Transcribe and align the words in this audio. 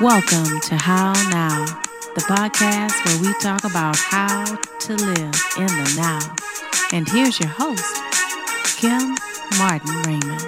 Welcome 0.00 0.60
to 0.60 0.76
How 0.76 1.12
Now, 1.28 1.66
the 2.14 2.22
podcast 2.22 3.04
where 3.04 3.20
we 3.20 3.38
talk 3.38 3.64
about 3.64 3.98
how 3.98 4.56
to 4.56 4.94
live 4.94 5.34
in 5.58 5.66
the 5.66 5.94
now. 5.94 6.36
And 6.90 7.06
here's 7.06 7.38
your 7.38 7.50
host, 7.50 7.84
Kim 8.78 9.14
Martin 9.58 10.02
Raymond. 10.06 10.40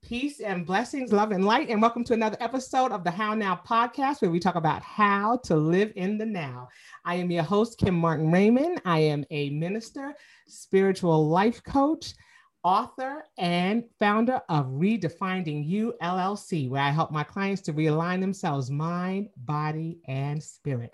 Peace 0.00 0.38
and 0.40 0.64
blessings, 0.64 1.10
love 1.10 1.32
and 1.32 1.44
light, 1.44 1.70
and 1.70 1.82
welcome 1.82 2.04
to 2.04 2.12
another 2.12 2.36
episode 2.38 2.92
of 2.92 3.02
the 3.02 3.10
How 3.10 3.34
Now 3.34 3.60
podcast, 3.66 4.22
where 4.22 4.30
we 4.30 4.38
talk 4.38 4.54
about 4.54 4.82
how 4.82 5.38
to 5.44 5.56
live 5.56 5.92
in 5.96 6.18
the 6.18 6.26
now. 6.26 6.68
I 7.04 7.16
am 7.16 7.30
your 7.32 7.42
host, 7.42 7.78
Kim 7.78 7.96
Martin 7.96 8.30
Raymond. 8.30 8.80
I 8.84 9.00
am 9.00 9.24
a 9.30 9.50
minister, 9.50 10.14
spiritual 10.46 11.28
life 11.28 11.62
coach, 11.64 12.14
author, 12.62 13.24
and 13.38 13.84
founder 13.98 14.40
of 14.48 14.66
Redefining 14.66 15.66
You 15.66 15.94
LLC, 16.00 16.70
where 16.70 16.82
I 16.82 16.90
help 16.90 17.10
my 17.10 17.24
clients 17.24 17.62
to 17.62 17.72
realign 17.72 18.20
themselves 18.20 18.70
mind, 18.70 19.30
body, 19.36 19.98
and 20.06 20.40
spirit. 20.40 20.92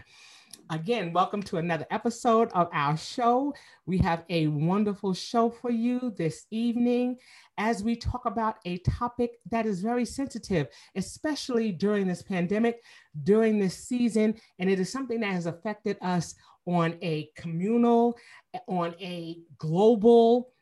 Again, 0.71 1.15
welcome 1.15 1.43
to 1.45 1.57
another 1.57 1.87
episode 1.91 2.51
of 2.53 2.69
our 2.75 2.95
show. 2.95 3.55
We 3.87 3.97
have 3.99 4.25
a 4.29 4.49
wonderful 4.49 5.15
show 5.15 5.49
for 5.49 5.71
you 5.71 6.13
this 6.19 6.45
evening 6.51 7.17
as 7.57 7.83
we 7.83 7.97
talk 7.97 8.27
about 8.27 8.57
a 8.67 8.77
topic 8.79 9.39
that 9.51 9.65
is 9.65 9.81
very 9.81 10.05
sensitive, 10.05 10.69
especially 10.95 11.73
during 11.73 12.07
this 12.07 12.23
pandemic, 12.23 12.83
during 13.23 13.59
this 13.59 13.79
season. 13.79 14.35
And 14.59 14.69
it 14.69 14.79
is 14.79 14.93
something 14.93 15.21
that 15.21 15.33
has 15.33 15.47
affected 15.47 15.97
us 16.03 16.35
on 16.67 16.99
a 17.01 17.31
communal, 17.35 18.19
on 18.67 18.95
a 19.01 19.39
global, 19.57 20.53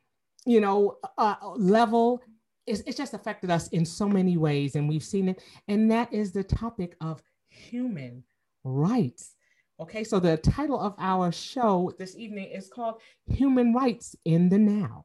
you 0.44 0.61
know, 0.61 0.98
uh, 1.19 1.34
level. 1.56 2.22
It's, 2.64 2.81
it's 2.86 2.97
just 2.97 3.14
affected 3.14 3.50
us 3.50 3.66
in 3.69 3.84
so 3.84 4.09
many 4.09 4.36
ways, 4.36 4.77
and 4.77 4.88
we've 4.88 5.03
seen 5.03 5.28
it. 5.28 5.42
And 5.66 5.91
that 5.91 6.12
is 6.12 6.31
the 6.31 6.44
topic 6.44 6.94
of 7.00 7.25
human 7.48 8.22
rights. 8.62 9.36
Okay, 9.78 10.05
so 10.05 10.19
the 10.19 10.38
title 10.38 10.80
of 10.80 10.94
our 10.96 11.30
show 11.30 11.92
this 11.98 12.16
evening 12.16 12.50
is 12.50 12.69
called 12.69 13.02
Human 13.27 13.74
Rights 13.74 14.16
in 14.24 14.48
the 14.48 14.58
Now. 14.58 15.05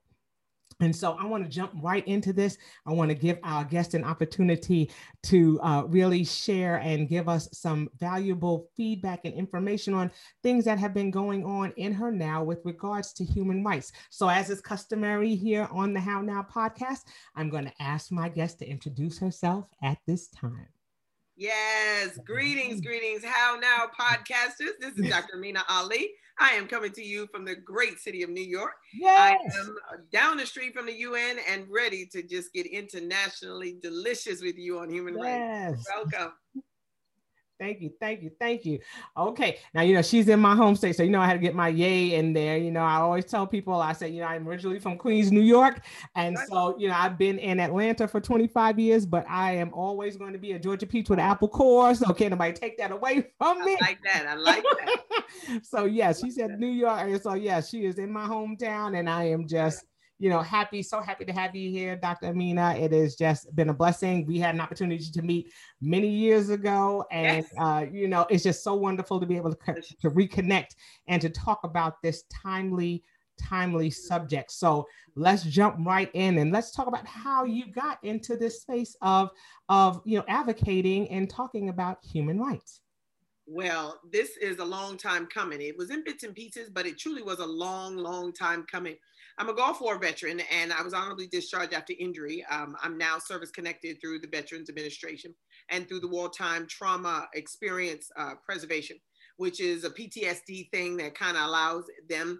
And 0.79 0.95
so 0.95 1.17
I 1.19 1.25
want 1.25 1.43
to 1.43 1.49
jump 1.49 1.73
right 1.83 2.07
into 2.07 2.31
this. 2.31 2.57
I 2.85 2.93
want 2.93 3.09
to 3.09 3.15
give 3.15 3.37
our 3.43 3.65
guest 3.65 3.93
an 3.93 4.05
opportunity 4.05 4.89
to 5.23 5.59
uh, 5.61 5.83
really 5.87 6.23
share 6.23 6.77
and 6.77 7.09
give 7.09 7.27
us 7.27 7.49
some 7.51 7.89
valuable 7.99 8.69
feedback 8.77 9.25
and 9.25 9.33
information 9.33 9.93
on 9.93 10.09
things 10.41 10.63
that 10.65 10.79
have 10.79 10.93
been 10.93 11.11
going 11.11 11.45
on 11.45 11.73
in 11.75 11.93
her 11.93 12.09
now 12.09 12.41
with 12.41 12.61
regards 12.63 13.11
to 13.13 13.25
human 13.25 13.65
rights. 13.65 13.91
So, 14.09 14.29
as 14.29 14.49
is 14.49 14.61
customary 14.61 15.35
here 15.35 15.67
on 15.69 15.93
the 15.93 15.99
How 15.99 16.21
Now 16.21 16.47
podcast, 16.49 17.01
I'm 17.35 17.49
going 17.49 17.65
to 17.65 17.81
ask 17.81 18.09
my 18.09 18.29
guest 18.29 18.59
to 18.59 18.65
introduce 18.65 19.19
herself 19.19 19.67
at 19.83 19.97
this 20.07 20.29
time. 20.29 20.69
Yes, 21.41 22.19
greetings, 22.23 22.81
greetings. 22.81 23.25
How 23.25 23.57
now, 23.59 23.89
podcasters? 23.99 24.77
This 24.79 24.95
is 24.95 25.09
Dr. 25.09 25.37
Mina 25.37 25.63
Ali. 25.67 26.11
I 26.39 26.51
am 26.51 26.67
coming 26.67 26.91
to 26.91 27.03
you 27.03 27.25
from 27.33 27.45
the 27.45 27.55
great 27.55 27.97
city 27.97 28.21
of 28.21 28.29
New 28.29 28.43
York. 28.43 28.73
Yes. 28.93 29.41
I 29.55 29.59
am 29.59 29.75
uh, 29.91 29.97
down 30.11 30.37
the 30.37 30.45
street 30.45 30.75
from 30.75 30.85
the 30.85 30.93
UN 30.93 31.37
and 31.49 31.65
ready 31.67 32.05
to 32.11 32.21
just 32.21 32.53
get 32.53 32.67
internationally 32.67 33.75
delicious 33.81 34.43
with 34.43 34.55
you 34.55 34.77
on 34.77 34.91
human 34.91 35.17
yes. 35.17 35.71
rights. 35.71 35.87
Welcome. 35.95 36.33
Thank 37.61 37.79
you, 37.79 37.93
thank 37.99 38.23
you, 38.23 38.31
thank 38.39 38.65
you. 38.65 38.79
Okay, 39.15 39.59
now 39.75 39.83
you 39.83 39.93
know 39.93 40.01
she's 40.01 40.27
in 40.27 40.39
my 40.39 40.55
home 40.55 40.75
state, 40.75 40.95
so 40.95 41.03
you 41.03 41.11
know 41.11 41.21
I 41.21 41.27
had 41.27 41.33
to 41.33 41.39
get 41.39 41.53
my 41.53 41.67
yay 41.67 42.15
in 42.15 42.33
there. 42.33 42.57
You 42.57 42.71
know, 42.71 42.79
I 42.79 42.95
always 42.95 43.25
tell 43.25 43.45
people 43.45 43.75
I 43.75 43.93
say, 43.93 44.09
you 44.09 44.21
know, 44.21 44.25
I'm 44.25 44.47
originally 44.47 44.79
from 44.79 44.97
Queens, 44.97 45.31
New 45.31 45.43
York, 45.43 45.85
and 46.15 46.35
so 46.49 46.75
you 46.79 46.87
know 46.87 46.95
I've 46.95 47.19
been 47.19 47.37
in 47.37 47.59
Atlanta 47.59 48.07
for 48.07 48.19
25 48.19 48.79
years, 48.79 49.05
but 49.05 49.29
I 49.29 49.51
am 49.57 49.71
always 49.75 50.17
going 50.17 50.33
to 50.33 50.39
be 50.39 50.53
a 50.53 50.59
Georgia 50.59 50.87
peach 50.87 51.07
with 51.07 51.19
an 51.19 51.25
apple 51.25 51.49
core. 51.49 51.93
So 51.93 52.11
can't 52.13 52.31
nobody 52.31 52.53
take 52.53 52.79
that 52.79 52.91
away 52.91 53.27
from 53.37 53.63
me. 53.63 53.77
I 53.79 53.85
like 53.85 53.99
that. 54.05 54.25
I 54.27 54.33
like 54.33 54.63
that. 54.63 55.59
so 55.63 55.85
yes, 55.85 56.19
yeah, 56.19 56.25
she 56.25 56.31
said 56.31 56.59
New 56.59 56.65
York, 56.65 56.99
and 56.99 57.21
so 57.21 57.35
yes, 57.35 57.71
yeah, 57.71 57.79
she 57.79 57.85
is 57.85 57.99
in 57.99 58.11
my 58.11 58.25
hometown, 58.25 58.97
and 58.97 59.07
I 59.07 59.25
am 59.25 59.47
just 59.47 59.85
you 60.21 60.29
know, 60.29 60.39
happy, 60.39 60.83
so 60.83 61.01
happy 61.01 61.25
to 61.25 61.33
have 61.33 61.55
you 61.55 61.71
here, 61.71 61.95
Dr. 61.95 62.27
Amina. 62.27 62.75
It 62.75 62.91
has 62.91 63.15
just 63.15 63.55
been 63.55 63.69
a 63.69 63.73
blessing. 63.73 64.27
We 64.27 64.37
had 64.37 64.53
an 64.53 64.61
opportunity 64.61 65.03
to 65.03 65.21
meet 65.23 65.51
many 65.81 66.07
years 66.07 66.51
ago, 66.51 67.03
and 67.09 67.43
yes. 67.43 67.51
uh, 67.57 67.87
you 67.91 68.07
know, 68.07 68.27
it's 68.29 68.43
just 68.43 68.63
so 68.63 68.75
wonderful 68.75 69.19
to 69.19 69.25
be 69.25 69.35
able 69.35 69.51
to, 69.51 69.73
to 69.73 70.11
reconnect 70.11 70.75
and 71.07 71.19
to 71.23 71.29
talk 71.29 71.61
about 71.63 72.03
this 72.03 72.25
timely, 72.31 73.03
timely 73.35 73.89
subject. 73.89 74.51
So 74.51 74.87
let's 75.15 75.41
jump 75.41 75.77
right 75.79 76.11
in 76.13 76.37
and 76.37 76.51
let's 76.51 76.69
talk 76.69 76.85
about 76.85 77.07
how 77.07 77.43
you 77.43 77.71
got 77.71 77.97
into 78.03 78.37
this 78.37 78.61
space 78.61 78.95
of 79.01 79.31
of 79.69 80.03
you 80.05 80.19
know 80.19 80.25
advocating 80.27 81.09
and 81.09 81.31
talking 81.31 81.69
about 81.69 81.97
human 82.05 82.39
rights. 82.39 82.81
Well, 83.47 83.99
this 84.11 84.37
is 84.37 84.59
a 84.59 84.65
long 84.65 84.97
time 84.97 85.25
coming. 85.25 85.61
It 85.61 85.75
was 85.75 85.89
in 85.89 86.03
bits 86.03 86.23
and 86.23 86.35
pieces, 86.35 86.69
but 86.69 86.85
it 86.85 86.99
truly 86.99 87.23
was 87.23 87.39
a 87.39 87.45
long, 87.45 87.97
long 87.97 88.31
time 88.31 88.65
coming. 88.71 88.95
I'm 89.41 89.49
a 89.49 89.55
Gulf 89.55 89.81
War 89.81 89.97
veteran 89.97 90.39
and 90.51 90.71
I 90.71 90.83
was 90.83 90.93
honorably 90.93 91.25
discharged 91.25 91.73
after 91.73 91.93
injury. 91.97 92.45
Um, 92.51 92.75
I'm 92.79 92.95
now 92.95 93.17
service 93.17 93.49
connected 93.49 93.99
through 93.99 94.19
the 94.19 94.27
Veterans 94.27 94.69
Administration 94.69 95.33
and 95.69 95.87
through 95.87 96.01
the 96.01 96.07
Wartime 96.07 96.67
Trauma 96.67 97.27
Experience 97.33 98.11
uh, 98.19 98.33
Preservation, 98.45 98.97
which 99.37 99.59
is 99.59 99.83
a 99.83 99.89
PTSD 99.89 100.69
thing 100.69 100.95
that 100.97 101.15
kind 101.15 101.37
of 101.37 101.45
allows 101.45 101.85
them 102.07 102.39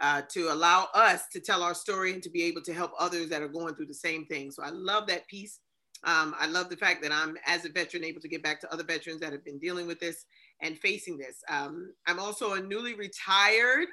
uh, 0.00 0.22
to 0.30 0.52
allow 0.52 0.88
us 0.92 1.28
to 1.30 1.38
tell 1.38 1.62
our 1.62 1.72
story 1.72 2.14
and 2.14 2.22
to 2.24 2.30
be 2.30 2.42
able 2.42 2.62
to 2.62 2.74
help 2.74 2.90
others 2.98 3.28
that 3.28 3.42
are 3.42 3.48
going 3.48 3.76
through 3.76 3.86
the 3.86 3.94
same 3.94 4.26
thing. 4.26 4.50
So 4.50 4.64
I 4.64 4.70
love 4.70 5.06
that 5.06 5.28
piece. 5.28 5.60
Um, 6.02 6.34
I 6.36 6.48
love 6.48 6.68
the 6.68 6.76
fact 6.76 7.00
that 7.04 7.12
I'm, 7.12 7.36
as 7.46 7.64
a 7.64 7.68
veteran, 7.68 8.02
able 8.02 8.22
to 8.22 8.28
get 8.28 8.42
back 8.42 8.60
to 8.62 8.72
other 8.72 8.82
veterans 8.82 9.20
that 9.20 9.30
have 9.30 9.44
been 9.44 9.60
dealing 9.60 9.86
with 9.86 10.00
this 10.00 10.26
and 10.60 10.76
facing 10.80 11.16
this. 11.16 11.44
Um, 11.48 11.92
I'm 12.08 12.18
also 12.18 12.54
a 12.54 12.60
newly 12.60 12.94
retired 12.94 13.86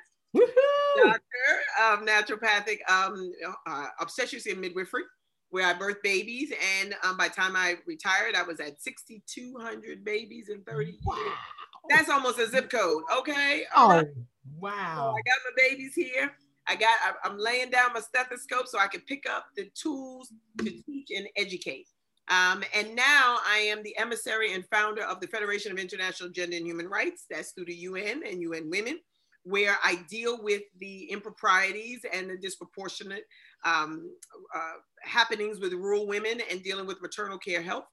doctor 1.03 1.21
of 1.91 1.99
naturopathic 2.05 2.79
um, 2.89 3.31
uh, 3.65 3.87
obstetrics 3.99 4.45
and 4.45 4.59
midwifery, 4.59 5.03
where 5.49 5.67
I 5.67 5.73
birthed 5.73 6.03
babies. 6.03 6.51
And 6.79 6.95
um, 7.03 7.17
by 7.17 7.27
the 7.29 7.33
time 7.35 7.55
I 7.55 7.75
retired, 7.85 8.35
I 8.35 8.43
was 8.43 8.59
at 8.59 8.81
6,200 8.81 10.03
babies 10.03 10.49
in 10.49 10.61
30 10.63 10.97
wow. 11.03 11.15
years. 11.15 11.31
That's 11.89 12.09
almost 12.09 12.39
a 12.39 12.47
zip 12.47 12.69
code. 12.69 13.03
Okay. 13.19 13.63
Oh, 13.75 13.89
right. 13.89 14.07
wow. 14.59 14.95
So 14.95 15.01
I 15.09 15.21
got 15.25 15.37
my 15.45 15.69
babies 15.69 15.93
here. 15.95 16.31
I 16.69 16.75
got, 16.75 16.89
I'm 17.23 17.37
laying 17.37 17.69
down 17.69 17.93
my 17.93 18.01
stethoscope 18.01 18.67
so 18.67 18.77
I 18.77 18.87
can 18.87 19.01
pick 19.01 19.23
up 19.29 19.45
the 19.55 19.69
tools 19.73 20.33
to 20.57 20.65
teach 20.65 21.11
and 21.15 21.27
educate. 21.37 21.87
Um, 22.29 22.61
and 22.75 22.93
now 22.93 23.37
I 23.47 23.59
am 23.69 23.83
the 23.83 23.97
emissary 23.97 24.53
and 24.53 24.65
founder 24.69 25.03
of 25.03 25.21
the 25.21 25.27
Federation 25.27 25.71
of 25.71 25.77
International 25.77 26.29
Gender 26.29 26.57
and 26.57 26.65
Human 26.65 26.87
Rights. 26.87 27.25
That's 27.29 27.51
through 27.51 27.65
the 27.65 27.75
UN 27.75 28.21
and 28.27 28.41
UN 28.41 28.69
Women 28.69 28.99
where 29.47 29.77
I 29.83 29.99
deal 30.09 30.43
with 30.43 30.63
the 30.79 31.05
improprieties 31.05 32.01
and 32.11 32.29
the 32.29 32.37
disproportionate 32.37 33.23
um, 33.63 34.11
uh, 34.53 34.73
happenings 35.01 35.59
with 35.59 35.71
rural 35.73 36.05
women 36.05 36.41
and 36.51 36.61
dealing 36.63 36.85
with 36.85 37.01
maternal 37.01 37.37
care 37.37 37.61
health. 37.61 37.85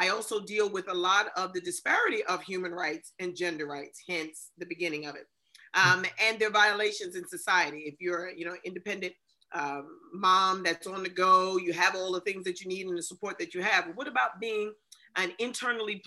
I 0.00 0.08
also 0.08 0.40
deal 0.40 0.68
with 0.68 0.90
a 0.90 0.94
lot 0.94 1.28
of 1.36 1.52
the 1.52 1.60
disparity 1.60 2.24
of 2.24 2.42
human 2.42 2.72
rights 2.72 3.12
and 3.20 3.36
gender 3.36 3.66
rights, 3.66 4.02
hence 4.08 4.50
the 4.58 4.66
beginning 4.66 5.06
of 5.06 5.14
it. 5.14 5.26
Um, 5.74 6.04
and 6.22 6.38
their 6.38 6.50
violations 6.50 7.16
in 7.16 7.28
society. 7.28 7.80
If 7.86 8.00
you're, 8.00 8.30
you 8.30 8.44
know, 8.44 8.56
independent 8.64 9.12
um, 9.52 9.86
mom 10.12 10.62
that's 10.62 10.86
on 10.86 11.02
the 11.02 11.08
go, 11.08 11.58
you 11.58 11.72
have 11.74 11.94
all 11.94 12.12
the 12.12 12.20
things 12.20 12.44
that 12.44 12.60
you 12.60 12.68
need 12.68 12.86
and 12.86 12.98
the 12.98 13.02
support 13.02 13.38
that 13.38 13.54
you 13.54 13.62
have. 13.62 13.92
What 13.94 14.08
about 14.08 14.40
being 14.40 14.72
an 15.16 15.32
internally 15.38 16.02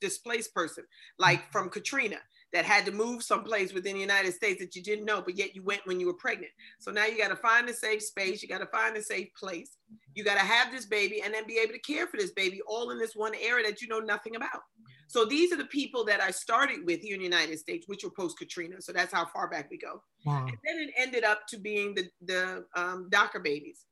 displaced 0.00 0.54
person, 0.54 0.84
like 1.18 1.50
from 1.50 1.68
Katrina? 1.68 2.18
That 2.52 2.64
had 2.64 2.84
to 2.86 2.92
move 2.92 3.22
someplace 3.22 3.72
within 3.72 3.94
the 3.94 4.00
United 4.00 4.32
States 4.32 4.60
that 4.60 4.76
you 4.76 4.82
didn't 4.82 5.04
know, 5.04 5.22
but 5.22 5.36
yet 5.36 5.54
you 5.54 5.62
went 5.62 5.80
when 5.84 5.98
you 5.98 6.06
were 6.06 6.14
pregnant. 6.14 6.52
So 6.80 6.90
now 6.90 7.06
you 7.06 7.16
got 7.16 7.28
to 7.28 7.36
find 7.36 7.68
a 7.68 7.74
safe 7.74 8.02
space, 8.02 8.42
you 8.42 8.48
got 8.48 8.58
to 8.58 8.66
find 8.66 8.96
a 8.96 9.02
safe 9.02 9.28
place, 9.38 9.76
you 10.14 10.22
got 10.22 10.34
to 10.34 10.40
have 10.40 10.70
this 10.70 10.86
baby, 10.86 11.22
and 11.22 11.32
then 11.32 11.46
be 11.46 11.58
able 11.58 11.72
to 11.72 11.78
care 11.78 12.06
for 12.06 12.18
this 12.18 12.32
baby 12.32 12.60
all 12.66 12.90
in 12.90 12.98
this 12.98 13.16
one 13.16 13.32
area 13.40 13.66
that 13.66 13.80
you 13.80 13.88
know 13.88 14.00
nothing 14.00 14.36
about. 14.36 14.62
So 15.08 15.24
these 15.24 15.52
are 15.52 15.56
the 15.56 15.66
people 15.66 16.04
that 16.06 16.20
I 16.20 16.30
started 16.30 16.86
with 16.86 17.00
here 17.00 17.14
in 17.14 17.20
the 17.20 17.24
United 17.24 17.58
States, 17.58 17.86
which 17.86 18.04
were 18.04 18.10
post 18.10 18.38
Katrina. 18.38 18.80
So 18.80 18.92
that's 18.92 19.12
how 19.12 19.26
far 19.26 19.48
back 19.48 19.70
we 19.70 19.76
go. 19.76 20.02
Wow. 20.24 20.46
And 20.46 20.56
then 20.64 20.78
it 20.78 20.90
ended 20.96 21.24
up 21.24 21.46
to 21.48 21.58
being 21.58 21.94
the 21.94 22.08
the 22.22 22.64
um, 22.74 23.08
DACA 23.10 23.42
babies 23.42 23.84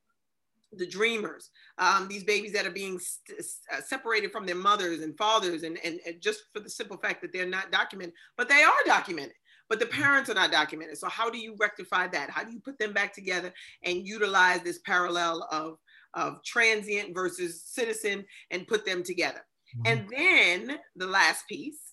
the 0.73 0.87
dreamers, 0.87 1.49
um, 1.77 2.07
these 2.07 2.23
babies 2.23 2.53
that 2.53 2.65
are 2.65 2.71
being 2.71 2.99
st- 2.99 3.39
uh, 3.73 3.81
separated 3.81 4.31
from 4.31 4.45
their 4.45 4.55
mothers 4.55 5.01
and 5.01 5.17
fathers, 5.17 5.63
and, 5.63 5.77
and, 5.83 5.99
and, 6.05 6.21
just 6.21 6.43
for 6.53 6.59
the 6.59 6.69
simple 6.69 6.97
fact 6.97 7.21
that 7.21 7.33
they're 7.33 7.45
not 7.45 7.71
documented, 7.71 8.13
but 8.37 8.47
they 8.47 8.63
are 8.63 8.71
documented, 8.85 9.35
but 9.69 9.79
the 9.79 9.85
parents 9.85 10.29
are 10.29 10.35
not 10.35 10.51
documented. 10.51 10.97
So, 10.97 11.09
how 11.09 11.29
do 11.29 11.37
you 11.37 11.55
rectify 11.59 12.07
that? 12.07 12.29
How 12.29 12.43
do 12.43 12.51
you 12.51 12.59
put 12.59 12.79
them 12.79 12.93
back 12.93 13.13
together 13.13 13.53
and 13.83 14.07
utilize 14.07 14.61
this 14.61 14.79
parallel 14.79 15.47
of, 15.51 15.77
of 16.13 16.43
transient 16.43 17.13
versus 17.13 17.63
citizen 17.63 18.25
and 18.51 18.67
put 18.67 18.85
them 18.85 19.03
together? 19.03 19.45
Mm-hmm. 19.77 19.87
And 19.87 20.09
then 20.09 20.79
the 20.95 21.07
last 21.07 21.47
piece 21.47 21.91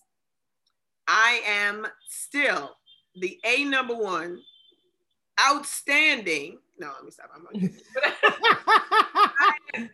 I 1.09 1.41
am 1.43 1.87
still 2.07 2.69
the 3.15 3.39
A 3.43 3.63
number 3.63 3.95
one, 3.95 4.39
outstanding. 5.47 6.59
No, 6.79 6.91
let 6.95 7.05
me 7.05 7.11
stop. 7.11 7.29
I'm 7.35 7.47
I, 9.73 9.87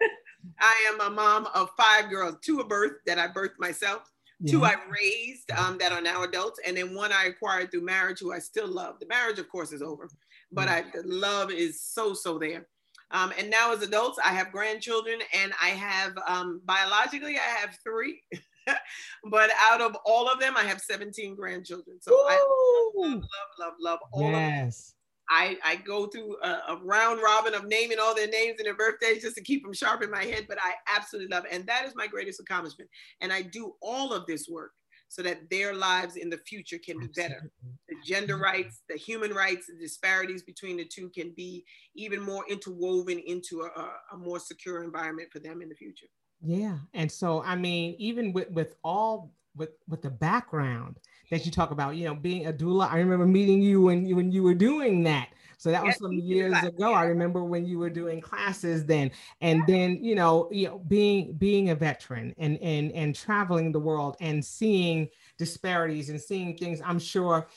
I 0.59 0.91
am 0.93 1.01
a 1.01 1.09
mom 1.09 1.47
of 1.53 1.69
five 1.77 2.09
girls, 2.09 2.35
two 2.41 2.59
of 2.59 2.67
birth 2.67 2.93
that 3.05 3.19
I 3.19 3.27
birthed 3.27 3.59
myself, 3.59 4.11
yeah. 4.39 4.51
two 4.51 4.65
I 4.65 4.75
raised 4.89 5.51
um, 5.51 5.77
that 5.79 5.91
are 5.91 6.01
now 6.01 6.23
adults, 6.23 6.59
and 6.65 6.77
then 6.77 6.93
one 6.93 7.11
I 7.11 7.25
acquired 7.25 7.71
through 7.71 7.81
marriage 7.81 8.19
who 8.19 8.31
I 8.31 8.39
still 8.39 8.67
love. 8.67 8.99
The 8.99 9.07
marriage, 9.07 9.39
of 9.39 9.49
course, 9.49 9.71
is 9.71 9.81
over, 9.81 10.09
but 10.51 10.67
I, 10.67 10.83
the 10.93 11.03
love 11.03 11.51
is 11.51 11.81
so, 11.81 12.13
so 12.13 12.37
there. 12.37 12.67
Um, 13.11 13.31
and 13.37 13.49
now 13.49 13.71
as 13.71 13.81
adults, 13.81 14.19
I 14.23 14.29
have 14.29 14.51
grandchildren 14.51 15.19
and 15.33 15.53
I 15.61 15.69
have 15.69 16.13
um, 16.27 16.61
biologically, 16.65 17.37
I 17.37 17.59
have 17.59 17.77
three. 17.83 18.21
but 19.31 19.51
out 19.61 19.81
of 19.81 19.95
all 20.05 20.27
of 20.27 20.39
them, 20.39 20.57
I 20.57 20.63
have 20.63 20.81
17 20.81 21.35
grandchildren. 21.35 21.97
So 22.01 22.13
Ooh. 22.13 22.27
I 22.27 22.93
love, 22.95 23.13
love, 23.13 23.23
love, 23.59 23.73
love 23.79 23.99
all 24.11 24.31
yes. 24.31 24.95
I, 25.29 25.57
I 25.63 25.75
go 25.77 26.07
through 26.07 26.37
a, 26.43 26.47
a, 26.69 26.79
round 26.83 27.19
robin 27.23 27.53
of 27.53 27.65
naming 27.65 27.97
all 27.99 28.13
their 28.13 28.27
names 28.27 28.55
and 28.59 28.65
their 28.65 28.75
birthdays 28.75 29.23
just 29.23 29.35
to 29.37 29.43
keep 29.43 29.63
them 29.63 29.73
sharp 29.73 30.03
in 30.03 30.11
my 30.11 30.23
head, 30.23 30.45
but 30.47 30.57
I 30.61 30.73
absolutely 30.95 31.33
love 31.35 31.45
it. 31.45 31.51
And 31.51 31.65
that 31.65 31.85
is 31.85 31.93
my 31.95 32.07
greatest 32.07 32.39
accomplishment. 32.39 32.89
And 33.21 33.33
I 33.33 33.41
do 33.41 33.73
all 33.81 34.13
of 34.13 34.25
this 34.27 34.47
work 34.47 34.71
so 35.07 35.21
that 35.21 35.49
their 35.49 35.73
lives 35.73 36.15
in 36.15 36.29
the 36.29 36.37
future 36.39 36.77
can 36.77 36.99
be 36.99 37.07
better. 37.15 37.51
The 37.87 37.95
gender 38.03 38.37
rights, 38.37 38.81
the 38.89 38.97
human 38.97 39.31
rights, 39.31 39.67
the 39.67 39.77
disparities 39.79 40.43
between 40.43 40.77
the 40.77 40.85
two 40.85 41.09
can 41.09 41.31
be 41.35 41.63
even 41.95 42.21
more 42.21 42.43
interwoven 42.49 43.19
into 43.19 43.61
a, 43.61 43.91
a 44.13 44.17
more 44.17 44.39
secure 44.39 44.83
environment 44.83 45.29
for 45.31 45.39
them 45.39 45.61
in 45.61 45.69
the 45.69 45.75
future. 45.75 46.07
Yeah. 46.41 46.77
And 46.93 47.11
so, 47.11 47.41
I 47.43 47.55
mean, 47.55 47.95
even 47.97 48.33
with, 48.33 48.49
with 48.51 48.75
all, 48.83 49.31
with, 49.55 49.71
with 49.87 50.01
the 50.01 50.09
background 50.09 50.97
that 51.29 51.45
you 51.45 51.51
talk 51.51 51.71
about, 51.71 51.95
you 51.95 52.05
know, 52.05 52.15
being 52.15 52.47
a 52.47 52.53
doula, 52.53 52.91
I 52.91 52.99
remember 52.99 53.25
meeting 53.25 53.61
you 53.61 53.81
when 53.81 54.05
you, 54.05 54.15
when 54.15 54.31
you 54.31 54.43
were 54.43 54.53
doing 54.53 55.03
that. 55.03 55.29
So 55.57 55.71
that 55.71 55.83
yes, 55.85 55.99
was 55.99 56.09
some 56.09 56.19
years 56.19 56.61
ago. 56.63 56.93
I 56.93 57.05
remember 57.05 57.43
when 57.43 57.65
you 57.65 57.79
were 57.79 57.89
doing 57.89 58.19
classes 58.21 58.85
then, 58.85 59.09
and 59.39 59.63
then 59.67 60.03
you 60.03 60.13
know, 60.13 60.49
you 60.51 60.67
know, 60.67 60.79
being 60.79 61.33
being 61.33 61.69
a 61.69 61.75
veteran 61.75 62.35
and 62.37 62.57
and 62.61 62.91
and 62.91 63.15
traveling 63.15 63.71
the 63.71 63.79
world 63.79 64.17
and 64.19 64.43
seeing 64.43 65.07
disparities 65.37 66.09
and 66.09 66.19
seeing 66.19 66.57
things. 66.57 66.81
I'm 66.83 66.99
sure 66.99 67.47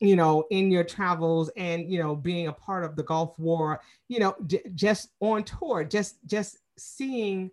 you 0.00 0.16
know 0.16 0.44
in 0.50 0.70
your 0.70 0.84
travels 0.84 1.50
and 1.56 1.90
you 1.90 2.02
know 2.02 2.16
being 2.16 2.48
a 2.48 2.52
part 2.52 2.84
of 2.84 2.96
the 2.96 3.02
gulf 3.04 3.38
war 3.38 3.80
you 4.08 4.18
know 4.18 4.34
just 4.74 5.10
on 5.20 5.44
tour 5.44 5.84
just 5.84 6.16
just 6.26 6.58
seeing 6.76 7.50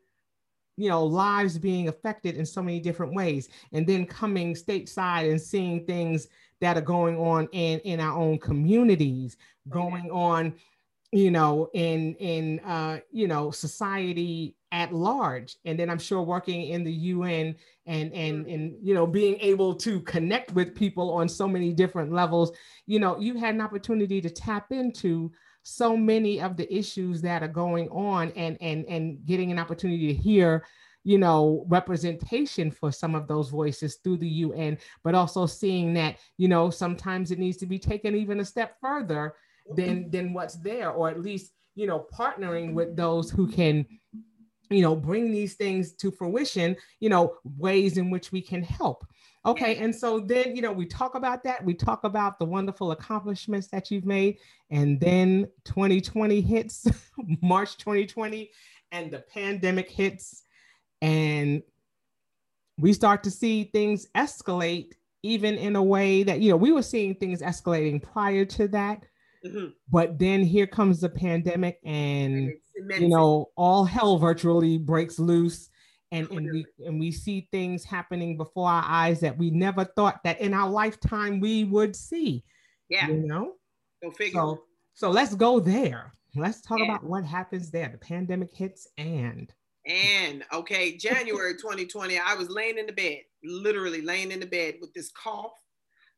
you 0.77 0.89
know 0.89 1.03
lives 1.03 1.57
being 1.57 1.87
affected 1.87 2.35
in 2.35 2.45
so 2.45 2.61
many 2.61 2.79
different 2.79 3.13
ways 3.13 3.49
and 3.73 3.85
then 3.85 4.05
coming 4.05 4.53
stateside 4.53 5.29
and 5.29 5.41
seeing 5.41 5.85
things 5.85 6.27
that 6.59 6.77
are 6.77 6.81
going 6.81 7.17
on 7.17 7.47
in 7.51 7.79
in 7.79 7.99
our 7.99 8.17
own 8.17 8.37
communities 8.37 9.37
going 9.69 10.09
on 10.11 10.53
you 11.11 11.31
know 11.31 11.69
in 11.73 12.15
in 12.15 12.59
uh 12.61 12.99
you 13.11 13.27
know 13.27 13.51
society 13.51 14.55
at 14.71 14.93
large 14.93 15.57
and 15.65 15.77
then 15.77 15.89
i'm 15.89 15.99
sure 15.99 16.21
working 16.21 16.67
in 16.67 16.83
the 16.83 16.93
un 16.93 17.55
and 17.85 18.13
and 18.13 18.45
mm. 18.45 18.53
and 18.53 18.75
you 18.81 18.93
know 18.93 19.05
being 19.05 19.37
able 19.41 19.75
to 19.75 19.99
connect 20.01 20.53
with 20.53 20.73
people 20.73 21.11
on 21.13 21.27
so 21.27 21.47
many 21.47 21.73
different 21.73 22.13
levels 22.13 22.51
you 22.85 22.99
know 22.99 23.19
you 23.19 23.37
had 23.37 23.53
an 23.53 23.61
opportunity 23.61 24.21
to 24.21 24.29
tap 24.29 24.71
into 24.71 25.31
so 25.63 25.95
many 25.95 26.41
of 26.41 26.57
the 26.57 26.73
issues 26.73 27.21
that 27.21 27.43
are 27.43 27.47
going 27.47 27.89
on 27.89 28.31
and 28.31 28.57
and 28.61 28.85
and 28.85 29.25
getting 29.25 29.51
an 29.51 29.59
opportunity 29.59 30.07
to 30.07 30.13
hear 30.13 30.65
you 31.03 31.17
know 31.17 31.65
representation 31.67 32.71
for 32.71 32.91
some 32.91 33.15
of 33.15 33.27
those 33.27 33.49
voices 33.49 33.95
through 34.03 34.17
the 34.17 34.27
UN 34.27 34.77
but 35.03 35.15
also 35.15 35.45
seeing 35.45 35.93
that 35.93 36.17
you 36.37 36.47
know 36.47 36.69
sometimes 36.69 37.31
it 37.31 37.39
needs 37.39 37.57
to 37.57 37.65
be 37.65 37.79
taken 37.79 38.15
even 38.15 38.39
a 38.39 38.45
step 38.45 38.77
further 38.81 39.33
than 39.75 40.09
than 40.09 40.33
what's 40.33 40.55
there 40.55 40.91
or 40.91 41.09
at 41.09 41.21
least 41.21 41.53
you 41.75 41.87
know 41.87 42.05
partnering 42.13 42.73
with 42.73 42.95
those 42.95 43.29
who 43.29 43.47
can 43.47 43.85
you 44.71 44.81
know 44.81 44.95
bring 44.95 45.31
these 45.31 45.55
things 45.55 45.93
to 45.93 46.11
fruition 46.11 46.75
you 46.99 47.09
know 47.09 47.35
ways 47.57 47.97
in 47.97 48.09
which 48.09 48.31
we 48.31 48.41
can 48.41 48.63
help. 48.63 49.05
Okay, 49.43 49.77
and 49.77 49.95
so 49.95 50.19
then 50.19 50.55
you 50.55 50.61
know 50.61 50.71
we 50.71 50.85
talk 50.85 51.15
about 51.15 51.43
that. 51.43 51.65
We 51.65 51.73
talk 51.73 52.03
about 52.03 52.37
the 52.37 52.45
wonderful 52.45 52.91
accomplishments 52.91 53.67
that 53.67 53.89
you've 53.89 54.05
made, 54.05 54.37
and 54.69 54.99
then 54.99 55.47
2020 55.65 56.41
hits, 56.41 56.87
March 57.41 57.77
2020, 57.77 58.51
and 58.91 59.09
the 59.09 59.19
pandemic 59.33 59.89
hits, 59.89 60.43
and 61.01 61.63
we 62.77 62.93
start 62.93 63.23
to 63.23 63.31
see 63.31 63.63
things 63.63 64.07
escalate, 64.15 64.93
even 65.23 65.55
in 65.55 65.75
a 65.75 65.83
way 65.83 66.21
that 66.21 66.39
you 66.39 66.51
know 66.51 66.57
we 66.57 66.71
were 66.71 66.83
seeing 66.83 67.15
things 67.15 67.41
escalating 67.41 67.99
prior 67.99 68.45
to 68.45 68.67
that, 68.67 69.07
mm-hmm. 69.43 69.69
but 69.91 70.19
then 70.19 70.43
here 70.43 70.67
comes 70.67 71.01
the 71.01 71.09
pandemic, 71.09 71.79
and 71.83 72.53
you 72.75 73.07
know 73.07 73.49
all 73.55 73.83
hell 73.85 74.17
virtually 74.17 74.77
breaks 74.77 75.19
loose 75.19 75.69
and, 76.11 76.29
and 76.31 76.51
we 76.51 76.65
and 76.85 76.99
we 76.99 77.11
see 77.11 77.47
things 77.51 77.83
happening 77.83 78.35
before 78.37 78.69
our 78.69 78.83
eyes 78.85 79.19
that 79.21 79.37
we 79.37 79.49
never 79.49 79.85
thought 79.85 80.19
that 80.23 80.41
in 80.41 80.53
our 80.53 80.69
lifetime 80.69 81.39
we 81.39 81.63
would 81.63 81.95
see. 81.95 82.43
Yeah. 82.89 83.07
You 83.07 83.25
know? 83.25 83.53
Go 84.03 84.11
figure. 84.11 84.33
So, 84.33 84.63
so 84.93 85.09
let's 85.09 85.35
go 85.35 85.59
there. 85.59 86.13
Let's 86.35 86.61
talk 86.61 86.79
yeah. 86.79 86.85
about 86.85 87.03
what 87.03 87.23
happens 87.23 87.71
there. 87.71 87.89
The 87.89 87.97
pandemic 87.97 88.53
hits 88.53 88.87
and 88.97 89.51
and 89.85 90.43
okay, 90.53 90.95
January 90.97 91.53
2020, 91.53 92.19
I 92.19 92.35
was 92.35 92.49
laying 92.49 92.77
in 92.77 92.85
the 92.85 92.93
bed, 92.93 93.21
literally 93.43 94.01
laying 94.01 94.31
in 94.31 94.39
the 94.39 94.45
bed 94.45 94.75
with 94.79 94.93
this 94.93 95.11
cough, 95.11 95.53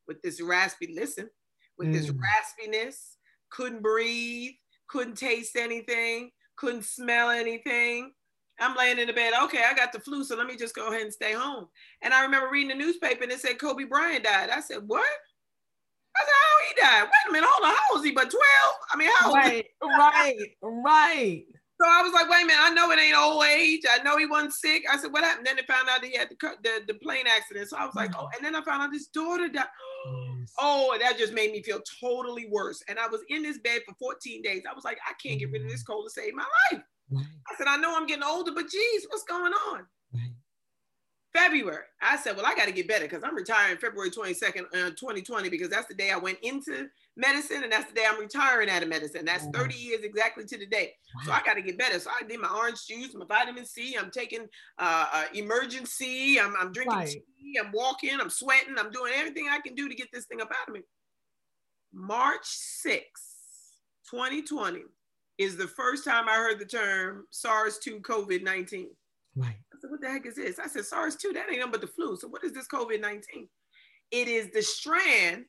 with 0.08 0.22
this 0.22 0.42
raspy, 0.42 0.94
listen, 0.94 1.30
with 1.78 1.88
mm. 1.88 1.94
this 1.94 2.12
raspiness, 2.12 3.16
couldn't 3.52 3.82
breathe, 3.82 4.52
couldn't 4.90 5.18
taste 5.18 5.56
anything, 5.56 6.32
couldn't 6.56 6.86
smell 6.86 7.30
anything. 7.30 8.12
I'm 8.60 8.76
laying 8.78 9.00
in 9.00 9.08
the 9.08 9.14
bed. 9.14 9.34
Okay, 9.44 9.64
I 9.68 9.74
got 9.74 9.92
the 9.92 10.00
flu, 10.00 10.24
so 10.24 10.36
let 10.36 10.48
me 10.48 10.56
just 10.56 10.76
go 10.76 10.90
ahead 10.90 11.02
and 11.02 11.14
stay 11.14 11.34
home. 11.34 11.68
And 12.02 12.14
I 12.14 12.24
remember 12.24 12.50
reading 12.52 12.78
the 12.78 12.84
newspaper 12.84 13.24
and 13.24 13.32
it 13.32 13.40
said 13.40 13.60
Kobe 13.60 13.86
Bryant 13.86 14.24
died. 14.24 14.50
I 14.50 14.60
said, 14.60 14.84
what? 14.86 15.06
I 16.16 16.24
said, 16.24 16.32
how 16.32 16.68
he 16.68 16.82
died? 16.82 17.10
Wait 17.10 17.30
a 17.30 17.32
minute, 17.34 17.50
hold 17.52 17.68
on. 17.68 17.76
How 17.76 17.96
was 17.96 18.06
he? 18.06 18.12
But 18.12 18.30
12? 18.30 18.42
I 18.92 18.98
mean, 18.98 19.10
how 19.20 19.34
right, 19.34 19.66
right, 19.82 20.38
right. 20.62 21.44
So 21.84 21.90
I 21.90 22.02
was 22.02 22.14
like, 22.14 22.30
wait 22.30 22.44
a 22.44 22.46
minute, 22.46 22.62
I 22.62 22.70
know 22.70 22.92
it 22.92 23.00
ain't 23.00 23.18
old 23.18 23.44
age. 23.44 23.82
I 23.90 24.02
know 24.04 24.18
he 24.18 24.26
wasn't 24.26 24.54
sick. 24.54 24.84
I 24.90 24.98
said, 24.98 25.12
what 25.12 25.26
happened? 25.26 25.46
Then 25.46 25.58
they 25.58 25.64
found 25.64 25.90
out 25.90 26.02
that 26.02 26.08
he 26.08 26.18
had 26.18 26.30
the, 26.30 26.38
the, 26.64 26.94
the 26.94 26.94
plane 27.00 27.26
accident. 27.28 27.68
So 27.68 27.76
I 27.78 27.86
was 27.86 27.94
like, 27.94 28.12
mm. 28.12 28.20
oh, 28.20 28.30
and 28.34 28.46
then 28.46 28.56
I 28.56 28.64
found 28.64 28.84
out 28.84 28.94
his 28.94 29.08
daughter 29.08 29.50
died. 29.50 29.66
Yes. 30.06 30.54
Oh, 30.60 30.98
that 31.02 31.18
just 31.18 31.34
made 31.34 31.52
me 31.52 31.62
feel 31.62 31.82
totally 32.00 32.48
worse. 32.50 32.82
And 32.88 32.98
I 32.98 33.08
was 33.08 33.20
in 33.28 33.44
this 33.44 33.58
bed 33.58 33.82
for 33.86 33.96
14 33.96 34.42
days. 34.42 34.64
I 34.70 34.74
was 34.74 34.86
like, 34.86 34.98
I 35.06 35.12
can't 35.22 35.40
get 35.40 35.52
rid 35.52 35.64
of 35.64 35.70
this 35.70 35.84
mm. 35.84 35.88
cold 35.88 36.06
to 36.06 36.10
save 36.10 36.34
my 36.36 36.46
life. 36.72 36.84
Right. 37.12 37.26
I 37.52 37.56
said, 37.58 37.68
I 37.68 37.76
know 37.76 37.94
I'm 37.98 38.08
getting 38.08 38.24
older, 38.24 38.54
but 38.56 38.70
geez, 38.70 39.06
what's 39.10 39.24
going 39.24 39.52
on? 39.52 39.86
Right. 41.36 41.46
February, 41.46 41.84
I 42.02 42.18
said, 42.18 42.36
well, 42.36 42.46
I 42.46 42.56
got 42.56 42.66
to 42.66 42.72
get 42.72 42.88
better 42.88 43.06
because 43.06 43.24
I'm 43.24 43.36
retiring 43.36 43.78
February 43.78 44.12
22nd, 44.12 44.66
uh, 44.74 44.90
2020, 44.92 45.50
because 45.50 45.70
that's 45.70 45.88
the 45.88 45.94
day 45.94 46.12
I 46.12 46.18
went 46.18 46.38
into 46.42 46.88
medicine 47.18 47.64
and 47.64 47.72
that's 47.72 47.90
the 47.90 47.96
day 47.96 48.06
I'm 48.08 48.20
retiring 48.20 48.70
out 48.70 48.84
of 48.84 48.90
medicine. 48.90 49.26
That's 49.26 49.48
30 49.54 49.76
years 49.76 50.04
exactly 50.04 50.46
to 50.46 50.58
the 50.58 50.66
day. 50.66 50.94
So 51.26 51.32
I 51.32 51.42
got 51.44 51.56
to 51.56 51.62
get 51.62 51.78
better. 51.78 52.00
So 52.00 52.10
I 52.10 52.26
did 52.26 52.40
my 52.40 52.50
orange 52.50 52.86
juice, 52.88 53.14
my 53.16 53.26
vitamin 53.26 53.66
C. 53.66 53.96
I'm 54.00 54.12
taking 54.12 54.48
uh, 54.78 55.06
uh, 55.12 55.24
Emergen-C. 55.36 56.40
I'm, 56.40 56.54
I'm 56.60 56.72
drinking 56.72 56.98
right. 56.98 57.08
tea. 57.08 57.60
I'm 57.64 57.72
walking. 57.72 58.20
I'm 58.20 58.30
sweating. 58.30 58.76
I'm 58.78 58.92
doing 58.92 59.14
everything 59.16 59.48
I 59.50 59.60
can 59.60 59.76
do 59.76 59.90
to 59.90 59.96
get 59.96 60.10
this 60.14 60.26
thing 60.26 60.42
up 60.42 60.52
out 60.52 60.68
of 60.68 60.74
me. 60.74 60.82
March 61.94 62.46
6th, 62.86 63.00
2020, 64.10 64.82
is 65.38 65.58
the 65.58 65.68
first 65.68 66.06
time 66.06 66.28
I 66.28 66.36
heard 66.36 66.60
the 66.60 66.66
term 66.66 67.26
SARS-2 67.32 68.02
COVID-19. 68.02 68.88
Right. 69.36 69.48
I 69.48 69.48
said, 69.48 69.63
what 69.94 70.02
the 70.02 70.10
heck 70.10 70.26
is 70.26 70.36
this? 70.36 70.60
I 70.60 70.68
said, 70.68 70.86
SARS-2, 70.86 71.34
that 71.34 71.46
ain't 71.50 71.60
nothing 71.60 71.72
but 71.72 71.82
the 71.82 71.88
flu. 71.88 72.18
So 72.18 72.28
what 72.28 72.44
is 72.44 72.52
this 72.52 72.68
COVID-19? 72.68 73.48
It 74.12 74.28
is 74.28 74.50
the 74.52 74.62
strand 74.62 75.46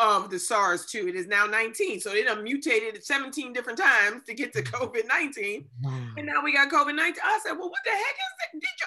of 0.00 0.30
the 0.30 0.38
SARS-2. 0.38 1.08
It 1.08 1.14
is 1.14 1.28
now 1.28 1.46
19. 1.46 2.00
So 2.00 2.10
it 2.12 2.42
mutated 2.42 3.04
17 3.04 3.52
different 3.52 3.78
times 3.78 4.24
to 4.26 4.34
get 4.34 4.52
to 4.54 4.62
mm. 4.62 4.70
COVID-19. 4.72 5.64
Wow. 5.82 6.08
And 6.16 6.26
now 6.26 6.42
we 6.42 6.52
got 6.52 6.70
COVID-19. 6.70 7.14
I 7.22 7.40
said, 7.44 7.52
well, 7.52 7.70
what 7.70 7.80
the 7.84 7.92
heck 7.92 8.00
is 8.00 8.34
that? 8.40 8.60
Did 8.60 8.62
you 8.62 8.86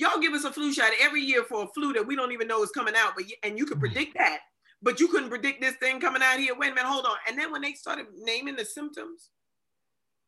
y'all 0.00 0.18
give 0.18 0.32
us 0.32 0.44
a 0.44 0.52
flu 0.52 0.72
shot 0.72 0.90
every 1.00 1.20
year 1.20 1.44
for 1.44 1.64
a 1.64 1.68
flu 1.68 1.92
that 1.92 2.06
we 2.06 2.16
don't 2.16 2.32
even 2.32 2.48
know 2.48 2.62
is 2.62 2.70
coming 2.70 2.94
out, 2.96 3.12
but 3.14 3.24
and 3.42 3.58
you 3.58 3.66
could 3.66 3.76
mm. 3.76 3.80
predict 3.80 4.16
that, 4.16 4.40
but 4.82 4.98
you 4.98 5.06
couldn't 5.06 5.28
predict 5.28 5.60
this 5.60 5.76
thing 5.76 6.00
coming 6.00 6.22
out 6.22 6.38
here. 6.38 6.54
Wait 6.56 6.72
a 6.72 6.74
minute, 6.74 6.88
hold 6.88 7.04
on. 7.04 7.16
And 7.28 7.38
then 7.38 7.52
when 7.52 7.60
they 7.60 7.74
started 7.74 8.06
naming 8.18 8.56
the 8.56 8.64
symptoms, 8.64 9.30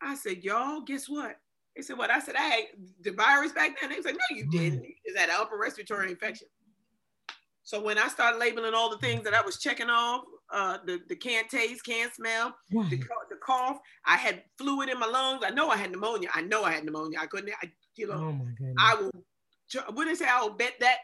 I 0.01 0.15
said, 0.15 0.43
y'all, 0.43 0.81
guess 0.81 1.09
what? 1.09 1.37
They 1.75 1.81
said, 1.81 1.97
what? 1.97 2.11
I 2.11 2.19
said, 2.19 2.35
I 2.35 2.41
had 2.41 2.63
the 3.01 3.11
virus 3.11 3.51
back 3.51 3.79
then. 3.81 3.89
They 3.89 4.01
said, 4.01 4.13
no, 4.13 4.37
you 4.37 4.49
didn't. 4.51 4.85
Is 5.05 5.15
that 5.15 5.29
an 5.29 5.35
upper 5.39 5.57
respiratory 5.57 6.11
infection? 6.11 6.47
So 7.63 7.81
when 7.81 7.97
I 7.97 8.09
started 8.09 8.37
labeling 8.37 8.73
all 8.73 8.89
the 8.89 8.97
things 8.97 9.23
that 9.23 9.33
I 9.33 9.41
was 9.41 9.57
checking 9.57 9.89
off, 9.89 10.23
uh, 10.51 10.77
the, 10.85 10.99
the 11.07 11.15
can't 11.15 11.49
taste, 11.49 11.83
can't 11.83 12.13
smell, 12.13 12.55
the, 12.69 12.97
the, 13.29 13.37
cough, 13.43 13.79
I 14.05 14.17
had 14.17 14.43
fluid 14.57 14.89
in 14.89 14.99
my 14.99 15.07
lungs. 15.07 15.43
I 15.45 15.49
know 15.49 15.69
I 15.69 15.77
had 15.77 15.89
pneumonia. 15.89 16.29
I 16.33 16.41
know 16.41 16.63
I 16.63 16.73
had 16.73 16.83
pneumonia. 16.83 17.17
I 17.19 17.25
couldn't, 17.25 17.51
I, 17.61 17.71
you 17.95 18.07
know, 18.07 18.13
oh 18.15 18.31
my 18.33 18.45
I 18.77 18.95
will, 18.95 19.11
wouldn't 19.93 20.17
say 20.17 20.27
I 20.27 20.41
will 20.41 20.51
bet 20.51 20.73
that. 20.81 20.97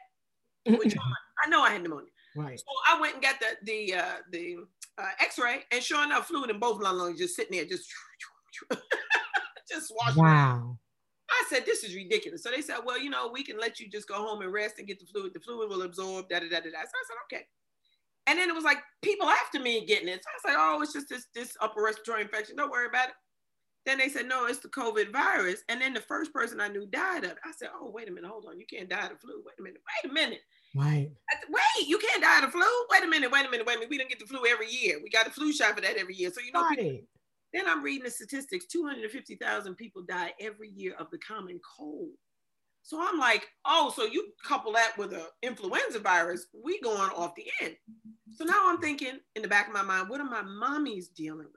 I 0.67 1.49
know 1.49 1.63
I 1.63 1.71
had 1.71 1.81
pneumonia. 1.81 2.11
Right. 2.35 2.59
So 2.59 2.65
I 2.87 2.99
went 2.99 3.15
and 3.15 3.23
got 3.23 3.35
the 3.39 3.47
the 3.63 3.95
uh, 3.95 4.15
the 4.31 4.57
uh, 4.97 5.09
X-ray, 5.19 5.63
and 5.71 5.81
sure 5.81 6.03
enough, 6.03 6.27
fluid 6.27 6.49
in 6.49 6.59
both 6.59 6.79
my 6.79 6.91
lungs 6.91 7.17
just 7.17 7.35
sitting 7.35 7.57
there, 7.57 7.65
just 7.65 7.89
just 9.69 9.93
washing. 9.95 10.23
Wow. 10.23 10.77
I 11.29 11.43
said, 11.49 11.65
this 11.65 11.83
is 11.83 11.95
ridiculous. 11.95 12.43
So 12.43 12.49
they 12.49 12.61
said, 12.61 12.77
well, 12.85 12.99
you 12.99 13.09
know, 13.09 13.29
we 13.31 13.43
can 13.43 13.59
let 13.59 13.79
you 13.79 13.87
just 13.87 14.07
go 14.07 14.15
home 14.15 14.41
and 14.41 14.51
rest 14.51 14.79
and 14.79 14.87
get 14.87 14.99
the 14.99 15.05
fluid. 15.05 15.33
The 15.33 15.39
fluid 15.39 15.69
will 15.69 15.83
absorb, 15.83 16.27
da 16.27 16.39
da 16.39 16.49
da 16.49 16.59
da 16.59 16.71
da. 16.71 16.81
So 16.81 16.95
I 16.95 17.05
said, 17.07 17.17
okay. 17.31 17.45
And 18.27 18.37
then 18.37 18.49
it 18.49 18.55
was 18.55 18.63
like 18.63 18.79
people 19.01 19.27
after 19.27 19.59
me 19.59 19.85
getting 19.85 20.07
it. 20.07 20.23
So 20.23 20.49
I 20.49 20.53
like, 20.53 20.59
oh, 20.59 20.81
it's 20.81 20.93
just 20.93 21.09
this, 21.09 21.27
this 21.35 21.55
upper 21.61 21.81
respiratory 21.81 22.23
infection. 22.23 22.55
Don't 22.55 22.71
worry 22.71 22.87
about 22.87 23.09
it. 23.09 23.15
Then 23.85 23.97
they 23.97 24.09
said, 24.09 24.27
no, 24.27 24.45
it's 24.45 24.59
the 24.59 24.67
COVID 24.69 25.11
virus. 25.11 25.63
And 25.69 25.81
then 25.81 25.93
the 25.93 26.01
first 26.01 26.33
person 26.33 26.59
I 26.59 26.67
knew 26.67 26.85
died 26.85 27.23
of 27.23 27.31
it. 27.31 27.37
I 27.45 27.51
said, 27.57 27.69
oh, 27.73 27.89
wait 27.91 28.09
a 28.09 28.11
minute, 28.11 28.29
hold 28.29 28.45
on. 28.47 28.59
You 28.59 28.65
can't 28.65 28.89
die 28.89 29.05
of 29.05 29.09
the 29.09 29.17
flu. 29.17 29.41
Wait 29.45 29.55
a 29.57 29.63
minute, 29.63 29.81
wait 30.03 30.11
a 30.11 30.13
minute. 30.13 30.41
Right. 30.75 31.09
Said, 31.31 31.49
wait, 31.49 31.87
you 31.87 31.97
can't 31.97 32.21
die 32.21 32.39
of 32.39 32.45
the 32.45 32.51
flu? 32.51 32.67
Wait 32.91 33.03
a 33.03 33.07
minute, 33.07 33.31
wait 33.31 33.47
a 33.47 33.49
minute, 33.49 33.65
wait 33.65 33.77
a 33.77 33.79
minute. 33.79 33.89
We 33.89 33.97
don't 33.97 34.09
get 34.09 34.19
the 34.19 34.25
flu 34.25 34.45
every 34.47 34.69
year. 34.69 34.99
We 35.01 35.09
got 35.09 35.27
a 35.27 35.31
flu 35.31 35.51
shot 35.53 35.75
for 35.75 35.81
that 35.81 35.97
every 35.97 36.15
year. 36.15 36.29
So, 36.31 36.41
you 36.41 36.51
know, 36.51 36.61
right. 36.63 36.77
people, 36.77 37.07
then 37.53 37.67
I'm 37.67 37.83
reading 37.83 38.03
the 38.03 38.11
statistics 38.11 38.65
250,000 38.67 39.75
people 39.75 40.03
die 40.07 40.33
every 40.39 40.69
year 40.69 40.93
of 40.99 41.09
the 41.11 41.17
common 41.17 41.59
cold. 41.77 42.09
So 42.83 42.99
I'm 43.01 43.19
like, 43.19 43.47
oh, 43.65 43.93
so 43.95 44.05
you 44.05 44.31
couple 44.43 44.71
that 44.73 44.93
with 44.97 45.13
an 45.13 45.25
influenza 45.41 45.99
virus, 45.99 46.47
we 46.53 46.79
going 46.81 47.11
off 47.11 47.35
the 47.35 47.45
end. 47.61 47.75
So 48.35 48.45
now 48.45 48.69
I'm 48.69 48.79
thinking 48.79 49.19
in 49.35 49.41
the 49.41 49.47
back 49.47 49.67
of 49.67 49.73
my 49.73 49.81
mind, 49.81 50.09
what 50.09 50.21
are 50.21 50.29
my 50.29 50.41
mommies 50.41 51.13
dealing 51.13 51.39
with? 51.39 51.55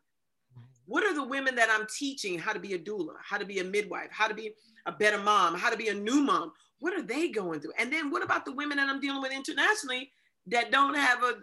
What 0.87 1.04
are 1.04 1.14
the 1.14 1.25
women 1.25 1.54
that 1.54 1.68
I'm 1.70 1.87
teaching 1.96 2.38
how 2.38 2.52
to 2.52 2.58
be 2.58 2.75
a 2.75 2.78
doula, 2.78 3.14
how 3.22 3.38
to 3.38 3.44
be 3.44 3.61
a 3.61 3.64
midwife, 3.64 4.08
how 4.11 4.26
to 4.26 4.34
be 4.34 4.52
a 4.87 4.92
better 4.92 5.18
mom, 5.18 5.54
how 5.54 5.70
to 5.70 5.76
be 5.76 5.88
a 5.88 5.94
new 5.94 6.22
mom? 6.22 6.52
What 6.80 6.92
are 6.92 7.02
they 7.02 7.28
going 7.28 7.61
through? 7.61 7.72
And 7.78 7.92
then 7.92 8.11
what 8.11 8.25
about 8.25 8.44
the 8.44 8.52
women 8.52 8.76
that 8.78 8.88
I'm 8.88 9.00
dealing 9.00 9.22
with 9.22 9.32
internationally 9.32 10.11
that 10.49 10.72
don't 10.72 10.96
have 10.96 11.22
a, 11.22 11.34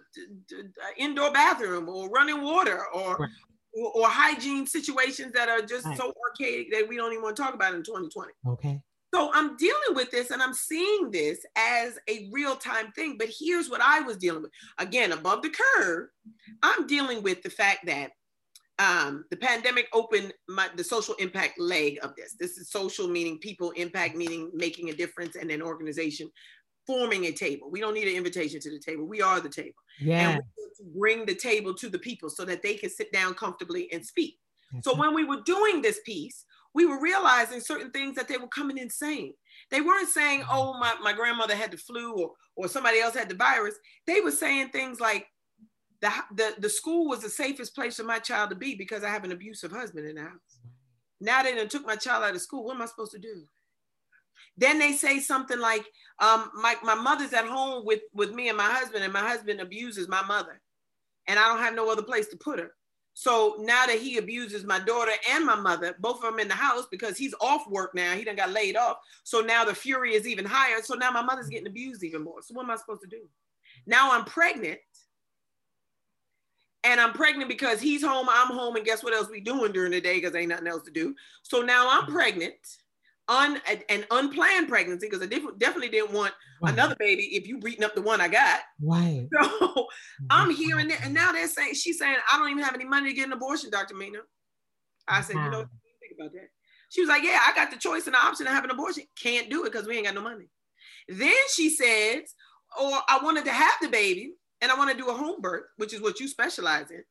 a, 0.55 1.01
indoor 1.01 1.31
bathroom 1.31 1.87
or 1.87 2.09
running 2.09 2.41
water 2.41 2.85
or. 2.93 3.29
Or, 3.73 3.91
or 3.91 4.07
hygiene 4.07 4.65
situations 4.65 5.33
that 5.33 5.49
are 5.49 5.61
just 5.61 5.85
right. 5.85 5.97
so 5.97 6.13
archaic 6.29 6.71
that 6.71 6.87
we 6.87 6.97
don't 6.97 7.11
even 7.11 7.23
want 7.23 7.35
to 7.35 7.41
talk 7.41 7.53
about 7.53 7.73
in 7.73 7.83
2020? 7.83 8.31
Okay. 8.47 8.81
So 9.13 9.31
I'm 9.33 9.57
dealing 9.57 9.95
with 9.95 10.11
this 10.11 10.29
and 10.29 10.41
I'm 10.41 10.53
seeing 10.53 11.09
this 11.09 11.43
as 11.55 11.97
a 12.07 12.29
real 12.31 12.55
time 12.55 12.91
thing. 12.91 13.17
But 13.17 13.29
here's 13.37 13.69
what 13.69 13.81
I 13.81 14.01
was 14.01 14.17
dealing 14.17 14.43
with. 14.43 14.51
Again, 14.77 15.11
above 15.11 15.41
the 15.41 15.49
curve, 15.49 16.09
I'm 16.61 16.85
dealing 16.85 17.23
with 17.23 17.41
the 17.41 17.49
fact 17.49 17.87
that 17.87 18.11
um, 18.77 19.25
the 19.29 19.37
pandemic 19.37 19.89
opened 19.93 20.33
my, 20.47 20.69
the 20.75 20.83
social 20.83 21.15
impact 21.15 21.59
leg 21.59 21.97
of 22.01 22.15
this. 22.15 22.35
This 22.39 22.57
is 22.57 22.71
social 22.71 23.07
meaning 23.07 23.37
people, 23.39 23.71
impact 23.71 24.15
meaning 24.15 24.51
making 24.53 24.89
a 24.89 24.93
difference, 24.93 25.35
and 25.35 25.51
an 25.51 25.61
organization 25.61 26.29
forming 26.87 27.25
a 27.25 27.31
table. 27.31 27.69
We 27.69 27.81
don't 27.81 27.93
need 27.93 28.07
an 28.07 28.15
invitation 28.15 28.59
to 28.61 28.71
the 28.71 28.79
table. 28.79 29.05
We 29.05 29.21
are 29.21 29.41
the 29.41 29.49
table. 29.49 29.75
Yeah. 29.99 30.39
We 30.79 30.99
bring 30.99 31.25
the 31.25 31.35
table 31.35 31.73
to 31.75 31.89
the 31.89 31.99
people 31.99 32.29
so 32.29 32.45
that 32.45 32.61
they 32.61 32.75
can 32.75 32.89
sit 32.89 33.11
down 33.11 33.33
comfortably 33.33 33.91
and 33.91 34.05
speak. 34.05 34.39
So 34.81 34.95
when 34.95 35.15
we 35.15 35.23
were 35.25 35.41
doing 35.45 35.81
this 35.81 35.99
piece, 36.05 36.45
we 36.75 36.85
were 36.85 37.01
realizing 37.01 37.59
certain 37.59 37.89
things 37.91 38.15
that 38.15 38.27
they 38.27 38.37
were 38.37 38.47
coming 38.47 38.77
in 38.77 38.89
saying. 38.89 39.33
They 39.71 39.81
weren't 39.81 40.09
saying, 40.09 40.41
Mm-hmm. 40.41 40.55
oh, 40.55 40.79
my, 40.79 40.93
my 41.01 41.13
grandmother 41.13 41.55
had 41.55 41.71
the 41.71 41.77
flu 41.77 42.13
or, 42.13 42.31
or 42.55 42.67
somebody 42.67 42.99
else 42.99 43.15
had 43.15 43.29
the 43.29 43.35
virus. 43.35 43.75
They 44.05 44.21
were 44.21 44.31
saying 44.31 44.69
things 44.69 44.99
like, 44.99 45.27
the, 46.01 46.11
the, 46.35 46.53
the 46.59 46.69
school 46.69 47.09
was 47.09 47.21
the 47.21 47.29
safest 47.29 47.75
place 47.75 47.97
for 47.97 48.03
my 48.03 48.19
child 48.19 48.51
to 48.51 48.55
be 48.55 48.75
because 48.75 49.03
I 49.03 49.09
have 49.09 49.23
an 49.23 49.31
abusive 49.31 49.71
husband 49.71 50.07
in 50.07 50.15
the 50.15 50.21
house. 50.21 50.59
Now 51.19 51.43
they 51.43 51.55
done 51.55 51.67
took 51.67 51.85
my 51.85 51.97
child 51.97 52.23
out 52.23 52.35
of 52.35 52.41
school. 52.41 52.63
What 52.63 52.75
am 52.75 52.81
I 52.81 52.85
supposed 52.85 53.11
to 53.11 53.19
do? 53.19 53.43
Then 54.59 54.77
they 54.77 54.91
say 54.93 55.19
something 55.19 55.59
like, 55.59 55.85
um, 56.19 56.51
my, 56.53 56.75
my 56.83 56.95
mother's 56.95 57.33
at 57.33 57.45
home 57.45 57.85
with, 57.85 58.01
with 58.13 58.33
me 58.33 58.49
and 58.49 58.57
my 58.57 58.69
husband, 58.69 59.03
and 59.03 59.13
my 59.13 59.27
husband 59.27 59.61
abuses 59.61 60.07
my 60.07 60.21
mother. 60.23 60.61
And 61.27 61.39
I 61.39 61.47
don't 61.47 61.63
have 61.63 61.75
no 61.75 61.89
other 61.89 62.01
place 62.03 62.27
to 62.27 62.37
put 62.37 62.59
her. 62.59 62.71
So 63.13 63.55
now 63.59 63.85
that 63.85 63.99
he 63.99 64.17
abuses 64.17 64.63
my 64.65 64.79
daughter 64.79 65.11
and 65.31 65.45
my 65.45 65.55
mother, 65.55 65.95
both 65.99 66.23
of 66.23 66.31
them 66.31 66.39
in 66.39 66.47
the 66.47 66.53
house 66.53 66.87
because 66.89 67.17
he's 67.17 67.33
off 67.41 67.67
work 67.69 67.93
now. 67.93 68.13
He 68.13 68.23
done 68.23 68.35
got 68.35 68.51
laid 68.51 68.75
off. 68.77 68.97
So 69.23 69.41
now 69.41 69.65
the 69.65 69.75
fury 69.75 70.13
is 70.13 70.27
even 70.27 70.45
higher. 70.45 70.81
So 70.81 70.95
now 70.95 71.11
my 71.11 71.21
mother's 71.21 71.49
getting 71.49 71.67
abused 71.67 72.03
even 72.03 72.23
more. 72.23 72.41
So 72.41 72.53
what 72.53 72.63
am 72.63 72.71
I 72.71 72.77
supposed 72.77 73.01
to 73.01 73.07
do? 73.07 73.27
Now 73.85 74.11
I'm 74.11 74.25
pregnant. 74.25 74.79
And 76.85 77.01
I'm 77.01 77.11
pregnant 77.11 77.49
because 77.49 77.81
he's 77.81 78.01
home, 78.01 78.27
I'm 78.29 78.55
home, 78.55 78.77
and 78.77 78.85
guess 78.85 79.03
what 79.03 79.13
else 79.13 79.29
we 79.29 79.41
doing 79.41 79.73
during 79.73 79.91
the 79.91 79.99
day 79.99 80.15
because 80.15 80.33
ain't 80.33 80.47
nothing 80.47 80.67
else 80.67 80.83
to 80.83 80.91
do. 80.91 81.13
So 81.43 81.61
now 81.61 81.89
I'm 81.89 82.05
pregnant, 82.05 82.55
un, 83.29 83.61
an 83.89 84.05
unplanned 84.11 84.67
pregnancy 84.67 85.07
because 85.07 85.21
I 85.21 85.27
definitely 85.27 85.89
didn't 85.89 86.11
want 86.11 86.33
another 86.61 86.95
baby 86.99 87.23
if 87.35 87.47
you 87.47 87.59
beating 87.59 87.83
up 87.83 87.95
the 87.95 88.01
one 88.01 88.19
I 88.19 88.27
got. 88.27 88.59
Right. 88.81 89.27
So 89.41 89.47
oh, 89.61 89.87
I'm 90.29 90.53
hearing 90.53 90.89
that, 90.89 91.05
and 91.05 91.13
now 91.13 91.31
they're 91.31 91.47
saying 91.47 91.75
she's 91.75 91.99
saying 91.99 92.17
I 92.31 92.37
don't 92.37 92.49
even 92.49 92.63
have 92.63 92.73
any 92.73 92.85
money 92.85 93.09
to 93.09 93.15
get 93.15 93.27
an 93.27 93.33
abortion, 93.33 93.69
Dr. 93.69 93.95
Mina. 93.95 94.19
I 95.07 95.21
said, 95.21 95.35
you 95.35 95.49
know, 95.49 95.65
think 96.01 96.13
about 96.19 96.33
that? 96.33 96.49
She 96.89 97.01
was 97.01 97.09
like, 97.09 97.23
yeah, 97.23 97.39
I 97.47 97.53
got 97.55 97.71
the 97.71 97.77
choice 97.77 98.05
and 98.07 98.15
the 98.15 98.19
option 98.19 98.45
to 98.45 98.51
have 98.51 98.63
an 98.63 98.71
abortion. 98.71 99.03
Can't 99.21 99.49
do 99.49 99.63
it 99.63 99.71
because 99.71 99.87
we 99.87 99.95
ain't 99.95 100.05
got 100.05 100.15
no 100.15 100.21
money. 100.21 100.49
Then 101.07 101.31
she 101.53 101.69
said, 101.69 102.21
or 102.79 102.91
oh, 102.91 103.01
I 103.07 103.19
wanted 103.23 103.45
to 103.45 103.51
have 103.51 103.75
the 103.81 103.89
baby 103.89 104.33
and 104.61 104.71
I 104.71 104.77
want 104.77 104.91
to 104.91 104.97
do 104.97 105.09
a 105.09 105.13
home 105.13 105.41
birth, 105.41 105.65
which 105.77 105.93
is 105.93 106.01
what 106.01 106.19
you 106.19 106.27
specialize 106.27 106.91
in, 106.91 107.03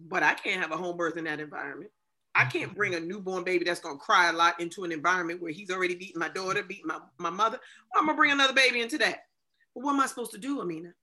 but 0.00 0.22
I 0.22 0.34
can't 0.34 0.60
have 0.60 0.72
a 0.72 0.76
home 0.76 0.96
birth 0.96 1.16
in 1.16 1.24
that 1.24 1.40
environment. 1.40 1.90
I 2.34 2.44
can't 2.44 2.74
bring 2.74 2.94
a 2.94 3.00
newborn 3.00 3.44
baby 3.44 3.64
that's 3.64 3.80
gonna 3.80 3.98
cry 3.98 4.28
a 4.30 4.32
lot 4.32 4.60
into 4.60 4.84
an 4.84 4.92
environment 4.92 5.40
where 5.40 5.52
he's 5.52 5.70
already 5.70 5.94
beating 5.94 6.18
my 6.18 6.28
daughter, 6.28 6.62
beating 6.62 6.86
my, 6.86 6.98
my 7.18 7.30
mother. 7.30 7.58
I'm 7.94 8.06
gonna 8.06 8.16
bring 8.16 8.32
another 8.32 8.54
baby 8.54 8.80
into 8.80 8.98
that. 8.98 9.26
But 9.74 9.84
what 9.84 9.94
am 9.94 10.00
I 10.00 10.06
supposed 10.06 10.32
to 10.32 10.38
do, 10.38 10.60
Amina? 10.60 10.94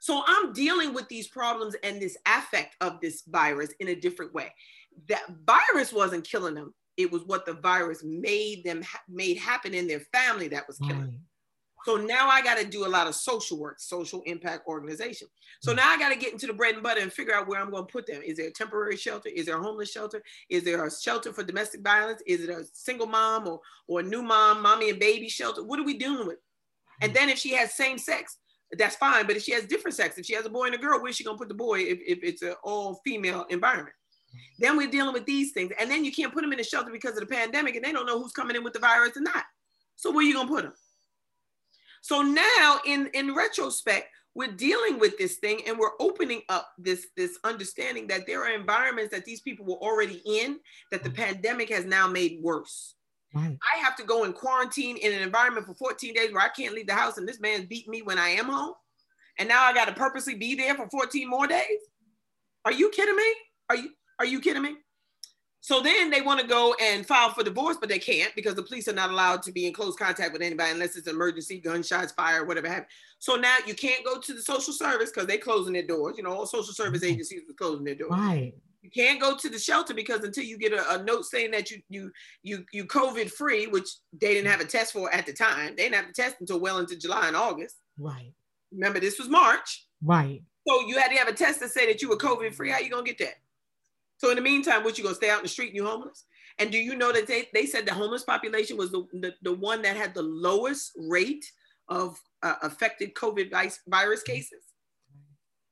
So 0.00 0.22
I'm 0.26 0.52
dealing 0.52 0.94
with 0.94 1.08
these 1.08 1.28
problems 1.28 1.76
and 1.82 2.00
this 2.00 2.16
affect 2.26 2.76
of 2.80 3.00
this 3.00 3.22
virus 3.28 3.70
in 3.80 3.88
a 3.88 3.94
different 3.94 4.32
way. 4.32 4.52
That 5.08 5.22
virus 5.44 5.92
wasn't 5.92 6.24
killing 6.24 6.54
them. 6.54 6.74
It 6.96 7.10
was 7.12 7.24
what 7.24 7.46
the 7.46 7.54
virus 7.54 8.02
made 8.02 8.64
them 8.64 8.82
ha- 8.82 9.02
made 9.08 9.36
happen 9.36 9.74
in 9.74 9.86
their 9.86 10.00
family 10.00 10.48
that 10.48 10.66
was 10.66 10.78
killing 10.78 11.02
them. 11.02 11.20
So 11.86 11.96
now 11.96 12.28
I 12.28 12.42
got 12.42 12.58
to 12.58 12.64
do 12.64 12.86
a 12.86 12.88
lot 12.88 13.06
of 13.06 13.14
social 13.14 13.58
work, 13.58 13.80
social 13.80 14.22
impact 14.26 14.66
organization. 14.66 15.28
So 15.60 15.72
hmm. 15.72 15.76
now 15.78 15.88
I 15.88 15.98
got 15.98 16.10
to 16.10 16.18
get 16.18 16.32
into 16.32 16.46
the 16.46 16.52
bread 16.52 16.74
and 16.74 16.82
butter 16.82 17.00
and 17.00 17.12
figure 17.12 17.34
out 17.34 17.48
where 17.48 17.60
I'm 17.60 17.70
going 17.70 17.86
to 17.86 17.92
put 17.92 18.06
them. 18.06 18.22
Is 18.22 18.36
there 18.36 18.48
a 18.48 18.52
temporary 18.52 18.96
shelter? 18.96 19.28
Is 19.28 19.46
there 19.46 19.58
a 19.58 19.62
homeless 19.62 19.90
shelter? 19.90 20.22
Is 20.48 20.64
there 20.64 20.84
a 20.84 20.90
shelter 20.90 21.32
for 21.32 21.42
domestic 21.42 21.82
violence? 21.82 22.22
Is 22.26 22.42
it 22.42 22.50
a 22.50 22.64
single 22.72 23.06
mom 23.06 23.48
or, 23.48 23.60
or 23.88 24.00
a 24.00 24.02
new 24.02 24.22
mom, 24.22 24.62
mommy 24.62 24.90
and 24.90 24.98
baby 24.98 25.28
shelter? 25.28 25.64
What 25.64 25.78
are 25.78 25.84
we 25.84 25.96
dealing 25.96 26.26
with? 26.26 26.38
And 27.00 27.12
hmm. 27.12 27.14
then 27.14 27.28
if 27.28 27.38
she 27.38 27.54
has 27.54 27.74
same 27.74 27.98
sex, 27.98 28.36
that's 28.78 28.96
fine. 28.96 29.26
But 29.26 29.36
if 29.36 29.42
she 29.42 29.52
has 29.52 29.64
different 29.64 29.96
sex, 29.96 30.18
if 30.18 30.26
she 30.26 30.34
has 30.34 30.46
a 30.46 30.50
boy 30.50 30.66
and 30.66 30.74
a 30.74 30.78
girl, 30.78 31.00
where's 31.00 31.16
she 31.16 31.24
going 31.24 31.36
to 31.36 31.40
put 31.40 31.48
the 31.48 31.54
boy 31.54 31.80
if, 31.80 31.98
if 32.06 32.20
it's 32.22 32.42
an 32.42 32.54
all 32.62 33.00
female 33.04 33.46
environment? 33.48 33.96
Then 34.60 34.76
we're 34.76 34.90
dealing 34.90 35.12
with 35.12 35.26
these 35.26 35.50
things. 35.52 35.72
And 35.80 35.90
then 35.90 36.04
you 36.04 36.12
can't 36.12 36.32
put 36.32 36.42
them 36.42 36.52
in 36.52 36.60
a 36.60 36.64
shelter 36.64 36.92
because 36.92 37.12
of 37.12 37.20
the 37.20 37.34
pandemic 37.34 37.74
and 37.74 37.84
they 37.84 37.90
don't 37.90 38.06
know 38.06 38.20
who's 38.20 38.32
coming 38.32 38.54
in 38.54 38.62
with 38.62 38.74
the 38.74 38.78
virus 38.78 39.16
or 39.16 39.22
not. 39.22 39.44
So 39.96 40.10
where 40.10 40.20
are 40.20 40.22
you 40.22 40.34
going 40.34 40.46
to 40.46 40.54
put 40.54 40.62
them? 40.64 40.74
So 42.00 42.22
now 42.22 42.80
in, 42.86 43.10
in 43.14 43.34
retrospect, 43.34 44.08
we're 44.34 44.52
dealing 44.52 44.98
with 44.98 45.18
this 45.18 45.36
thing 45.36 45.60
and 45.66 45.78
we're 45.78 45.98
opening 45.98 46.42
up 46.48 46.70
this, 46.78 47.08
this 47.16 47.38
understanding 47.44 48.06
that 48.08 48.26
there 48.26 48.44
are 48.44 48.52
environments 48.52 49.12
that 49.12 49.24
these 49.24 49.40
people 49.40 49.66
were 49.66 49.74
already 49.74 50.22
in 50.24 50.58
that 50.90 51.02
the 51.02 51.10
pandemic 51.10 51.68
has 51.70 51.84
now 51.84 52.06
made 52.06 52.38
worse. 52.40 52.94
Right. 53.34 53.56
I 53.74 53.78
have 53.78 53.96
to 53.96 54.04
go 54.04 54.24
in 54.24 54.32
quarantine 54.32 54.96
in 54.96 55.12
an 55.12 55.22
environment 55.22 55.66
for 55.66 55.74
14 55.74 56.14
days 56.14 56.32
where 56.32 56.42
I 56.42 56.48
can't 56.48 56.74
leave 56.74 56.86
the 56.86 56.94
house 56.94 57.16
and 57.16 57.28
this 57.28 57.40
man's 57.40 57.66
beating 57.66 57.90
me 57.90 58.02
when 58.02 58.18
I 58.18 58.30
am 58.30 58.46
home. 58.46 58.74
And 59.38 59.48
now 59.48 59.62
I 59.62 59.72
got 59.72 59.86
to 59.86 59.94
purposely 59.94 60.34
be 60.34 60.54
there 60.54 60.74
for 60.74 60.88
14 60.88 61.28
more 61.28 61.46
days. 61.46 61.78
Are 62.64 62.72
you 62.72 62.90
kidding 62.90 63.16
me? 63.16 63.34
Are 63.68 63.76
you 63.76 63.90
are 64.18 64.26
you 64.26 64.40
kidding 64.40 64.62
me? 64.62 64.76
So 65.62 65.82
then 65.82 66.10
they 66.10 66.22
want 66.22 66.40
to 66.40 66.46
go 66.46 66.74
and 66.80 67.06
file 67.06 67.30
for 67.30 67.44
divorce, 67.44 67.76
but 67.78 67.90
they 67.90 67.98
can't 67.98 68.34
because 68.34 68.54
the 68.54 68.62
police 68.62 68.88
are 68.88 68.94
not 68.94 69.10
allowed 69.10 69.42
to 69.42 69.52
be 69.52 69.66
in 69.66 69.74
close 69.74 69.94
contact 69.94 70.32
with 70.32 70.40
anybody 70.40 70.72
unless 70.72 70.96
it's 70.96 71.06
an 71.06 71.14
emergency, 71.14 71.58
gunshots, 71.60 72.12
fire, 72.12 72.46
whatever 72.46 72.68
have. 72.68 72.86
So 73.18 73.36
now 73.36 73.56
you 73.66 73.74
can't 73.74 74.04
go 74.04 74.18
to 74.18 74.32
the 74.32 74.40
social 74.40 74.72
service 74.72 75.10
because 75.10 75.26
they're 75.26 75.38
closing 75.38 75.74
their 75.74 75.86
doors. 75.86 76.16
You 76.16 76.22
know, 76.22 76.32
all 76.32 76.46
social 76.46 76.72
service 76.72 77.02
mm-hmm. 77.02 77.12
agencies 77.12 77.42
are 77.48 77.54
closing 77.54 77.84
their 77.84 77.94
doors. 77.94 78.12
Right. 78.12 78.54
You 78.82 78.90
can't 78.90 79.20
go 79.20 79.36
to 79.36 79.48
the 79.50 79.58
shelter 79.58 79.92
because 79.92 80.24
until 80.24 80.44
you 80.44 80.56
get 80.56 80.72
a, 80.72 80.94
a 80.94 81.04
note 81.04 81.26
saying 81.26 81.50
that 81.50 81.70
you 81.70 81.82
you 81.90 82.10
you 82.42 82.64
you 82.72 82.86
COVID 82.86 83.30
free, 83.30 83.66
which 83.66 83.88
they 84.18 84.32
didn't 84.32 84.50
have 84.50 84.60
a 84.60 84.64
test 84.64 84.94
for 84.94 85.12
at 85.14 85.26
the 85.26 85.34
time. 85.34 85.76
They 85.76 85.82
didn't 85.82 85.96
have 85.96 86.08
a 86.08 86.12
test 86.14 86.36
until 86.40 86.60
well 86.60 86.78
into 86.78 86.96
July 86.96 87.28
and 87.28 87.36
August. 87.36 87.76
Right. 87.98 88.32
Remember, 88.72 88.98
this 88.98 89.18
was 89.18 89.28
March. 89.28 89.86
Right. 90.02 90.42
So 90.66 90.80
you 90.86 90.98
had 90.98 91.08
to 91.08 91.16
have 91.16 91.28
a 91.28 91.34
test 91.34 91.60
to 91.60 91.68
say 91.68 91.86
that 91.86 92.00
you 92.00 92.08
were 92.08 92.16
COVID 92.16 92.54
free. 92.54 92.70
How 92.70 92.78
you 92.78 92.88
gonna 92.88 93.02
get 93.02 93.18
that? 93.18 93.34
So 94.20 94.28
in 94.28 94.36
the 94.36 94.42
meantime, 94.42 94.84
what 94.84 94.98
you 94.98 95.04
gonna 95.04 95.16
stay 95.16 95.30
out 95.30 95.38
in 95.38 95.44
the 95.44 95.48
street 95.48 95.68
and 95.68 95.76
you 95.76 95.86
homeless? 95.86 96.24
And 96.58 96.70
do 96.70 96.76
you 96.76 96.94
know 96.94 97.10
that 97.10 97.26
they, 97.26 97.48
they 97.54 97.64
said 97.64 97.86
the 97.86 97.94
homeless 97.94 98.22
population 98.22 98.76
was 98.76 98.92
the, 98.92 99.06
the, 99.14 99.34
the 99.40 99.54
one 99.54 99.80
that 99.80 99.96
had 99.96 100.12
the 100.12 100.22
lowest 100.22 100.92
rate 101.08 101.50
of 101.88 102.20
uh, 102.42 102.56
affected 102.60 103.14
COVID 103.14 103.50
virus 103.88 104.22
cases? 104.22 104.62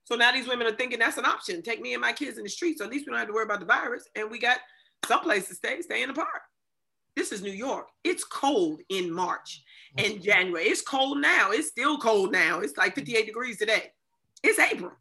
So 0.05 0.15
now 0.17 0.33
these 0.33 0.49
women 0.49 0.67
are 0.67 0.75
thinking 0.75 0.99
that's 0.99 1.19
an 1.19 1.27
option. 1.27 1.61
Take 1.61 1.83
me 1.83 1.93
and 1.93 2.01
my 2.01 2.15
kids 2.15 2.39
in 2.39 2.45
the 2.45 2.49
street. 2.49 2.79
So 2.79 2.87
at 2.87 2.91
least 2.91 3.07
we 3.07 3.11
don't 3.11 3.19
have 3.19 3.29
to 3.29 3.35
worry 3.35 3.45
about 3.45 3.61
the 3.61 3.67
virus. 3.67 4.09
And 4.17 4.31
we 4.31 4.39
got 4.39 4.61
some 5.05 5.21
place 5.21 5.47
to 5.49 5.55
stay, 5.55 5.83
stay 5.83 6.03
in 6.03 6.09
the 6.09 6.15
park. 6.15 6.41
This 7.15 7.33
is 7.33 7.43
New 7.43 7.53
York. 7.53 7.89
It's 8.03 8.25
cold 8.25 8.81
in 8.89 9.13
March 9.13 9.63
and 9.99 10.23
January. 10.23 10.65
It's 10.65 10.81
cold 10.81 11.21
now. 11.21 11.51
It's 11.51 11.69
still 11.69 11.99
cold 11.99 12.33
now. 12.33 12.61
It's 12.61 12.79
like 12.79 12.95
58 12.95 13.27
degrees 13.27 13.59
today. 13.59 13.93
It's 14.43 14.59
April. 14.59 14.93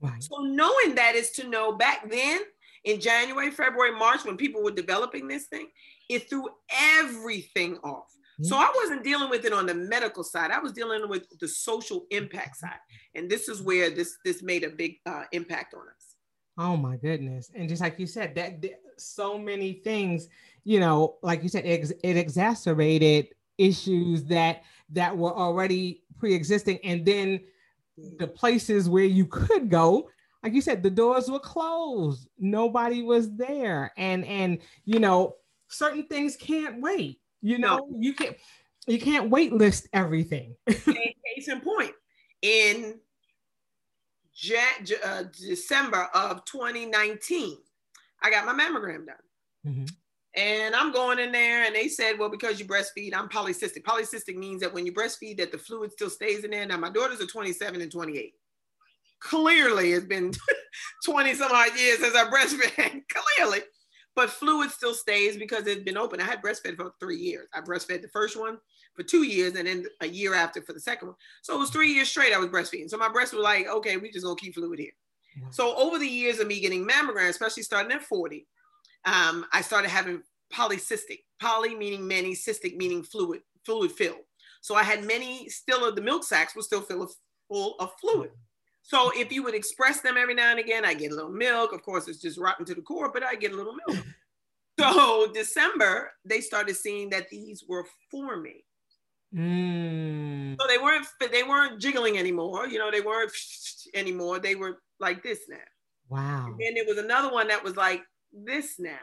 Right. 0.00 0.22
So 0.22 0.38
knowing 0.38 0.94
that 0.94 1.14
is 1.14 1.32
to 1.32 1.46
know 1.46 1.72
back 1.72 2.08
then 2.08 2.40
in 2.86 3.00
January, 3.00 3.50
February, 3.50 3.94
March, 3.98 4.24
when 4.24 4.36
people 4.36 4.62
were 4.62 4.70
developing 4.70 5.28
this 5.28 5.46
thing, 5.46 5.68
it 6.08 6.30
threw 6.30 6.48
everything 6.98 7.76
off. 7.84 8.10
So 8.42 8.56
I 8.56 8.70
wasn't 8.74 9.02
dealing 9.02 9.30
with 9.30 9.46
it 9.46 9.54
on 9.54 9.64
the 9.64 9.74
medical 9.74 10.22
side. 10.22 10.50
I 10.50 10.58
was 10.58 10.72
dealing 10.72 11.08
with 11.08 11.26
the 11.38 11.48
social 11.48 12.06
impact 12.10 12.56
side, 12.56 12.78
and 13.14 13.30
this 13.30 13.48
is 13.48 13.62
where 13.62 13.88
this 13.88 14.18
this 14.26 14.42
made 14.42 14.62
a 14.62 14.68
big 14.68 14.96
uh, 15.06 15.22
impact 15.32 15.72
on 15.72 15.80
us. 15.80 16.16
Oh 16.58 16.76
my 16.76 16.96
goodness! 16.96 17.50
And 17.54 17.66
just 17.66 17.80
like 17.80 17.98
you 17.98 18.06
said, 18.06 18.34
that 18.34 18.62
so 18.98 19.38
many 19.38 19.80
things, 19.84 20.28
you 20.64 20.80
know, 20.80 21.16
like 21.22 21.42
you 21.42 21.48
said, 21.48 21.64
it, 21.64 21.90
it 22.04 22.18
exacerbated 22.18 23.28
issues 23.56 24.24
that 24.24 24.64
that 24.90 25.16
were 25.16 25.34
already 25.34 26.02
pre-existing, 26.18 26.78
and 26.84 27.06
then 27.06 27.40
the 28.18 28.28
places 28.28 28.86
where 28.86 29.04
you 29.04 29.24
could 29.24 29.70
go 29.70 30.10
like 30.42 30.52
you 30.52 30.60
said 30.60 30.82
the 30.82 30.90
doors 30.90 31.30
were 31.30 31.38
closed 31.38 32.28
nobody 32.38 33.02
was 33.02 33.34
there 33.36 33.92
and 33.96 34.24
and 34.24 34.58
you 34.84 34.98
know 34.98 35.34
certain 35.68 36.06
things 36.06 36.36
can't 36.36 36.80
wait 36.80 37.20
you 37.42 37.58
know 37.58 37.78
no. 37.78 37.88
you 37.98 38.14
can't 38.14 38.36
you 38.86 39.00
can't 39.00 39.30
wait 39.30 39.52
list 39.52 39.88
everything 39.92 40.54
case 40.66 41.48
in 41.48 41.60
point 41.60 41.92
in 42.42 42.98
Jan- 44.34 44.86
uh, 45.04 45.24
december 45.32 46.08
of 46.14 46.44
2019 46.44 47.56
i 48.22 48.30
got 48.30 48.46
my 48.46 48.52
mammogram 48.52 49.06
done 49.06 49.16
mm-hmm. 49.66 49.84
And 50.36 50.74
I'm 50.74 50.92
going 50.92 51.18
in 51.18 51.32
there 51.32 51.64
and 51.64 51.74
they 51.74 51.88
said, 51.88 52.18
well, 52.18 52.28
because 52.28 52.60
you 52.60 52.66
breastfeed, 52.66 53.14
I'm 53.14 53.28
polycystic. 53.28 53.82
Polycystic 53.84 54.36
means 54.36 54.60
that 54.60 54.72
when 54.72 54.84
you 54.84 54.92
breastfeed, 54.92 55.38
that 55.38 55.50
the 55.50 55.56
fluid 55.56 55.92
still 55.92 56.10
stays 56.10 56.44
in 56.44 56.50
there. 56.50 56.66
Now 56.66 56.76
my 56.76 56.90
daughters 56.90 57.22
are 57.22 57.26
27 57.26 57.80
and 57.80 57.90
28. 57.90 58.34
Clearly, 59.26 59.92
it's 59.92 60.06
been 60.06 60.32
20 61.04 61.34
some 61.34 61.50
odd 61.52 61.76
years 61.76 61.98
since 61.98 62.14
I 62.14 62.28
breastfed. 62.28 63.02
Clearly. 63.36 63.60
But 64.14 64.30
fluid 64.30 64.70
still 64.70 64.94
stays 64.94 65.36
because 65.36 65.66
it's 65.66 65.82
been 65.82 65.96
open. 65.96 66.20
I 66.20 66.24
had 66.24 66.40
breastfed 66.40 66.76
for 66.76 66.92
three 67.00 67.18
years. 67.18 67.48
I 67.52 67.60
breastfed 67.60 68.02
the 68.02 68.08
first 68.08 68.38
one 68.38 68.58
for 68.94 69.02
two 69.02 69.24
years 69.24 69.56
and 69.56 69.66
then 69.66 69.84
a 70.00 70.06
year 70.06 70.34
after 70.34 70.62
for 70.62 70.72
the 70.72 70.80
second 70.80 71.08
one. 71.08 71.16
So 71.42 71.54
it 71.54 71.58
was 71.58 71.70
three 71.70 71.92
years 71.92 72.08
straight 72.08 72.32
I 72.32 72.38
was 72.38 72.48
breastfeeding. 72.48 72.88
So 72.88 72.96
my 72.96 73.10
breasts 73.10 73.34
were 73.34 73.42
like, 73.42 73.66
okay, 73.66 73.96
we 73.96 74.10
just 74.10 74.24
gonna 74.24 74.36
keep 74.36 74.54
fluid 74.54 74.78
here. 74.78 74.92
So 75.50 75.76
over 75.76 75.98
the 75.98 76.06
years 76.06 76.38
of 76.38 76.46
me 76.46 76.60
getting 76.60 76.86
mammograms, 76.86 77.30
especially 77.30 77.64
starting 77.64 77.92
at 77.92 78.02
40, 78.02 78.46
um, 79.04 79.44
I 79.52 79.60
started 79.60 79.90
having 79.90 80.22
polycystic, 80.54 81.24
poly 81.42 81.74
meaning 81.74 82.06
many, 82.06 82.32
cystic 82.32 82.76
meaning 82.76 83.02
fluid, 83.02 83.42
fluid 83.64 83.92
filled. 83.92 84.24
So 84.62 84.76
I 84.76 84.82
had 84.82 85.04
many 85.04 85.48
still 85.50 85.86
of 85.86 85.94
the 85.94 86.00
milk 86.00 86.24
sacs 86.24 86.56
were 86.56 86.62
still 86.62 86.80
full 86.80 87.02
of, 87.02 87.12
full 87.48 87.74
of 87.80 87.90
fluid. 88.00 88.30
So 88.86 89.10
if 89.16 89.32
you 89.32 89.42
would 89.42 89.54
express 89.54 90.00
them 90.00 90.16
every 90.16 90.34
now 90.34 90.52
and 90.52 90.60
again, 90.60 90.84
I 90.84 90.94
get 90.94 91.10
a 91.10 91.14
little 91.14 91.30
milk. 91.30 91.72
Of 91.72 91.82
course, 91.82 92.06
it's 92.06 92.20
just 92.20 92.38
rotten 92.38 92.64
to 92.66 92.74
the 92.74 92.82
core, 92.82 93.10
but 93.12 93.24
I 93.24 93.34
get 93.34 93.52
a 93.52 93.56
little 93.56 93.76
milk. 93.86 94.04
So 94.78 95.32
December, 95.32 96.12
they 96.26 96.42
started 96.42 96.76
seeing 96.76 97.08
that 97.08 97.30
these 97.30 97.64
were 97.66 97.86
forming. 98.10 98.60
Mm. 99.34 100.54
So 100.60 100.66
they 100.68 100.76
weren't 100.76 101.06
they 101.32 101.42
weren't 101.44 101.80
jiggling 101.80 102.18
anymore. 102.18 102.66
You 102.66 102.78
know, 102.78 102.90
they 102.90 103.00
weren't 103.00 103.32
anymore. 103.94 104.38
They 104.38 104.54
were 104.54 104.82
like 105.00 105.22
this 105.22 105.40
now. 105.48 105.56
Wow. 106.10 106.48
And 106.48 106.60
then 106.60 106.74
there 106.74 106.84
was 106.86 106.98
another 106.98 107.32
one 107.32 107.48
that 107.48 107.64
was 107.64 107.74
like 107.74 108.02
this 108.32 108.74
now. 108.78 108.98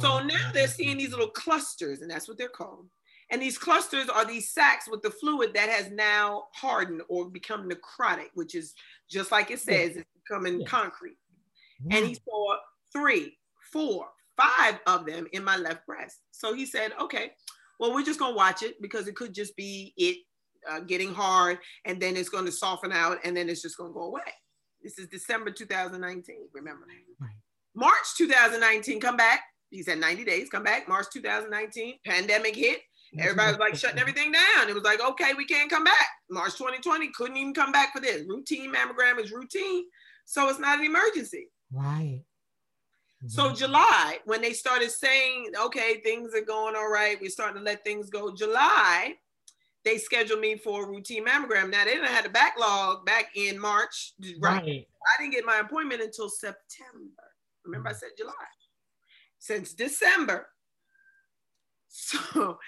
So 0.00 0.20
oh, 0.20 0.22
now 0.22 0.52
they're 0.54 0.68
seeing 0.68 0.96
these 0.96 1.10
little 1.10 1.28
clusters, 1.28 2.00
and 2.00 2.10
that's 2.10 2.28
what 2.28 2.38
they're 2.38 2.48
called. 2.48 2.86
And 3.32 3.40
these 3.40 3.56
clusters 3.56 4.10
are 4.10 4.26
these 4.26 4.52
sacs 4.52 4.86
with 4.88 5.00
the 5.00 5.10
fluid 5.10 5.54
that 5.54 5.70
has 5.70 5.90
now 5.90 6.44
hardened 6.52 7.00
or 7.08 7.30
become 7.30 7.66
necrotic, 7.66 8.28
which 8.34 8.54
is 8.54 8.74
just 9.10 9.32
like 9.32 9.50
it 9.50 9.58
says, 9.58 9.96
it's 9.96 10.08
becoming 10.22 10.60
yeah. 10.60 10.66
concrete. 10.66 11.16
Yeah. 11.86 11.96
And 11.96 12.06
he 12.06 12.14
saw 12.14 12.56
three, 12.92 13.38
four, 13.72 14.08
five 14.36 14.80
of 14.86 15.06
them 15.06 15.26
in 15.32 15.42
my 15.42 15.56
left 15.56 15.86
breast. 15.86 16.18
So 16.30 16.52
he 16.52 16.66
said, 16.66 16.92
okay, 17.00 17.32
well, 17.80 17.94
we're 17.94 18.04
just 18.04 18.18
going 18.18 18.32
to 18.32 18.36
watch 18.36 18.62
it 18.62 18.80
because 18.82 19.08
it 19.08 19.16
could 19.16 19.32
just 19.32 19.56
be 19.56 19.94
it 19.96 20.18
uh, 20.70 20.80
getting 20.80 21.14
hard 21.14 21.58
and 21.86 22.00
then 22.00 22.16
it's 22.16 22.28
going 22.28 22.44
to 22.44 22.52
soften 22.52 22.92
out 22.92 23.16
and 23.24 23.34
then 23.34 23.48
it's 23.48 23.62
just 23.62 23.78
going 23.78 23.90
to 23.90 23.94
go 23.94 24.02
away. 24.02 24.20
This 24.82 24.98
is 24.98 25.08
December 25.08 25.50
2019, 25.50 26.36
remember. 26.52 26.84
Right. 27.18 27.30
March 27.74 28.14
2019, 28.18 29.00
come 29.00 29.16
back. 29.16 29.40
He 29.70 29.82
said 29.82 29.98
90 29.98 30.24
days, 30.24 30.50
come 30.50 30.64
back. 30.64 30.86
March 30.86 31.06
2019, 31.10 31.94
pandemic 32.04 32.54
hit. 32.54 32.80
Everybody 33.18 33.52
was 33.52 33.58
like 33.58 33.74
shutting 33.74 33.98
everything 33.98 34.32
down. 34.32 34.68
It 34.68 34.74
was 34.74 34.84
like, 34.84 35.00
okay, 35.00 35.34
we 35.36 35.44
can't 35.44 35.70
come 35.70 35.84
back. 35.84 36.08
March 36.30 36.56
2020, 36.56 37.08
couldn't 37.08 37.36
even 37.36 37.52
come 37.52 37.72
back 37.72 37.92
for 37.92 38.00
this. 38.00 38.22
Routine 38.26 38.72
mammogram 38.72 39.22
is 39.22 39.32
routine. 39.32 39.84
So 40.24 40.48
it's 40.48 40.58
not 40.58 40.78
an 40.78 40.86
emergency. 40.86 41.48
Right. 41.70 42.22
So 43.26 43.52
July, 43.52 44.18
when 44.24 44.40
they 44.40 44.52
started 44.52 44.90
saying, 44.90 45.52
okay, 45.60 46.00
things 46.00 46.34
are 46.34 46.44
going 46.44 46.74
all 46.74 46.90
right, 46.90 47.18
we're 47.20 47.30
starting 47.30 47.58
to 47.58 47.62
let 47.62 47.84
things 47.84 48.10
go. 48.10 48.34
July, 48.34 49.14
they 49.84 49.98
scheduled 49.98 50.40
me 50.40 50.56
for 50.56 50.84
a 50.84 50.88
routine 50.88 51.26
mammogram. 51.26 51.70
Now 51.70 51.84
they 51.84 51.94
didn't 51.94 52.08
have 52.08 52.26
a 52.26 52.30
backlog 52.30 53.06
back 53.06 53.30
in 53.36 53.58
March. 53.58 54.14
Right. 54.40 54.62
right. 54.64 54.88
I 54.88 55.22
didn't 55.22 55.34
get 55.34 55.44
my 55.44 55.58
appointment 55.58 56.02
until 56.02 56.28
September. 56.28 57.22
Remember, 57.64 57.90
I 57.90 57.92
said 57.92 58.10
July. 58.16 58.32
Since 59.38 59.74
December. 59.74 60.48
So, 61.94 62.58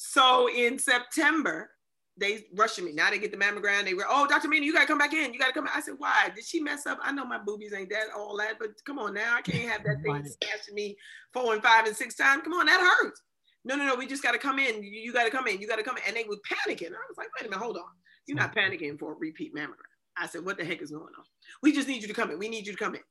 so 0.00 0.48
in 0.48 0.78
September, 0.78 1.70
they 2.16 2.44
rushing 2.54 2.84
me. 2.84 2.92
Now 2.92 3.10
they 3.10 3.18
get 3.18 3.32
the 3.32 3.36
mammogram. 3.36 3.84
They 3.84 3.94
were, 3.94 4.04
oh, 4.08 4.28
Dr. 4.28 4.46
Mina, 4.46 4.64
you 4.64 4.72
gotta 4.72 4.86
come 4.86 4.98
back 4.98 5.12
in. 5.12 5.34
You 5.34 5.40
gotta 5.40 5.52
come. 5.52 5.64
Back. 5.64 5.76
I 5.76 5.80
said, 5.80 5.94
why? 5.98 6.30
Did 6.32 6.44
she 6.44 6.60
mess 6.60 6.86
up? 6.86 7.00
I 7.02 7.10
know 7.10 7.24
my 7.24 7.38
boobies 7.38 7.72
ain't 7.72 7.90
that 7.90 8.04
all 8.16 8.36
that, 8.36 8.60
but 8.60 8.70
come 8.86 9.00
on 9.00 9.12
now. 9.12 9.34
I 9.34 9.42
can't 9.42 9.68
have 9.68 9.82
that 9.82 10.00
thing 10.04 10.14
smashing 10.14 10.74
me 10.76 10.96
four 11.32 11.52
and 11.52 11.60
five 11.60 11.86
and 11.86 11.96
six 11.96 12.14
times. 12.14 12.44
Come 12.44 12.52
on, 12.52 12.66
that 12.66 12.80
hurts. 12.80 13.22
No, 13.64 13.74
no, 13.74 13.84
no. 13.84 13.96
We 13.96 14.06
just 14.06 14.22
gotta 14.22 14.38
come 14.38 14.60
in. 14.60 14.84
You, 14.84 14.88
you 14.88 15.12
gotta 15.12 15.30
come 15.30 15.48
in. 15.48 15.60
You 15.60 15.66
gotta 15.66 15.82
come 15.82 15.96
in. 15.96 16.04
And 16.06 16.16
they 16.16 16.24
were 16.28 16.36
panicking. 16.48 16.92
I 16.92 17.08
was 17.08 17.18
like, 17.18 17.28
wait 17.36 17.48
a 17.48 17.50
minute, 17.50 17.58
hold 17.60 17.76
on. 17.76 17.90
You're 18.26 18.36
not 18.36 18.54
panicking 18.54 19.00
for 19.00 19.14
a 19.14 19.16
repeat 19.16 19.52
mammogram. 19.52 19.82
I 20.16 20.28
said, 20.28 20.44
what 20.44 20.58
the 20.58 20.64
heck 20.64 20.80
is 20.80 20.92
going 20.92 21.02
on? 21.02 21.24
We 21.60 21.72
just 21.72 21.88
need 21.88 22.02
you 22.02 22.08
to 22.08 22.14
come 22.14 22.30
in. 22.30 22.38
We 22.38 22.48
need 22.48 22.66
you 22.68 22.72
to 22.72 22.78
come 22.78 22.94
in. 22.94 23.02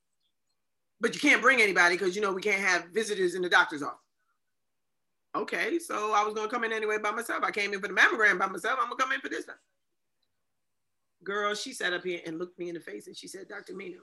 But 1.02 1.14
you 1.14 1.20
can't 1.20 1.42
bring 1.42 1.62
anybody 1.62 1.96
because 1.96 2.16
you 2.16 2.22
know 2.22 2.32
we 2.32 2.42
can't 2.42 2.62
have 2.62 2.86
visitors 2.94 3.36
in 3.36 3.42
the 3.42 3.50
doctor's 3.50 3.84
office. 3.84 4.00
Okay, 5.36 5.80
so 5.80 6.14
I 6.14 6.24
was 6.24 6.34
gonna 6.34 6.50
come 6.50 6.64
in 6.64 6.72
anyway 6.72 6.98
by 6.98 7.12
myself. 7.12 7.44
I 7.44 7.52
came 7.52 7.74
in 7.74 7.80
for 7.80 7.88
the 7.88 7.94
mammogram 7.94 8.40
by 8.40 8.48
myself. 8.48 8.80
I'm 8.82 8.90
gonna 8.90 8.96
come 8.96 9.12
in 9.12 9.22
for 9.22 9.30
this 9.30 9.46
time. 9.46 9.56
Girl, 11.24 11.54
she 11.54 11.74
sat 11.74 11.94
up 11.94 12.04
here 12.04 12.22
and 12.26 12.40
looked 12.40 12.58
me 12.58 12.70
in 12.70 12.76
the 12.76 12.80
face 12.82 13.08
and 13.08 13.16
she 13.16 13.28
said, 13.28 13.48
Dr. 13.48 13.76
Mina, 13.76 13.98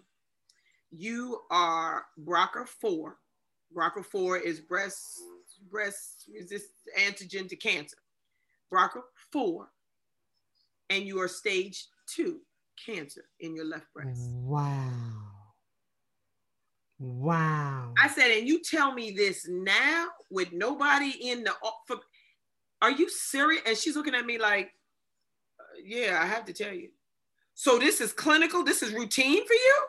you 0.91 1.41
are 1.51 2.05
BRCA 2.23 2.69
4. 2.69 3.17
BRCA 3.75 4.05
4 4.05 4.37
is 4.39 4.61
breast 4.61 5.21
breast 5.71 6.29
resist 6.33 6.69
antigen 6.99 7.49
to 7.49 7.57
cancer. 7.57 7.97
BRCA 8.73 9.01
4. 9.33 9.69
And 10.91 11.05
you 11.05 11.21
are 11.21 11.29
stage 11.29 11.87
two 12.07 12.41
cancer 12.85 13.25
in 13.41 13.57
your 13.57 13.65
left 13.65 13.93
breast. 13.95 14.21
Wow. 14.21 15.34
Wow. 16.99 17.93
I 18.01 18.09
said, 18.09 18.31
and 18.31 18.47
you 18.47 18.63
tell 18.63 18.93
me 18.93 19.11
this 19.11 19.47
now 19.49 20.09
with 20.31 20.53
nobody 20.53 21.11
in 21.31 21.45
the. 21.45 21.53
For, 21.87 21.97
are 22.81 22.91
you 22.91 23.09
serious? 23.09 23.63
And 23.67 23.77
she's 23.77 23.97
looking 23.97 24.15
at 24.15 24.27
me 24.27 24.39
like, 24.39 24.73
uh, 25.59 25.81
yeah, 25.85 26.19
I 26.23 26.27
have 26.27 26.45
to 26.47 26.53
tell 26.53 26.73
you. 26.73 26.91
So 27.55 27.79
this 27.79 28.01
is 28.01 28.13
clinical. 28.13 28.65
This 28.65 28.83
is 28.83 28.93
routine 28.93 29.47
for 29.47 29.55
you. 29.55 29.87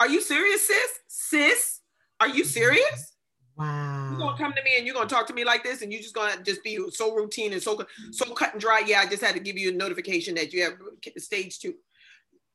Are 0.00 0.08
you 0.08 0.20
serious, 0.20 0.66
sis? 0.66 1.00
Sis, 1.08 1.80
are 2.20 2.28
you 2.28 2.44
serious? 2.44 3.14
Wow. 3.56 4.10
You're 4.10 4.20
gonna 4.20 4.38
come 4.38 4.52
to 4.52 4.62
me 4.62 4.76
and 4.76 4.86
you're 4.86 4.94
gonna 4.94 5.08
talk 5.08 5.26
to 5.26 5.34
me 5.34 5.44
like 5.44 5.64
this, 5.64 5.82
and 5.82 5.92
you're 5.92 6.02
just 6.02 6.14
gonna 6.14 6.40
just 6.44 6.62
be 6.62 6.78
so 6.90 7.14
routine 7.14 7.52
and 7.52 7.62
so 7.62 7.84
so 8.12 8.32
cut 8.32 8.52
and 8.52 8.60
dry. 8.60 8.82
Yeah, 8.86 9.00
I 9.00 9.06
just 9.06 9.22
had 9.22 9.34
to 9.34 9.40
give 9.40 9.58
you 9.58 9.70
a 9.70 9.74
notification 9.74 10.34
that 10.36 10.52
you 10.52 10.62
have 10.62 10.74
stage 11.16 11.58
two. 11.58 11.74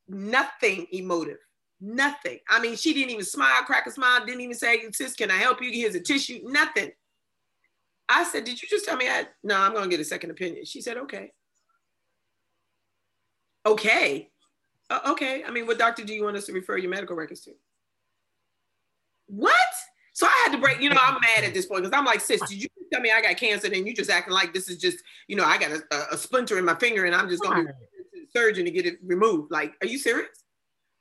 Nothing 0.08 0.88
emotive. 0.92 1.40
Nothing. 1.86 2.40
I 2.50 2.62
mean, 2.62 2.78
she 2.78 2.94
didn't 2.94 3.10
even 3.10 3.26
smile, 3.26 3.62
crack 3.64 3.86
a 3.88 3.92
smile, 3.92 4.26
didn't 4.26 4.40
even 4.40 4.56
say, 4.56 4.90
sis, 4.94 5.16
can 5.16 5.30
I 5.30 5.36
help 5.36 5.62
you? 5.62 5.70
Here's 5.70 5.96
a 5.96 6.00
tissue. 6.00 6.40
Nothing. 6.46 6.92
I 8.08 8.24
said, 8.24 8.46
did 8.46 8.62
you 8.62 8.70
just 8.70 8.86
tell 8.86 8.96
me 8.96 9.10
I, 9.10 9.26
no, 9.44 9.58
I'm 9.58 9.74
going 9.74 9.84
to 9.84 9.90
get 9.90 10.00
a 10.00 10.06
second 10.06 10.32
opinion. 10.32 10.64
She 10.64 10.82
said, 10.82 10.96
okay. 10.96 11.34
Okay. 13.66 14.30
Uh, 14.90 15.00
okay. 15.08 15.44
I 15.46 15.52
mean, 15.52 15.68
what 15.68 15.78
doctor 15.78 16.06
do 16.06 16.14
you 16.14 16.24
want 16.24 16.38
us 16.38 16.46
to 16.46 16.54
refer 16.54 16.78
your 16.78 16.90
medical 16.90 17.18
records 17.18 17.42
to? 17.42 17.52
What? 19.28 19.54
So 20.14 20.26
I 20.26 20.42
had 20.46 20.54
to 20.54 20.62
break, 20.62 20.80
you 20.80 20.90
know, 20.90 21.00
I'm 21.02 21.20
mad 21.20 21.44
at 21.44 21.54
this 21.54 21.66
point 21.66 21.84
because 21.84 21.98
I'm 21.98 22.06
like, 22.06 22.22
sis, 22.22 22.40
did 22.48 22.62
you 22.62 22.70
tell 22.94 23.02
me 23.02 23.12
I 23.12 23.22
got 23.22 23.36
cancer 23.36 23.68
and 23.68 23.86
you 23.86 23.94
just 23.94 24.10
acting 24.10 24.34
like 24.34 24.54
this 24.54 24.70
is 24.70 24.78
just, 24.78 25.00
you 25.28 25.36
know, 25.36 25.44
I 25.44 25.58
got 25.58 25.72
a, 25.72 26.14
a 26.14 26.18
splinter 26.18 26.58
in 26.58 26.64
my 26.64 26.76
finger 26.76 27.04
and 27.04 27.14
I'm 27.14 27.28
just 27.28 27.44
going 27.44 27.66
to 27.66 27.74
the 28.14 28.26
surgeon 28.34 28.64
to 28.64 28.72
get 28.72 28.86
it 28.86 29.00
removed. 29.04 29.52
Like, 29.52 29.74
are 29.82 29.88
you 29.88 29.98
serious? 29.98 30.43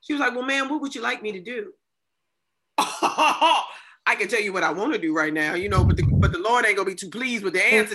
She 0.03 0.13
was 0.13 0.21
like, 0.21 0.35
Well, 0.35 0.45
ma'am, 0.45 0.69
what 0.69 0.81
would 0.81 0.95
you 0.95 1.01
like 1.01 1.23
me 1.23 1.33
to 1.33 1.41
do? 1.41 1.73
I 2.79 3.63
I 4.05 4.17
can 4.17 4.29
tell 4.29 4.41
you 4.41 4.53
what 4.53 4.65
I 4.65 4.73
want 4.73 4.93
to 4.95 4.99
do 4.99 5.15
right 5.15 5.33
now, 5.33 5.55
you 5.55 5.69
know, 5.69 5.85
but 5.85 5.97
the, 5.97 6.03
but 6.03 6.33
the 6.33 6.39
Lord 6.39 6.67
ain't 6.67 6.77
gonna 6.77 6.89
be 6.89 6.95
too 6.95 7.09
pleased 7.09 7.45
with 7.45 7.55
the 7.55 7.65
answer. 7.65 7.95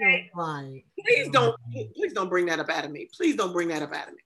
Right, 0.00 0.30
right. 0.34 0.84
Please 1.04 1.28
don't, 1.30 1.56
please 1.72 2.12
don't 2.12 2.28
bring 2.28 2.46
that 2.46 2.60
up 2.60 2.70
out 2.70 2.84
of 2.84 2.92
me. 2.92 3.08
Please 3.12 3.34
don't 3.34 3.52
bring 3.52 3.68
that 3.68 3.82
up 3.82 3.92
out 3.92 4.08
of 4.08 4.14
me. 4.14 4.20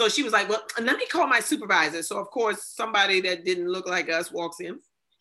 So 0.00 0.08
she 0.08 0.22
was 0.22 0.32
like, 0.32 0.48
well, 0.48 0.62
let 0.80 0.96
me 0.96 1.06
call 1.06 1.26
my 1.26 1.40
supervisor. 1.40 2.02
So 2.02 2.18
of 2.18 2.28
course, 2.30 2.64
somebody 2.64 3.20
that 3.22 3.44
didn't 3.44 3.68
look 3.68 3.88
like 3.88 4.08
us 4.08 4.30
walks 4.30 4.60
in, 4.60 4.78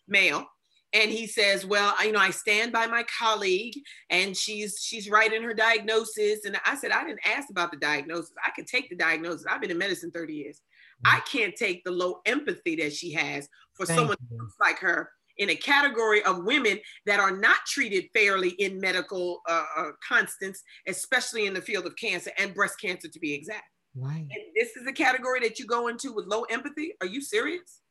male, 0.08 0.46
and 0.94 1.10
he 1.10 1.26
says, 1.26 1.66
well, 1.66 1.94
you 2.04 2.12
know, 2.12 2.20
I 2.20 2.32
stand 2.32 2.72
by 2.72 2.86
my 2.86 3.04
colleague, 3.20 3.74
and 4.10 4.36
she's 4.36 4.78
she's 4.82 5.10
writing 5.10 5.42
her 5.44 5.54
diagnosis. 5.54 6.46
And 6.46 6.60
I 6.66 6.76
said, 6.76 6.92
I 6.92 7.06
didn't 7.06 7.26
ask 7.26 7.50
about 7.50 7.72
the 7.72 7.78
diagnosis. 7.78 8.34
I 8.46 8.52
can 8.52 8.66
take 8.66 8.90
the 8.90 8.96
diagnosis. 8.96 9.46
I've 9.50 9.62
been 9.62 9.72
in 9.72 9.78
medicine 9.78 10.12
30 10.12 10.34
years. 10.34 10.62
I 11.06 11.22
can't 11.22 11.56
take 11.56 11.84
the 11.84 11.92
low 11.92 12.22
empathy 12.26 12.76
that 12.78 12.94
she 12.94 13.12
has 13.14 13.48
for 13.74 13.86
Thank 13.86 14.00
someone 14.00 14.18
who 14.30 14.38
looks 14.38 14.56
like 14.60 14.80
her 14.80 15.10
in 15.38 15.50
a 15.50 15.56
category 15.56 16.24
of 16.24 16.44
women 16.44 16.80
that 17.06 17.20
are 17.20 17.36
not 17.36 17.58
treated 17.66 18.06
fairly 18.14 18.50
in 18.50 18.80
medical 18.80 19.42
uh, 19.50 19.64
uh, 19.76 19.92
constants, 20.08 20.62
especially 20.88 21.48
in 21.48 21.54
the 21.54 21.62
field 21.62 21.86
of 21.86 21.96
cancer 21.96 22.32
and 22.38 22.54
breast 22.54 22.80
cancer, 22.80 23.08
to 23.08 23.20
be 23.20 23.34
exact. 23.34 23.66
Right. 23.96 24.20
And 24.20 24.44
this 24.56 24.76
is 24.76 24.88
a 24.88 24.94
category 24.94 25.40
that 25.42 25.60
you 25.60 25.66
go 25.66 25.88
into 25.88 26.14
with 26.14 26.26
low 26.28 26.44
empathy. 26.44 26.94
Are 27.02 27.08
you 27.08 27.22
serious? 27.22 27.82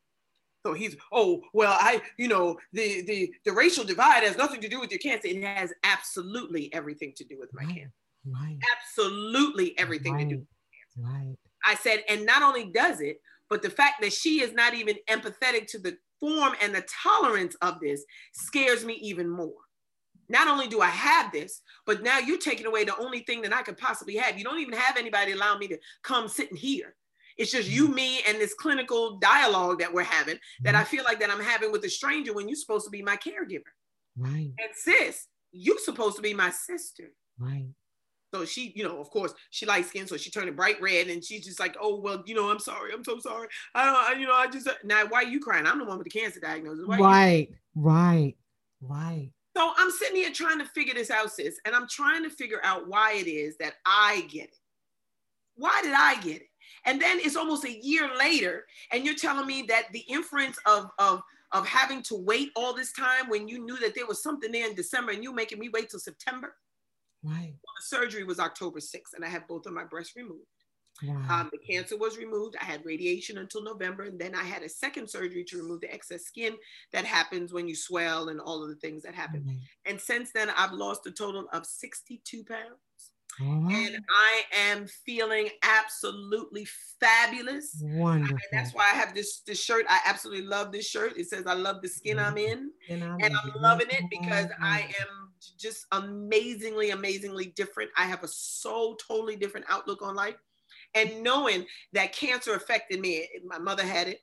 So 0.64 0.74
he's, 0.74 0.94
oh, 1.12 1.40
well, 1.54 1.76
I, 1.78 2.02
you 2.18 2.28
know, 2.28 2.58
the 2.72 3.02
the 3.02 3.32
the 3.46 3.52
racial 3.52 3.84
divide 3.84 4.22
has 4.24 4.36
nothing 4.36 4.60
to 4.60 4.68
do 4.68 4.78
with 4.78 4.90
your 4.90 4.98
cancer. 4.98 5.28
It 5.28 5.42
has 5.42 5.72
absolutely 5.84 6.72
everything 6.74 7.14
to 7.16 7.24
do 7.24 7.38
with 7.38 7.50
my 7.52 7.64
right. 7.64 7.74
cancer. 7.74 7.94
Right. 8.26 8.58
Absolutely 8.76 9.78
everything 9.78 10.14
right. 10.14 10.28
to 10.28 10.34
do 10.34 10.38
with 10.40 10.48
cancer. 10.96 11.18
Right. 11.18 11.36
I 11.64 11.74
said, 11.74 12.04
and 12.08 12.26
not 12.26 12.42
only 12.42 12.66
does 12.66 13.00
it, 13.00 13.20
but 13.48 13.62
the 13.62 13.70
fact 13.70 14.00
that 14.02 14.12
she 14.12 14.42
is 14.42 14.52
not 14.52 14.74
even 14.74 14.96
empathetic 15.08 15.66
to 15.68 15.78
the 15.78 15.96
form 16.20 16.54
and 16.62 16.74
the 16.74 16.84
tolerance 17.02 17.56
of 17.62 17.80
this 17.80 18.04
scares 18.32 18.84
me 18.84 18.94
even 18.94 19.28
more. 19.28 19.54
Not 20.28 20.46
only 20.46 20.68
do 20.68 20.80
I 20.80 20.90
have 20.90 21.32
this, 21.32 21.60
but 21.86 22.02
now 22.02 22.18
you're 22.18 22.38
taking 22.38 22.66
away 22.66 22.84
the 22.84 22.96
only 22.98 23.20
thing 23.20 23.42
that 23.42 23.52
I 23.52 23.62
could 23.62 23.76
possibly 23.76 24.16
have. 24.16 24.38
You 24.38 24.44
don't 24.44 24.60
even 24.60 24.74
have 24.74 24.96
anybody 24.96 25.32
allow 25.32 25.58
me 25.58 25.66
to 25.68 25.78
come 26.04 26.28
sit 26.28 26.50
and 26.50 26.58
hear. 26.58 26.94
It's 27.36 27.50
just 27.50 27.68
you, 27.68 27.86
mm-hmm. 27.86 27.94
me, 27.94 28.20
and 28.28 28.38
this 28.38 28.54
clinical 28.54 29.18
dialogue 29.18 29.80
that 29.80 29.92
we're 29.92 30.04
having 30.04 30.38
that 30.60 30.74
I 30.74 30.80
mm-hmm. 30.82 30.88
feel 30.88 31.04
like 31.04 31.18
that 31.20 31.30
I'm 31.30 31.42
having 31.42 31.72
with 31.72 31.84
a 31.84 31.90
stranger 31.90 32.32
when 32.32 32.48
you're 32.48 32.56
supposed 32.56 32.84
to 32.84 32.90
be 32.90 33.02
my 33.02 33.16
caregiver. 33.16 33.72
Right. 34.16 34.52
And 34.58 34.70
sis, 34.74 35.26
you're 35.50 35.78
supposed 35.78 36.16
to 36.16 36.22
be 36.22 36.34
my 36.34 36.50
sister. 36.50 37.10
Right. 37.38 37.66
So 38.32 38.44
she, 38.44 38.72
you 38.76 38.84
know, 38.84 39.00
of 39.00 39.10
course, 39.10 39.34
she 39.50 39.66
light 39.66 39.86
skin, 39.86 40.06
so 40.06 40.16
she 40.16 40.30
turned 40.30 40.48
it 40.48 40.56
bright 40.56 40.80
red, 40.80 41.08
and 41.08 41.24
she's 41.24 41.44
just 41.44 41.58
like, 41.58 41.76
"Oh 41.80 41.96
well, 41.96 42.22
you 42.26 42.34
know, 42.34 42.50
I'm 42.50 42.60
sorry, 42.60 42.92
I'm 42.92 43.02
so 43.02 43.18
sorry. 43.18 43.48
I 43.74 43.86
don't, 43.86 43.96
I, 43.96 44.20
you 44.20 44.26
know, 44.26 44.34
I 44.34 44.46
just 44.46 44.68
uh, 44.68 44.74
now 44.84 45.04
why 45.08 45.22
are 45.22 45.28
you 45.28 45.40
crying? 45.40 45.66
I'm 45.66 45.78
the 45.78 45.84
one 45.84 45.98
with 45.98 46.10
the 46.10 46.18
cancer 46.18 46.38
diagnosis. 46.38 46.86
Why 46.86 46.98
right, 46.98 47.48
right, 47.74 48.36
right. 48.80 49.30
So 49.56 49.72
I'm 49.76 49.90
sitting 49.90 50.16
here 50.16 50.32
trying 50.32 50.58
to 50.60 50.64
figure 50.64 50.94
this 50.94 51.10
out, 51.10 51.32
sis, 51.32 51.58
and 51.64 51.74
I'm 51.74 51.88
trying 51.88 52.22
to 52.22 52.30
figure 52.30 52.60
out 52.62 52.88
why 52.88 53.14
it 53.14 53.26
is 53.26 53.56
that 53.56 53.74
I 53.84 54.26
get 54.30 54.44
it. 54.44 54.56
Why 55.56 55.80
did 55.82 55.92
I 55.92 56.20
get 56.20 56.36
it? 56.36 56.48
And 56.86 57.00
then 57.00 57.18
it's 57.20 57.36
almost 57.36 57.64
a 57.64 57.84
year 57.84 58.10
later, 58.16 58.64
and 58.92 59.04
you're 59.04 59.16
telling 59.16 59.46
me 59.46 59.62
that 59.68 59.88
the 59.92 60.04
inference 60.08 60.56
of 60.66 60.90
of 60.98 61.22
of 61.52 61.66
having 61.66 62.02
to 62.04 62.14
wait 62.14 62.50
all 62.54 62.72
this 62.74 62.92
time 62.92 63.28
when 63.28 63.48
you 63.48 63.64
knew 63.64 63.76
that 63.80 63.94
there 63.96 64.06
was 64.06 64.22
something 64.22 64.52
there 64.52 64.68
in 64.68 64.76
December, 64.76 65.12
and 65.12 65.24
you 65.24 65.32
making 65.32 65.58
me 65.58 65.68
wait 65.68 65.90
till 65.90 65.98
September. 65.98 66.54
Right. 67.22 67.54
Surgery 67.80 68.24
was 68.24 68.38
October 68.40 68.80
6th, 68.80 69.14
and 69.14 69.24
I 69.24 69.28
had 69.28 69.46
both 69.46 69.66
of 69.66 69.72
my 69.72 69.84
breasts 69.84 70.16
removed. 70.16 70.46
Wow. 71.02 71.26
Um, 71.30 71.50
the 71.52 71.58
cancer 71.58 71.96
was 71.96 72.18
removed. 72.18 72.56
I 72.60 72.64
had 72.64 72.84
radiation 72.84 73.38
until 73.38 73.62
November, 73.62 74.04
and 74.04 74.20
then 74.20 74.34
I 74.34 74.42
had 74.44 74.62
a 74.62 74.68
second 74.68 75.08
surgery 75.08 75.44
to 75.44 75.56
remove 75.56 75.80
the 75.80 75.92
excess 75.92 76.24
skin 76.24 76.56
that 76.92 77.04
happens 77.06 77.52
when 77.52 77.66
you 77.68 77.74
swell 77.74 78.28
and 78.28 78.40
all 78.40 78.62
of 78.62 78.68
the 78.68 78.76
things 78.76 79.02
that 79.04 79.14
happen. 79.14 79.44
Mhm. 79.44 79.60
And 79.86 80.00
since 80.00 80.32
then, 80.32 80.50
I've 80.50 80.72
lost 80.72 81.06
a 81.06 81.12
total 81.12 81.48
of 81.52 81.64
62 81.66 82.44
pounds. 82.44 83.12
Right. 83.40 83.88
And 83.94 84.04
I 84.10 84.42
am 84.70 84.86
feeling 84.86 85.48
absolutely 85.62 86.66
fabulous. 87.00 87.80
Wonderful. 87.82 88.36
And 88.36 88.60
that's 88.60 88.74
why 88.74 88.84
I 88.84 88.96
have 88.96 89.14
this, 89.14 89.40
this 89.46 89.62
shirt. 89.62 89.86
I 89.88 90.00
absolutely 90.06 90.46
love 90.46 90.72
this 90.72 90.86
shirt. 90.86 91.16
It 91.16 91.28
says, 91.28 91.46
I 91.46 91.54
love 91.54 91.80
the 91.82 91.88
skin 91.88 92.18
I'm 92.18 92.34
mm-hmm. 92.34 92.52
in 92.52 92.70
and 92.90 93.04
I'm, 93.04 93.18
and 93.20 93.34
I'm 93.36 93.62
loving 93.62 93.88
it 93.90 94.04
because 94.10 94.48
I 94.60 94.80
am 95.00 95.32
just 95.58 95.86
amazingly, 95.92 96.90
amazingly 96.90 97.46
different. 97.56 97.90
I 97.96 98.04
have 98.04 98.22
a 98.24 98.28
so 98.28 98.96
totally 99.06 99.36
different 99.36 99.66
outlook 99.68 100.02
on 100.02 100.14
life. 100.14 100.36
And 100.94 101.22
knowing 101.22 101.66
that 101.92 102.12
cancer 102.12 102.54
affected 102.54 103.00
me, 103.00 103.26
my 103.44 103.58
mother 103.58 103.84
had 103.84 104.08
it, 104.08 104.20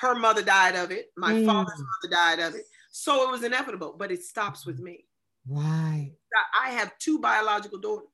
her 0.00 0.14
mother 0.14 0.42
died 0.42 0.76
of 0.76 0.90
it, 0.90 1.10
my 1.16 1.32
Mm. 1.32 1.46
father's 1.46 1.78
mother 1.78 2.14
died 2.14 2.40
of 2.40 2.54
it. 2.54 2.64
So 2.90 3.26
it 3.26 3.30
was 3.30 3.42
inevitable, 3.42 3.94
but 3.98 4.12
it 4.12 4.22
stops 4.22 4.66
with 4.66 4.76
mm-hmm. 4.76 4.84
me. 4.84 5.04
Why? 5.46 6.12
I 6.60 6.70
have 6.70 6.96
two 6.98 7.18
biological 7.20 7.78
daughters 7.78 8.08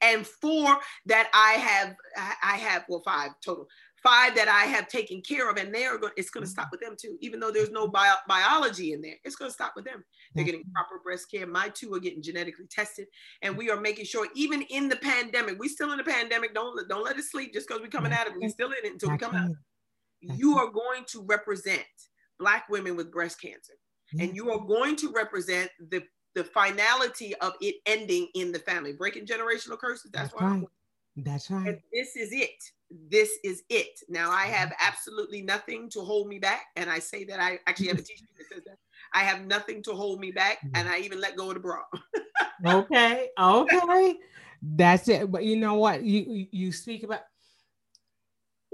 and 0.00 0.26
four 0.26 0.78
that 1.06 1.30
I 1.34 1.52
have, 1.52 1.96
I 2.42 2.56
have, 2.56 2.84
well, 2.88 3.02
five 3.04 3.30
total, 3.44 3.66
five 4.02 4.34
that 4.36 4.48
I 4.48 4.64
have 4.64 4.86
taken 4.88 5.22
care 5.22 5.50
of, 5.50 5.56
and 5.56 5.74
they're 5.74 5.98
going, 5.98 6.12
it's 6.16 6.30
going 6.30 6.44
to 6.44 6.50
stop 6.50 6.68
with 6.70 6.80
them 6.80 6.94
too. 7.00 7.16
Even 7.20 7.40
though 7.40 7.50
there's 7.50 7.70
no 7.70 7.88
bio, 7.88 8.12
biology 8.28 8.92
in 8.92 9.00
there, 9.00 9.16
it's 9.24 9.34
going 9.34 9.50
to 9.50 9.54
stop 9.54 9.72
with 9.74 9.86
them. 9.86 10.04
They're 10.34 10.44
getting 10.44 10.60
mm-hmm. 10.60 10.72
proper 10.72 11.00
breast 11.02 11.30
care. 11.30 11.46
My 11.46 11.70
two 11.70 11.94
are 11.94 12.00
getting 12.00 12.22
genetically 12.22 12.66
tested, 12.70 13.06
and 13.40 13.56
we 13.56 13.70
are 13.70 13.80
making 13.80 14.04
sure, 14.04 14.28
even 14.34 14.62
in 14.62 14.88
the 14.88 14.96
pandemic, 14.96 15.58
we 15.58 15.68
still 15.68 15.92
in 15.92 15.98
the 15.98 16.04
pandemic. 16.04 16.54
Don't 16.54 16.88
don't 16.88 17.04
let 17.04 17.18
it 17.18 17.24
sleep 17.24 17.54
just 17.54 17.66
because 17.66 17.80
we're 17.80 17.88
coming 17.88 18.12
out 18.12 18.26
of 18.26 18.34
it. 18.34 18.40
We're 18.40 18.50
still 18.50 18.68
in 18.68 18.84
it 18.84 18.92
until 18.92 19.10
we 19.10 19.18
come 19.18 19.34
out. 19.34 19.50
You 20.20 20.58
are 20.58 20.70
going 20.70 21.04
to 21.08 21.22
represent 21.26 21.84
Black 22.38 22.68
women 22.68 22.96
with 22.96 23.10
breast 23.12 23.40
cancer, 23.40 23.74
and 24.18 24.34
you 24.34 24.50
are 24.50 24.66
going 24.66 24.96
to 24.96 25.12
represent 25.12 25.70
the 25.78 26.02
the 26.34 26.44
finality 26.44 27.34
of 27.36 27.54
it 27.60 27.76
ending 27.86 28.28
in 28.34 28.52
the 28.52 28.58
family, 28.58 28.92
breaking 28.92 29.26
generational 29.26 29.78
curses. 29.78 30.10
That's, 30.12 30.30
That's 30.30 30.42
why. 30.42 30.48
right. 30.48 30.68
That's 31.16 31.50
right. 31.50 31.68
And 31.68 31.78
this 31.92 32.16
is 32.16 32.32
it. 32.32 32.62
This 33.08 33.38
is 33.44 33.62
it. 33.70 34.00
Now 34.08 34.30
I 34.30 34.46
have 34.46 34.72
absolutely 34.80 35.42
nothing 35.42 35.88
to 35.90 36.00
hold 36.00 36.28
me 36.28 36.38
back, 36.38 36.66
and 36.76 36.90
I 36.90 36.98
say 36.98 37.24
that 37.24 37.40
I 37.40 37.58
actually 37.66 37.88
have 37.88 37.98
a 37.98 38.02
teacher 38.02 38.24
that 38.36 38.46
says 38.52 38.64
that. 38.66 38.78
I 39.12 39.20
have 39.20 39.46
nothing 39.46 39.82
to 39.84 39.92
hold 39.92 40.20
me 40.20 40.32
back, 40.32 40.58
mm. 40.64 40.70
and 40.74 40.88
I 40.88 40.98
even 40.98 41.20
let 41.20 41.36
go 41.36 41.48
of 41.48 41.54
the 41.54 41.60
bra. 41.60 41.82
okay. 42.66 43.28
Okay. 43.38 44.16
That's 44.62 45.08
it. 45.08 45.30
But 45.30 45.44
you 45.44 45.56
know 45.56 45.74
what? 45.74 46.02
You 46.02 46.46
you- 46.50 46.72
speak 46.72 47.04
about 47.04 47.20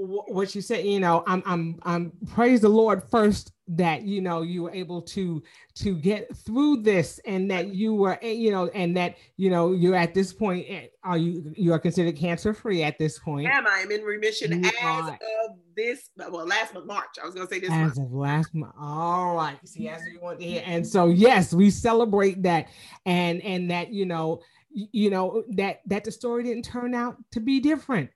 what 0.00 0.54
you 0.54 0.60
said. 0.60 0.84
You 0.84 1.00
know, 1.00 1.22
I'm 1.26 1.42
I'm 1.46 1.78
I'm 1.82 2.12
praise 2.32 2.60
the 2.60 2.68
Lord 2.68 3.02
first 3.10 3.52
that 3.72 4.02
you 4.02 4.20
know 4.20 4.42
you 4.42 4.64
were 4.64 4.72
able 4.72 5.00
to 5.00 5.42
to 5.76 5.94
get 5.94 6.34
through 6.36 6.82
this 6.82 7.20
and 7.24 7.48
that 7.48 7.68
you 7.68 7.94
were 7.94 8.18
you 8.20 8.50
know 8.50 8.66
and 8.68 8.96
that 8.96 9.16
you 9.36 9.48
know 9.48 9.72
you're 9.72 9.94
at 9.94 10.12
this 10.12 10.32
point 10.32 10.66
eh, 10.68 10.86
are 11.04 11.16
you 11.16 11.52
you 11.56 11.72
are 11.72 11.78
considered 11.78 12.16
cancer 12.16 12.52
free 12.52 12.82
at 12.82 12.98
this 12.98 13.20
point 13.20 13.46
Am 13.48 13.68
I 13.68 13.78
am 13.78 13.92
in 13.92 14.02
remission 14.02 14.64
You 14.64 14.68
as 14.68 14.74
are. 14.82 15.10
of 15.12 15.56
this? 15.76 16.10
Well, 16.16 16.46
last 16.46 16.74
month, 16.74 16.86
March. 16.86 17.16
I 17.22 17.26
was 17.26 17.34
gonna 17.34 17.46
say 17.48 17.60
this 17.60 17.70
month. 17.70 17.92
as 17.92 17.98
of 17.98 18.12
last 18.12 18.54
month. 18.54 18.74
All 18.80 19.36
right. 19.36 19.56
See, 19.64 19.88
as 19.88 20.02
you 20.12 20.18
want 20.20 20.40
to 20.40 20.44
hear. 20.46 20.62
And 20.66 20.84
so 20.86 21.06
yes, 21.06 21.54
we 21.54 21.70
celebrate 21.70 22.42
that 22.42 22.68
and 23.06 23.40
and 23.42 23.70
that, 23.70 23.92
you 23.92 24.04
know, 24.04 24.40
you 24.72 25.10
know, 25.10 25.44
that 25.50 25.80
that 25.86 26.02
the 26.04 26.10
story 26.10 26.42
didn't 26.42 26.64
turn 26.64 26.92
out 26.94 27.16
to 27.32 27.40
be 27.40 27.60
different. 27.60 28.10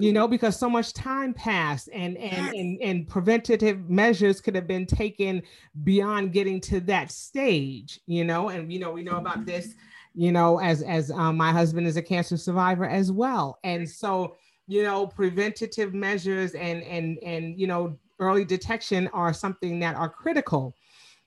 You 0.00 0.12
know, 0.12 0.26
because 0.26 0.58
so 0.58 0.70
much 0.70 0.92
time 0.92 1.34
passed 1.34 1.88
and 1.92 2.16
and 2.16 2.54
and, 2.54 2.82
and 2.82 3.08
preventative 3.08 3.88
measures 3.88 4.40
could 4.40 4.54
have 4.54 4.66
been 4.66 4.86
taken 4.86 5.42
beyond 5.82 6.32
getting 6.32 6.60
to 6.62 6.80
that 6.80 7.10
stage, 7.10 8.00
you 8.06 8.24
know, 8.24 8.48
and 8.48 8.72
you 8.72 8.78
know, 8.78 8.92
we 8.92 9.02
know 9.02 9.16
about 9.16 9.46
this, 9.46 9.74
you 10.14 10.32
know, 10.32 10.58
as 10.58 10.82
as 10.82 11.10
um, 11.10 11.36
my 11.36 11.52
husband 11.52 11.86
is 11.86 11.96
a 11.96 12.02
cancer 12.02 12.36
survivor 12.36 12.86
as 12.86 13.12
well. 13.12 13.58
And 13.64 13.88
so 13.88 14.36
you 14.66 14.84
know 14.84 15.04
preventative 15.04 15.94
measures 15.94 16.54
and 16.54 16.84
and 16.84 17.18
and 17.24 17.58
you 17.58 17.66
know 17.66 17.98
early 18.20 18.44
detection 18.44 19.08
are 19.08 19.32
something 19.32 19.80
that 19.80 19.96
are 19.96 20.08
critical 20.08 20.76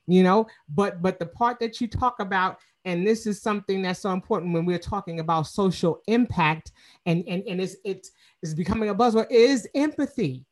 you 0.06 0.22
know? 0.22 0.46
But 0.68 1.02
but 1.02 1.18
the 1.18 1.26
part 1.26 1.58
that 1.60 1.80
you 1.80 1.88
talk 1.88 2.20
about 2.20 2.58
and 2.84 3.06
this 3.06 3.26
is 3.26 3.40
something 3.40 3.80
that's 3.82 4.00
so 4.00 4.10
important 4.10 4.52
when 4.52 4.66
we're 4.66 4.78
talking 4.78 5.20
about 5.20 5.46
social 5.46 6.02
impact 6.06 6.72
and 7.06 7.24
and, 7.26 7.42
and 7.48 7.60
it's 7.60 7.76
it's 7.84 8.10
it's 8.44 8.52
becoming 8.52 8.90
a 8.90 8.94
buzzword 8.94 9.28
is 9.30 9.66
empathy. 9.74 10.44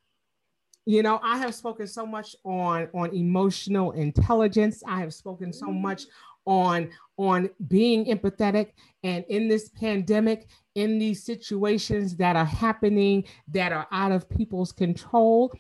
You 0.87 1.02
know 1.05 1.20
i 1.22 1.37
have 1.37 1.55
spoken 1.55 1.87
so 1.87 2.05
much 2.05 2.35
on 2.42 2.88
on 2.94 3.14
emotional 3.14 3.92
intelligence. 3.92 4.83
I 4.87 4.98
have 5.00 5.12
spoken 5.12 5.52
so 5.52 5.66
mm. 5.66 5.81
much 5.81 6.05
on 6.46 6.88
on 7.18 7.50
being 7.68 8.07
empathetic. 8.07 8.70
And 9.05 9.26
in 9.28 9.46
this 9.46 9.68
pandemic 9.68 10.48
in 10.74 10.98
these 10.98 11.22
situations 11.22 12.16
that 12.16 12.35
are 12.35 12.46
happening 12.46 13.24
that 13.48 13.72
are 13.72 13.87
out 13.92 14.11
of 14.11 14.28
people's 14.28 14.72
control 14.72 15.52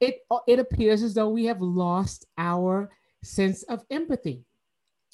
it 0.00 0.20
it 0.46 0.58
appears 0.58 1.02
as 1.02 1.12
though 1.12 1.28
we 1.28 1.44
have 1.44 1.60
lost 1.60 2.26
our 2.38 2.90
sense 3.22 3.62
of 3.64 3.84
empathy 3.90 4.44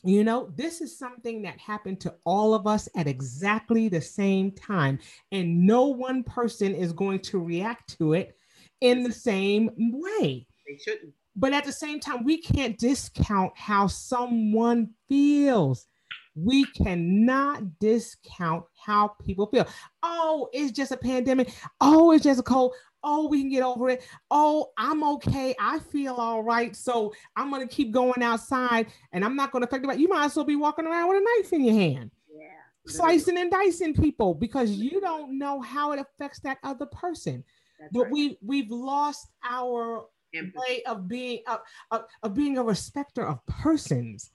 you 0.05 0.25
know 0.25 0.51
this 0.57 0.81
is 0.81 0.97
something 0.99 1.43
that 1.43 1.59
happened 1.59 2.01
to 2.01 2.15
all 2.25 2.55
of 2.55 2.67
us 2.67 2.89
at 2.97 3.07
exactly 3.07 3.89
the 3.89 4.01
same 4.01 4.51
time 4.53 4.99
and 5.31 5.67
no 5.67 5.87
one 5.87 6.23
person 6.25 6.75
is 6.75 6.93
going 6.93 7.21
to 7.21 7.39
react 7.39 7.97
to 7.99 8.13
it 8.15 8.37
in 8.81 9.03
the 9.03 9.13
same 9.13 9.71
way 9.77 10.47
They 10.67 10.79
shouldn't. 10.79 11.15
But 11.35 11.55
at 11.55 11.65
the 11.65 11.73
same 11.73 11.99
time, 11.99 12.25
we 12.25 12.39
can't 12.43 12.79
discount 12.79 13.53
how 13.57 13.87
someone 13.87 14.91
feels. 15.09 15.87
We 16.35 16.65
cannot 16.67 17.79
discount 17.79 18.65
how 18.85 19.09
people 19.25 19.47
feel. 19.47 19.67
Oh, 20.03 20.49
it's 20.53 20.73
just 20.73 20.93
a 20.93 20.97
pandemic. 20.97 21.53
Oh, 21.81 22.13
it's 22.13 22.25
just 22.25 22.41
a 22.41 22.43
cold. 22.43 22.75
Oh, 23.05 23.29
we 23.29 23.41
can 23.41 23.51
get 23.51 23.63
over 23.63 23.91
it. 23.91 24.03
Oh, 24.31 24.71
I'm 24.79 25.03
okay. 25.05 25.55
I 25.61 25.79
feel 25.79 26.15
all 26.15 26.43
right. 26.43 26.75
So 26.77 27.13
I'm 27.37 27.51
going 27.51 27.67
to 27.67 27.75
keep 27.75 27.91
going 27.91 28.23
outside 28.23 28.87
and 29.13 29.25
I'm 29.25 29.37
not 29.37 29.51
going 29.51 29.63
to 29.63 29.69
affect 29.69 29.85
about 29.85 29.99
You 29.99 30.09
might 30.09 30.27
as 30.27 30.37
well 30.37 30.45
be 30.45 30.57
walking 30.57 30.87
around 30.87 31.09
with 31.09 31.19
a 31.19 31.25
knife 31.25 31.53
in 31.53 31.65
your 31.65 31.75
hand. 31.75 32.11
Yeah. 32.33 32.47
Slicing 32.87 33.39
and 33.39 33.51
dicing 33.51 33.95
people 33.95 34.35
because 34.35 34.71
mm-hmm. 34.71 34.83
you 34.83 35.01
don't 35.01 35.39
know 35.39 35.61
how 35.61 35.93
it 35.93 36.01
affects 36.01 36.41
that 36.41 36.59
other 36.63 36.87
person. 36.87 37.43
That's 37.81 37.93
but 37.93 38.03
right. 38.05 38.13
we 38.13 38.39
we've 38.41 38.71
lost 38.71 39.29
our 39.45 40.07
way 40.35 40.83
of 40.87 41.09
being 41.09 41.41
of, 41.47 41.61
of, 41.91 42.05
of 42.23 42.35
being 42.35 42.59
a 42.59 42.63
respecter 42.63 43.27
of 43.27 43.45
persons. 43.47 44.31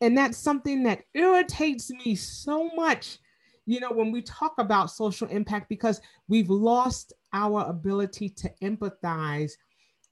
And 0.00 0.18
that's 0.18 0.36
something 0.36 0.82
that 0.82 1.02
irritates 1.14 1.90
me 1.90 2.14
so 2.14 2.68
much, 2.74 3.18
you 3.64 3.80
know, 3.80 3.90
when 3.90 4.12
we 4.12 4.20
talk 4.22 4.54
about 4.58 4.90
social 4.90 5.28
impact, 5.28 5.68
because 5.68 6.00
we've 6.28 6.50
lost 6.50 7.12
our 7.34 7.68
ability 7.68 8.30
to 8.30 8.50
empathize 8.62 9.52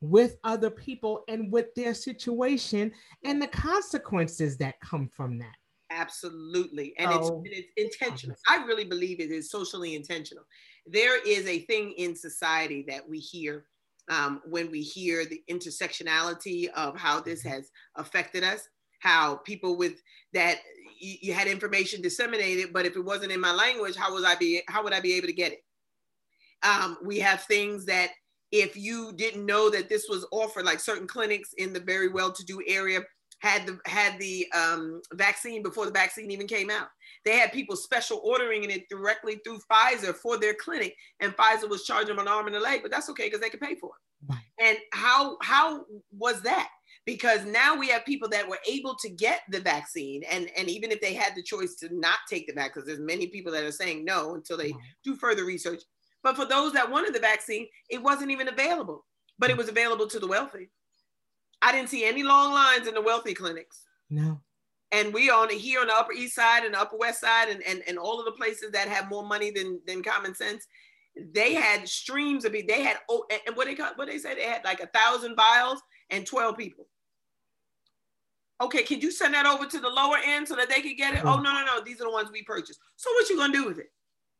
with 0.02 0.36
other 0.44 0.68
people 0.68 1.22
and 1.28 1.50
with 1.50 1.74
their 1.74 1.94
situation 1.94 2.92
and 3.24 3.40
the 3.40 3.46
consequences 3.46 4.58
that 4.58 4.78
come 4.80 5.08
from 5.08 5.38
that. 5.38 5.54
Absolutely. 5.90 6.94
And 6.98 7.10
it's, 7.12 7.30
it's 7.44 7.68
intentional. 7.76 8.36
I 8.48 8.64
really 8.64 8.84
believe 8.84 9.20
it 9.20 9.30
is 9.30 9.50
socially 9.50 9.94
intentional. 9.94 10.44
There 10.86 11.22
is 11.26 11.46
a 11.46 11.60
thing 11.60 11.92
in 11.92 12.16
society 12.16 12.84
that 12.88 13.08
we 13.08 13.18
hear 13.18 13.66
um, 14.10 14.40
when 14.44 14.70
we 14.70 14.82
hear 14.82 15.24
the 15.24 15.42
intersectionality 15.48 16.68
of 16.70 16.98
how 16.98 17.20
this 17.20 17.44
mm-hmm. 17.44 17.54
has 17.54 17.70
affected 17.96 18.42
us, 18.42 18.68
how 18.98 19.36
people 19.36 19.76
with 19.76 20.02
that 20.32 20.58
you, 20.98 21.16
you, 21.20 21.32
had 21.32 21.46
information 21.46 22.02
disseminated, 22.02 22.72
but 22.72 22.86
if 22.86 22.96
it 22.96 23.04
wasn't 23.04 23.30
in 23.30 23.40
my 23.40 23.52
language, 23.52 23.94
how 23.94 24.12
was 24.12 24.24
I 24.24 24.34
be 24.34 24.62
how 24.68 24.82
would 24.82 24.92
I 24.92 25.00
be 25.00 25.14
able 25.14 25.28
to 25.28 25.32
get 25.32 25.52
it? 25.52 25.60
Um, 26.62 26.98
we 27.04 27.18
have 27.20 27.42
things 27.42 27.84
that 27.86 28.10
if 28.50 28.76
you 28.76 29.12
didn't 29.16 29.46
know 29.46 29.70
that 29.70 29.88
this 29.88 30.06
was 30.08 30.26
offered, 30.30 30.64
like 30.64 30.80
certain 30.80 31.06
clinics 31.06 31.54
in 31.58 31.72
the 31.72 31.80
very 31.80 32.08
well-to-do 32.08 32.62
area 32.66 33.00
had 33.42 33.66
the 33.66 33.78
had 33.86 34.18
the 34.20 34.46
um, 34.52 35.02
vaccine 35.14 35.62
before 35.62 35.84
the 35.84 35.90
vaccine 35.90 36.30
even 36.30 36.46
came 36.46 36.70
out. 36.70 36.86
They 37.24 37.36
had 37.36 37.52
people 37.52 37.74
special 37.76 38.20
ordering 38.24 38.70
it 38.70 38.88
directly 38.88 39.40
through 39.44 39.58
Pfizer 39.70 40.14
for 40.14 40.38
their 40.38 40.54
clinic, 40.54 40.94
and 41.20 41.36
Pfizer 41.36 41.68
was 41.68 41.84
charging 41.84 42.14
them 42.14 42.24
an 42.24 42.32
arm 42.32 42.46
and 42.46 42.54
a 42.54 42.60
leg, 42.60 42.82
but 42.82 42.92
that's 42.92 43.10
okay 43.10 43.24
because 43.24 43.40
they 43.40 43.50
could 43.50 43.60
pay 43.60 43.74
for 43.74 43.90
it. 43.90 44.32
Right. 44.32 44.68
And 44.68 44.78
how 44.92 45.38
how 45.42 45.84
was 46.16 46.40
that? 46.42 46.68
Because 47.04 47.44
now 47.44 47.76
we 47.76 47.88
have 47.88 48.04
people 48.04 48.28
that 48.28 48.48
were 48.48 48.60
able 48.70 48.94
to 49.00 49.08
get 49.08 49.40
the 49.50 49.60
vaccine, 49.60 50.22
and 50.30 50.48
and 50.56 50.68
even 50.68 50.92
if 50.92 51.00
they 51.00 51.14
had 51.14 51.34
the 51.34 51.42
choice 51.42 51.74
to 51.76 51.88
not 51.90 52.18
take 52.30 52.46
the 52.46 52.52
vaccine, 52.52 52.74
because 52.74 52.86
there's 52.86 53.00
many 53.00 53.26
people 53.26 53.50
that 53.52 53.64
are 53.64 53.72
saying 53.72 54.04
no 54.04 54.34
until 54.34 54.56
they 54.56 54.70
right. 54.70 54.80
do 55.02 55.16
further 55.16 55.44
research. 55.44 55.82
But 56.22 56.36
for 56.36 56.44
those 56.44 56.72
that 56.72 56.90
wanted 56.90 57.14
the 57.14 57.20
vaccine, 57.20 57.66
it 57.90 58.02
wasn't 58.02 58.30
even 58.30 58.48
available, 58.48 59.04
but 59.38 59.50
it 59.50 59.56
was 59.56 59.68
available 59.68 60.06
to 60.08 60.20
the 60.20 60.26
wealthy. 60.26 60.70
I 61.60 61.72
didn't 61.72 61.90
see 61.90 62.04
any 62.04 62.22
long 62.22 62.52
lines 62.52 62.86
in 62.86 62.94
the 62.94 63.02
wealthy 63.02 63.34
clinics. 63.34 63.84
No. 64.10 64.40
And 64.92 65.12
we 65.12 65.30
on 65.30 65.48
here 65.50 65.80
on 65.80 65.86
the 65.86 65.94
upper 65.94 66.12
east 66.12 66.34
side 66.34 66.64
and 66.64 66.74
the 66.74 66.80
upper 66.80 66.96
west 66.96 67.20
side 67.20 67.48
and, 67.48 67.62
and, 67.62 67.82
and 67.88 67.98
all 67.98 68.18
of 68.18 68.26
the 68.26 68.32
places 68.32 68.72
that 68.72 68.88
have 68.88 69.08
more 69.08 69.24
money 69.24 69.50
than, 69.50 69.80
than 69.86 70.02
common 70.02 70.34
sense 70.34 70.66
they 71.16 71.54
had 71.54 71.88
streams 71.88 72.44
of 72.44 72.54
it 72.54 72.66
they 72.66 72.82
had 72.82 72.96
oh 73.08 73.24
and 73.46 73.56
what 73.56 73.66
they 73.66 73.74
what 73.74 74.08
they 74.08 74.18
said 74.18 74.36
they 74.36 74.44
had 74.44 74.64
like 74.64 74.80
a 74.80 74.86
thousand 74.86 75.36
vials 75.36 75.82
and 76.10 76.26
12 76.26 76.56
people. 76.56 76.86
Okay 78.60 78.82
can 78.82 79.00
you 79.00 79.10
send 79.10 79.34
that 79.34 79.46
over 79.46 79.66
to 79.66 79.78
the 79.78 79.88
lower 79.88 80.16
end 80.24 80.48
so 80.48 80.56
that 80.56 80.68
they 80.68 80.80
can 80.80 80.96
get 80.96 81.14
it? 81.14 81.24
Oh 81.24 81.36
no 81.36 81.52
no 81.52 81.64
no 81.64 81.82
these 81.84 82.00
are 82.00 82.04
the 82.04 82.10
ones 82.10 82.30
we 82.32 82.42
purchased. 82.42 82.80
So 82.96 83.10
what 83.12 83.28
you 83.28 83.36
gonna 83.36 83.52
do 83.52 83.66
with 83.66 83.78
it 83.78 83.92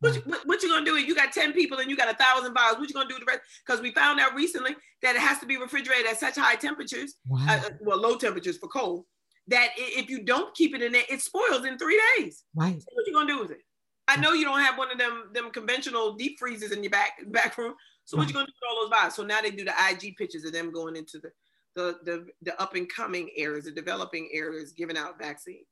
what 0.03 0.15
you, 0.15 0.23
what, 0.45 0.63
you 0.63 0.69
gonna 0.69 0.85
do? 0.85 0.97
You 0.97 1.15
got 1.15 1.33
10 1.33 1.53
people 1.53 1.79
and 1.79 1.89
you 1.89 1.97
got 1.97 2.11
a 2.11 2.17
thousand 2.17 2.55
vials. 2.55 2.79
What 2.79 2.89
you 2.89 2.95
gonna 2.95 3.09
do 3.09 3.15
with 3.15 3.25
the 3.25 3.31
rest? 3.31 3.41
Because 3.65 3.81
we 3.81 3.93
found 3.93 4.19
out 4.21 4.35
recently 4.35 4.75
that 5.03 5.15
it 5.15 5.21
has 5.21 5.39
to 5.39 5.47
be 5.47 5.57
refrigerated 5.57 6.07
at 6.07 6.19
such 6.19 6.37
high 6.37 6.57
temperatures, 6.57 7.15
wow. 7.27 7.47
uh, 7.49 7.71
well, 7.81 8.01
low 8.01 8.17
temperatures 8.17 8.59
for 8.59 8.69
cold, 8.69 9.05
that 9.47 9.69
if 9.77 10.11
you 10.11 10.25
don't 10.25 10.55
keep 10.55 10.75
it 10.75 10.83
in 10.83 10.93
there, 10.93 11.05
it 11.09 11.21
spoils 11.21 11.65
in 11.65 11.79
three 11.79 12.01
days. 12.19 12.45
Right. 12.55 12.81
So 12.81 12.87
what 12.93 13.07
you 13.07 13.13
gonna 13.13 13.33
do 13.33 13.41
with 13.41 13.53
it? 13.53 13.63
I 14.09 14.17
know 14.17 14.33
you 14.33 14.45
don't 14.45 14.61
have 14.61 14.77
one 14.77 14.91
of 14.91 14.99
them 14.99 15.31
them 15.33 15.51
conventional 15.51 16.15
deep 16.15 16.39
freezers 16.39 16.73
in 16.73 16.83
your 16.83 16.91
back 16.91 17.13
back 17.29 17.57
room. 17.57 17.75
So 18.05 18.17
what 18.17 18.27
you 18.27 18.35
gonna 18.35 18.47
do 18.47 18.53
with 18.53 18.71
all 18.71 18.83
those 18.83 18.91
boxes? 18.91 19.15
So 19.15 19.23
now 19.23 19.41
they 19.41 19.51
do 19.51 19.65
the 19.65 19.75
IG 19.91 20.17
pictures 20.17 20.45
of 20.45 20.53
them 20.53 20.73
going 20.73 20.97
into 20.97 21.19
the 21.19 21.31
the 21.75 21.99
the, 22.05 22.27
the 22.43 22.61
up 22.61 22.75
and 22.75 22.89
coming 22.89 23.31
areas, 23.37 23.65
the 23.65 23.71
developing 23.71 24.29
areas, 24.33 24.73
giving 24.73 24.97
out 24.97 25.19
vaccines. 25.19 25.67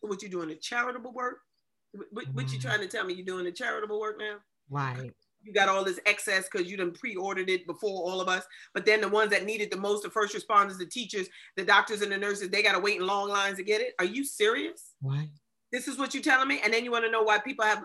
So 0.00 0.08
what 0.08 0.22
you 0.22 0.28
doing? 0.28 0.48
The 0.48 0.56
charitable 0.56 1.12
work? 1.12 1.38
What, 2.12 2.26
what 2.32 2.52
you 2.52 2.58
mm. 2.58 2.62
trying 2.62 2.80
to 2.80 2.88
tell 2.88 3.04
me? 3.04 3.14
You 3.14 3.24
doing 3.24 3.44
the 3.44 3.52
charitable 3.52 4.00
work 4.00 4.18
now? 4.18 4.36
Right 4.68 5.12
you 5.42 5.52
got 5.52 5.68
all 5.68 5.84
this 5.84 6.00
excess 6.06 6.48
because 6.50 6.70
you 6.70 6.76
done 6.76 6.92
pre-ordered 6.92 7.48
it 7.48 7.66
before 7.66 8.02
all 8.10 8.20
of 8.20 8.28
us. 8.28 8.44
But 8.74 8.84
then 8.84 9.00
the 9.00 9.08
ones 9.08 9.30
that 9.30 9.44
needed 9.44 9.70
the 9.70 9.76
most, 9.76 10.02
the 10.02 10.10
first 10.10 10.34
responders, 10.34 10.78
the 10.78 10.86
teachers, 10.86 11.28
the 11.56 11.64
doctors 11.64 12.02
and 12.02 12.12
the 12.12 12.18
nurses, 12.18 12.50
they 12.50 12.62
got 12.62 12.72
to 12.72 12.78
wait 12.78 13.00
in 13.00 13.06
long 13.06 13.28
lines 13.28 13.56
to 13.56 13.64
get 13.64 13.80
it. 13.80 13.94
Are 13.98 14.04
you 14.04 14.24
serious? 14.24 14.94
Why? 15.00 15.28
This 15.72 15.88
is 15.88 15.98
what 15.98 16.14
you're 16.14 16.22
telling 16.22 16.48
me? 16.48 16.60
And 16.62 16.72
then 16.72 16.84
you 16.84 16.90
want 16.90 17.04
to 17.04 17.10
know 17.10 17.22
why 17.22 17.38
people 17.38 17.64
have 17.64 17.84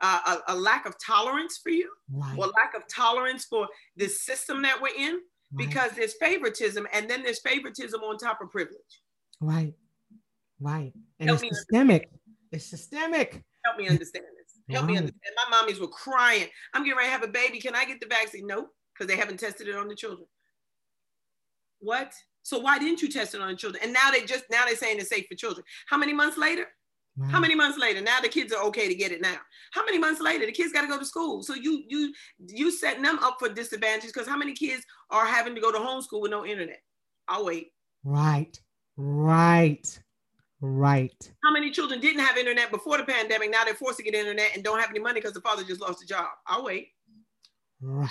uh, 0.00 0.38
a, 0.48 0.52
a, 0.52 0.56
lack 0.56 0.86
of 0.86 0.94
tolerance 1.04 1.58
for 1.62 1.70
you 1.70 1.90
right. 2.12 2.36
or 2.38 2.46
lack 2.46 2.74
of 2.74 2.82
tolerance 2.88 3.44
for 3.44 3.66
this 3.96 4.22
system 4.24 4.62
that 4.62 4.80
we're 4.80 4.94
in? 4.96 5.20
Right. 5.52 5.68
Because 5.68 5.92
there's 5.92 6.14
favoritism 6.14 6.86
and 6.92 7.08
then 7.08 7.22
there's 7.22 7.40
favoritism 7.40 8.00
on 8.02 8.18
top 8.18 8.40
of 8.42 8.50
privilege. 8.50 8.76
Right. 9.40 9.74
Right. 10.60 10.92
And 11.20 11.28
Help 11.28 11.42
it's 11.44 11.58
systemic. 11.58 12.02
Understand. 12.02 12.20
It's 12.56 12.64
systemic. 12.64 13.44
Help 13.64 13.76
me 13.76 13.88
understand 13.88 14.24
this. 14.24 14.74
Help 14.74 14.86
me 14.86 14.96
understand. 14.96 15.20
My 15.50 15.56
mommies 15.56 15.78
were 15.78 15.88
crying. 15.88 16.46
I'm 16.72 16.82
getting 16.82 16.96
ready 16.96 17.08
to 17.08 17.12
have 17.12 17.22
a 17.22 17.28
baby. 17.28 17.60
Can 17.60 17.76
I 17.76 17.84
get 17.84 18.00
the 18.00 18.06
vaccine? 18.06 18.46
Nope, 18.46 18.70
because 18.94 19.06
they 19.06 19.16
haven't 19.16 19.38
tested 19.38 19.68
it 19.68 19.76
on 19.76 19.88
the 19.88 19.94
children. 19.94 20.26
What? 21.80 22.12
So 22.42 22.58
why 22.58 22.78
didn't 22.78 23.02
you 23.02 23.08
test 23.08 23.34
it 23.34 23.40
on 23.40 23.48
the 23.48 23.56
children? 23.56 23.82
And 23.84 23.92
now 23.92 24.10
they 24.10 24.24
just 24.24 24.44
now 24.50 24.64
they're 24.64 24.76
saying 24.76 24.98
it's 24.98 25.10
safe 25.10 25.26
for 25.28 25.36
children. 25.36 25.64
How 25.88 25.98
many 25.98 26.14
months 26.14 26.38
later? 26.38 26.66
Wow. 27.16 27.28
How 27.28 27.40
many 27.40 27.54
months 27.54 27.78
later? 27.78 28.00
Now 28.00 28.20
the 28.20 28.28
kids 28.28 28.52
are 28.52 28.62
okay 28.64 28.88
to 28.88 28.94
get 28.94 29.12
it 29.12 29.20
now. 29.20 29.36
How 29.72 29.84
many 29.84 29.98
months 29.98 30.20
later? 30.20 30.46
The 30.46 30.52
kids 30.52 30.72
got 30.72 30.82
to 30.82 30.88
go 30.88 30.98
to 30.98 31.04
school. 31.04 31.42
So 31.42 31.54
you 31.54 31.84
you 31.88 32.14
you 32.48 32.70
setting 32.70 33.02
them 33.02 33.18
up 33.22 33.36
for 33.38 33.50
disadvantages 33.50 34.12
because 34.12 34.28
how 34.28 34.36
many 34.36 34.54
kids 34.54 34.84
are 35.10 35.26
having 35.26 35.54
to 35.54 35.60
go 35.60 35.72
to 35.72 35.78
homeschool 35.78 36.22
with 36.22 36.30
no 36.30 36.46
internet? 36.46 36.80
I'll 37.28 37.44
wait. 37.44 37.72
Right. 38.04 38.58
Right. 38.96 40.00
Right. 40.60 41.32
How 41.44 41.52
many 41.52 41.70
children 41.70 42.00
didn't 42.00 42.24
have 42.24 42.36
internet 42.38 42.70
before 42.70 42.96
the 42.96 43.04
pandemic? 43.04 43.50
Now 43.50 43.64
they're 43.64 43.74
forced 43.74 43.98
to 43.98 44.04
get 44.04 44.14
internet 44.14 44.52
and 44.54 44.64
don't 44.64 44.80
have 44.80 44.90
any 44.90 45.00
money 45.00 45.20
because 45.20 45.34
the 45.34 45.40
father 45.40 45.62
just 45.64 45.80
lost 45.80 46.02
a 46.02 46.06
job. 46.06 46.28
I'll 46.46 46.64
wait. 46.64 46.88
Right. 47.80 48.10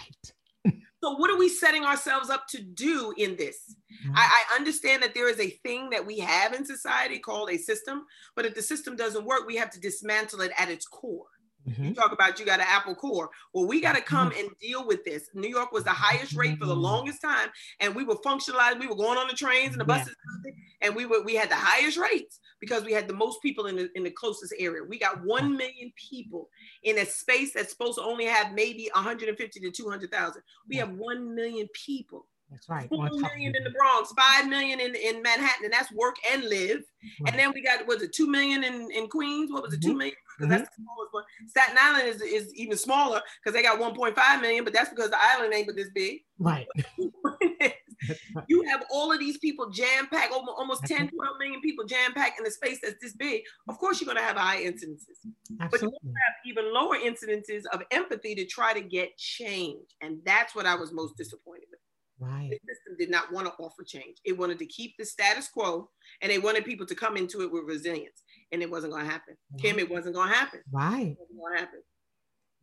so, 1.04 1.16
what 1.16 1.32
are 1.32 1.38
we 1.38 1.50
setting 1.50 1.84
ourselves 1.84 2.30
up 2.30 2.48
to 2.50 2.62
do 2.62 3.14
in 3.18 3.36
this? 3.36 3.76
Mm-hmm. 4.04 4.16
I, 4.16 4.44
I, 4.52 4.56
understand 4.56 5.02
that 5.02 5.14
there 5.14 5.30
is 5.30 5.40
a 5.40 5.50
thing 5.50 5.90
that 5.90 6.06
we 6.06 6.20
have 6.20 6.54
in 6.54 6.66
society 6.66 7.18
called 7.18 7.50
a 7.50 7.58
system, 7.58 8.06
but 8.36 8.46
if 8.46 8.54
the 8.54 8.62
system 8.62 8.96
doesn't 8.96 9.26
work, 9.26 9.48
we 9.48 9.56
have 9.56 9.72
to 9.72 9.80
dismantle 9.80 10.42
it 10.42 10.52
at 10.58 10.70
its 10.70 10.86
core. 10.86 11.26
Mm-hmm. 11.68 11.86
You 11.86 11.94
talk 11.94 12.12
about 12.12 12.40
you 12.40 12.46
got 12.46 12.60
an 12.60 12.68
Apple 12.70 12.96
core. 12.96 13.30
Well, 13.54 13.66
we 13.66 13.82
got 13.82 13.96
to 13.96 14.02
come 14.02 14.30
mm-hmm. 14.30 14.40
and 14.40 14.50
deal 14.60 14.86
with 14.86 15.04
this. 15.04 15.30
New 15.34 15.50
York 15.50 15.72
was 15.72 15.84
the 15.84 15.92
highest 15.92 16.34
rate 16.34 16.60
for 16.60 16.66
the 16.66 16.74
mm-hmm. 16.74 16.84
longest 16.84 17.22
time, 17.22 17.50
and 17.80 17.96
we 17.96 18.04
were 18.04 18.18
functionalized. 18.18 18.80
We 18.80 18.88
were 18.88 18.96
going 18.96 19.18
on 19.18 19.28
the 19.28 19.34
trains 19.34 19.72
and 19.72 19.82
the 19.82 19.86
buses, 19.86 20.16
yeah. 20.46 20.52
and 20.82 20.96
we 20.96 21.06
were 21.06 21.24
we 21.24 21.36
had 21.36 21.50
the 21.50 21.56
highest 21.56 21.98
rates 21.98 22.40
because 22.60 22.84
we 22.84 22.94
had 22.94 23.08
the 23.08 23.14
most 23.14 23.42
people 23.42 23.66
in 23.66 23.76
the 23.76 23.90
in 23.96 24.04
the 24.04 24.12
closest 24.12 24.54
area. 24.60 24.84
We 24.84 25.00
got 25.00 25.24
one 25.24 25.58
million 25.58 25.92
people 26.10 26.50
in 26.84 27.00
a 27.00 27.06
space 27.06 27.54
that's 27.54 27.72
supposed 27.72 27.98
to 27.98 28.04
only 28.04 28.26
have 28.26 28.54
maybe 28.54 28.90
150 28.94 29.60
to 29.60 29.72
200,000. 29.72 30.42
We 30.70 30.78
have 30.78 30.92
one 30.92 31.34
million 31.36 31.68
people. 31.74 32.28
That's 32.52 32.70
right. 32.70 32.88
Four 32.88 33.10
million 33.10 33.56
in 33.56 33.64
the 33.64 33.72
Bronx, 33.72 34.14
five 34.14 34.48
million 34.48 34.80
in, 34.80 34.96
in 34.96 35.22
Manhattan, 35.22 35.66
and 35.66 35.74
that's 35.74 35.92
work 35.92 36.16
and 36.32 36.44
live. 36.44 36.84
Right. 37.22 37.32
And 37.32 37.40
then 37.40 37.52
we 37.54 37.64
got 37.64 37.86
was 37.88 38.02
it 38.02 38.14
two 38.14 38.28
million 38.28 38.64
in, 38.64 38.88
in 38.92 39.08
Queens? 39.08 39.52
What 39.52 39.64
was 39.64 39.74
it? 39.74 39.82
Mm-hmm. 39.82 39.90
Two 39.90 39.98
million? 39.98 40.16
Because 40.38 40.52
mm-hmm. 40.52 40.64
that's 40.64 40.76
the 40.76 40.84
smallest 40.84 41.14
one. 41.14 41.24
Staten 41.48 41.78
Island 41.80 42.10
is, 42.10 42.22
is 42.22 42.54
even 42.56 42.78
smaller 42.78 43.22
because 43.42 43.56
they 43.56 43.64
got 43.64 43.80
1.5 43.80 44.42
million, 44.42 44.64
but 44.64 44.74
that's 44.74 44.90
because 44.90 45.10
the 45.10 45.18
island 45.20 45.54
ain't 45.54 45.68
but 45.68 45.76
this 45.76 45.90
big. 45.94 46.20
Right. 46.40 46.68
you 48.48 48.64
have 48.64 48.84
all 48.92 49.12
of 49.12 49.20
these 49.20 49.38
people 49.38 49.70
jam 49.70 50.08
packed, 50.08 50.34
almost 50.34 50.84
10, 50.86 51.10
12 51.10 51.38
million 51.40 51.62
people 51.62 51.86
jam 51.86 52.14
packed 52.14 52.40
in 52.40 52.46
a 52.46 52.52
space 52.52 52.80
that's 52.82 52.96
this 53.02 53.14
big. 53.14 53.44
Of 53.70 53.78
course, 53.78 54.02
you're 54.02 54.06
going 54.06 54.18
to 54.18 54.24
have 54.24 54.38
high 54.38 54.64
incidences, 54.64 55.24
Absolutely. 55.60 55.70
but 55.72 55.82
you 55.82 56.14
have 56.26 56.36
even 56.46 56.74
lower 56.74 56.98
incidences 56.98 57.66
of 57.72 57.82
empathy 57.92 58.36
to 58.36 58.46
try 58.46 58.74
to 58.74 58.82
get 58.82 59.18
change. 59.18 59.96
And 60.02 60.20
that's 60.26 60.56
what 60.56 60.66
I 60.66 60.76
was 60.76 60.92
most 60.92 61.16
disappointed 61.18 61.66
with. 61.72 61.80
Right. 62.18 62.50
The 62.50 62.74
system 62.74 62.96
did 62.98 63.10
not 63.10 63.32
want 63.32 63.48
to 63.48 63.54
offer 63.60 63.84
change. 63.84 64.18
It 64.24 64.38
wanted 64.38 64.60
to 64.60 64.66
keep 64.66 64.96
the 64.98 65.06
status 65.06 65.50
quo 65.50 65.90
and 66.22 66.32
they 66.32 66.40
wanted 66.40 66.64
people 66.64 66.86
to 66.86 66.96
come 66.96 67.18
into 67.18 67.42
it 67.42 67.52
with 67.52 67.64
resilience. 67.66 68.24
And 68.52 68.62
it 68.62 68.70
wasn't 68.70 68.94
going 68.94 69.06
to 69.06 69.12
happen. 69.12 69.36
Right. 69.52 69.62
Kim, 69.62 69.80
it 69.80 69.90
wasn't 69.90 70.16
going 70.16 70.30
to 70.30 70.36
happen. 70.36 70.62
Right. 70.72 71.08
It 71.08 71.18
wasn't 71.20 71.40
going 71.40 71.54
to 71.56 71.60
happen. 71.60 71.80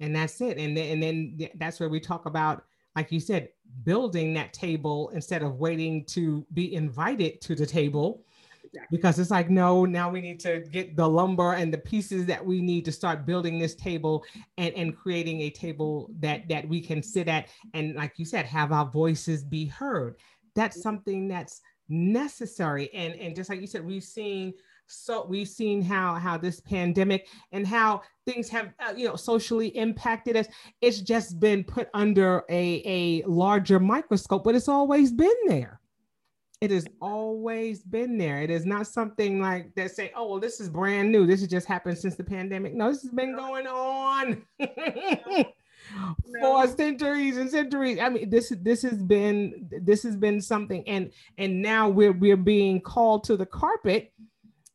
And 0.01 0.17
that's 0.17 0.41
it. 0.41 0.59
And 0.59 0.77
then, 0.77 0.91
and 0.93 1.03
then 1.03 1.49
that's 1.57 1.79
where 1.79 1.89
we 1.89 2.01
talk 2.01 2.27
about 2.27 2.65
like 2.97 3.11
you 3.11 3.21
said, 3.21 3.49
building 3.85 4.35
that 4.35 4.53
table 4.53 5.11
instead 5.15 5.43
of 5.43 5.57
waiting 5.57 6.05
to 6.05 6.47
be 6.53 6.75
invited 6.75 7.41
to 7.41 7.55
the 7.55 7.67
table. 7.67 8.25
Exactly. 8.65 8.97
Because 8.97 9.19
it's 9.19 9.31
like, 9.31 9.51
no, 9.51 9.85
now 9.85 10.11
we 10.11 10.21
need 10.21 10.41
to 10.41 10.61
get 10.61 10.97
the 10.97 11.07
lumber 11.07 11.55
and 11.55 11.73
the 11.73 11.79
pieces 11.79 12.27
that 12.27 12.45
we 12.45 12.61
need 12.61 12.85
to 12.87 12.93
start 12.93 13.27
building 13.27 13.59
this 13.59 13.75
table 13.75 14.25
and, 14.57 14.75
and 14.75 14.97
creating 14.97 15.43
a 15.43 15.51
table 15.51 16.11
that 16.21 16.49
that 16.49 16.67
we 16.69 16.81
can 16.81 17.03
sit 17.03 17.29
at 17.29 17.49
and 17.75 17.95
like 17.97 18.19
you 18.19 18.25
said, 18.25 18.47
have 18.47 18.73
our 18.73 18.87
voices 18.87 19.45
be 19.45 19.67
heard. 19.67 20.17
That's 20.55 20.77
mm-hmm. 20.77 20.83
something 20.83 21.29
that's 21.29 21.61
necessary. 21.89 22.93
And, 22.95 23.15
and 23.15 23.37
just 23.37 23.51
like 23.51 23.61
you 23.61 23.67
said, 23.67 23.85
we've 23.85 24.05
seen 24.05 24.55
so 24.93 25.27
we've 25.27 25.49
seen 25.49 25.83
how 25.83 26.15
how 26.15 26.37
this 26.37 26.61
pandemic 26.61 27.29
and 27.53 27.67
how 27.67 28.03
things 28.27 28.49
have 28.49 28.73
uh, 28.79 28.93
you 28.97 29.07
know 29.07 29.17
socially 29.17 29.69
impacted 29.69 30.37
us. 30.37 30.47
It's 30.81 31.01
just 31.01 31.41
been 31.41 31.65
put 31.65 31.89
under 31.95 32.45
a 32.51 32.83
a 32.85 33.23
larger 33.27 33.81
microscope 33.81 34.45
but 34.45 34.55
it's 34.55 34.69
always 34.69 35.13
been 35.13 35.37
there. 35.47 35.81
It 36.61 36.71
has 36.71 36.87
always 37.01 37.83
been 37.83 38.19
there. 38.19 38.41
It 38.41 38.51
is 38.51 38.65
not 38.65 38.87
something 38.87 39.41
like 39.41 39.75
that 39.75 39.91
say 39.91 40.13
oh 40.15 40.29
well 40.29 40.41
this 40.41 40.61
is 40.61 40.69
brand 40.69 41.11
new. 41.11 41.27
This 41.27 41.41
has 41.41 41.49
just 41.49 41.67
happened 41.67 41.99
since 41.99 42.17
the 42.17 42.25
pandemic. 42.25 42.75
No 42.75 42.93
this 42.93 43.03
has 43.03 43.11
been 43.11 43.35
going 43.35 43.67
on 43.67 44.43
for 46.41 46.67
centuries 46.69 47.37
and 47.37 47.51
centuries. 47.51 47.99
I 47.99 48.09
mean, 48.09 48.31
this 48.31 48.53
this 48.61 48.83
has 48.83 49.03
been 49.03 49.69
this 49.83 50.03
has 50.03 50.17
been 50.17 50.41
something, 50.41 50.87
and 50.89 51.13
and 51.39 51.61
now 51.63 51.89
we're 51.89 52.13
we're 52.13 52.37
being 52.37 52.81
called 52.81 53.25
to 53.25 53.37
the 53.37 53.47
carpet 53.47 54.13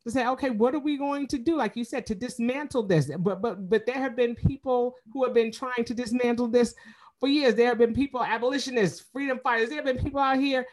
to 0.07 0.13
say, 0.13 0.27
okay, 0.27 0.49
what 0.49 0.73
are 0.73 0.79
we 0.79 0.97
going 0.97 1.27
to 1.27 1.37
do? 1.37 1.55
Like 1.55 1.75
you 1.75 1.83
said, 1.83 2.05
to 2.07 2.15
dismantle 2.15 2.83
this. 2.83 3.11
But 3.19 3.41
but 3.41 3.69
but 3.69 3.85
there 3.85 3.95
have 3.95 4.15
been 4.15 4.35
people 4.35 4.95
who 5.11 5.23
have 5.23 5.33
been 5.33 5.51
trying 5.51 5.85
to 5.85 5.93
dismantle 5.93 6.47
this 6.47 6.73
for 7.19 7.29
years. 7.29 7.55
There 7.55 7.67
have 7.67 7.77
been 7.77 7.93
people, 7.93 8.23
abolitionists, 8.23 9.05
freedom 9.11 9.39
fighters. 9.43 9.69
There 9.69 9.77
have 9.77 9.85
been 9.85 10.03
people 10.03 10.19
out 10.19 10.39
here 10.39 10.65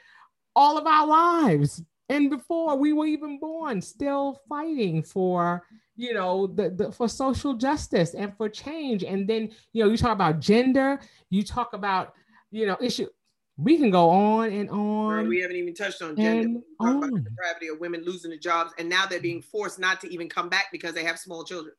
all 0.56 0.78
of 0.78 0.86
our 0.86 1.06
lives 1.06 1.82
and 2.08 2.30
before 2.30 2.76
we 2.76 2.92
were 2.92 3.06
even 3.06 3.38
born, 3.38 3.80
still 3.80 4.40
fighting 4.48 5.02
for 5.02 5.64
you 5.96 6.12
know 6.12 6.46
the, 6.46 6.70
the 6.70 6.92
for 6.92 7.08
social 7.08 7.54
justice 7.54 8.14
and 8.14 8.36
for 8.36 8.48
change. 8.48 9.04
And 9.04 9.28
then 9.28 9.50
you 9.72 9.82
know 9.82 9.90
you 9.90 9.96
talk 9.96 10.12
about 10.12 10.40
gender, 10.40 11.00
you 11.30 11.42
talk 11.42 11.72
about 11.72 12.12
you 12.50 12.66
know 12.66 12.76
issue 12.80 13.08
we 13.56 13.78
can 13.78 13.90
go 13.90 14.10
on 14.10 14.52
and 14.52 14.68
on. 14.70 15.28
we 15.28 15.40
haven't 15.40 15.56
even 15.56 15.74
touched 15.74 16.02
on 16.02 16.16
gender. 16.16 16.60
talk 16.80 16.96
about 16.96 17.12
the 17.12 17.20
depravity 17.20 17.68
of 17.68 17.78
women 17.78 18.04
losing 18.04 18.30
their 18.30 18.38
jobs, 18.38 18.72
and 18.78 18.88
now 18.88 19.06
they're 19.06 19.20
being 19.20 19.42
forced 19.42 19.78
not 19.78 20.00
to 20.00 20.12
even 20.12 20.28
come 20.28 20.48
back 20.48 20.66
because 20.72 20.94
they 20.94 21.04
have 21.04 21.18
small 21.18 21.44
children. 21.44 21.74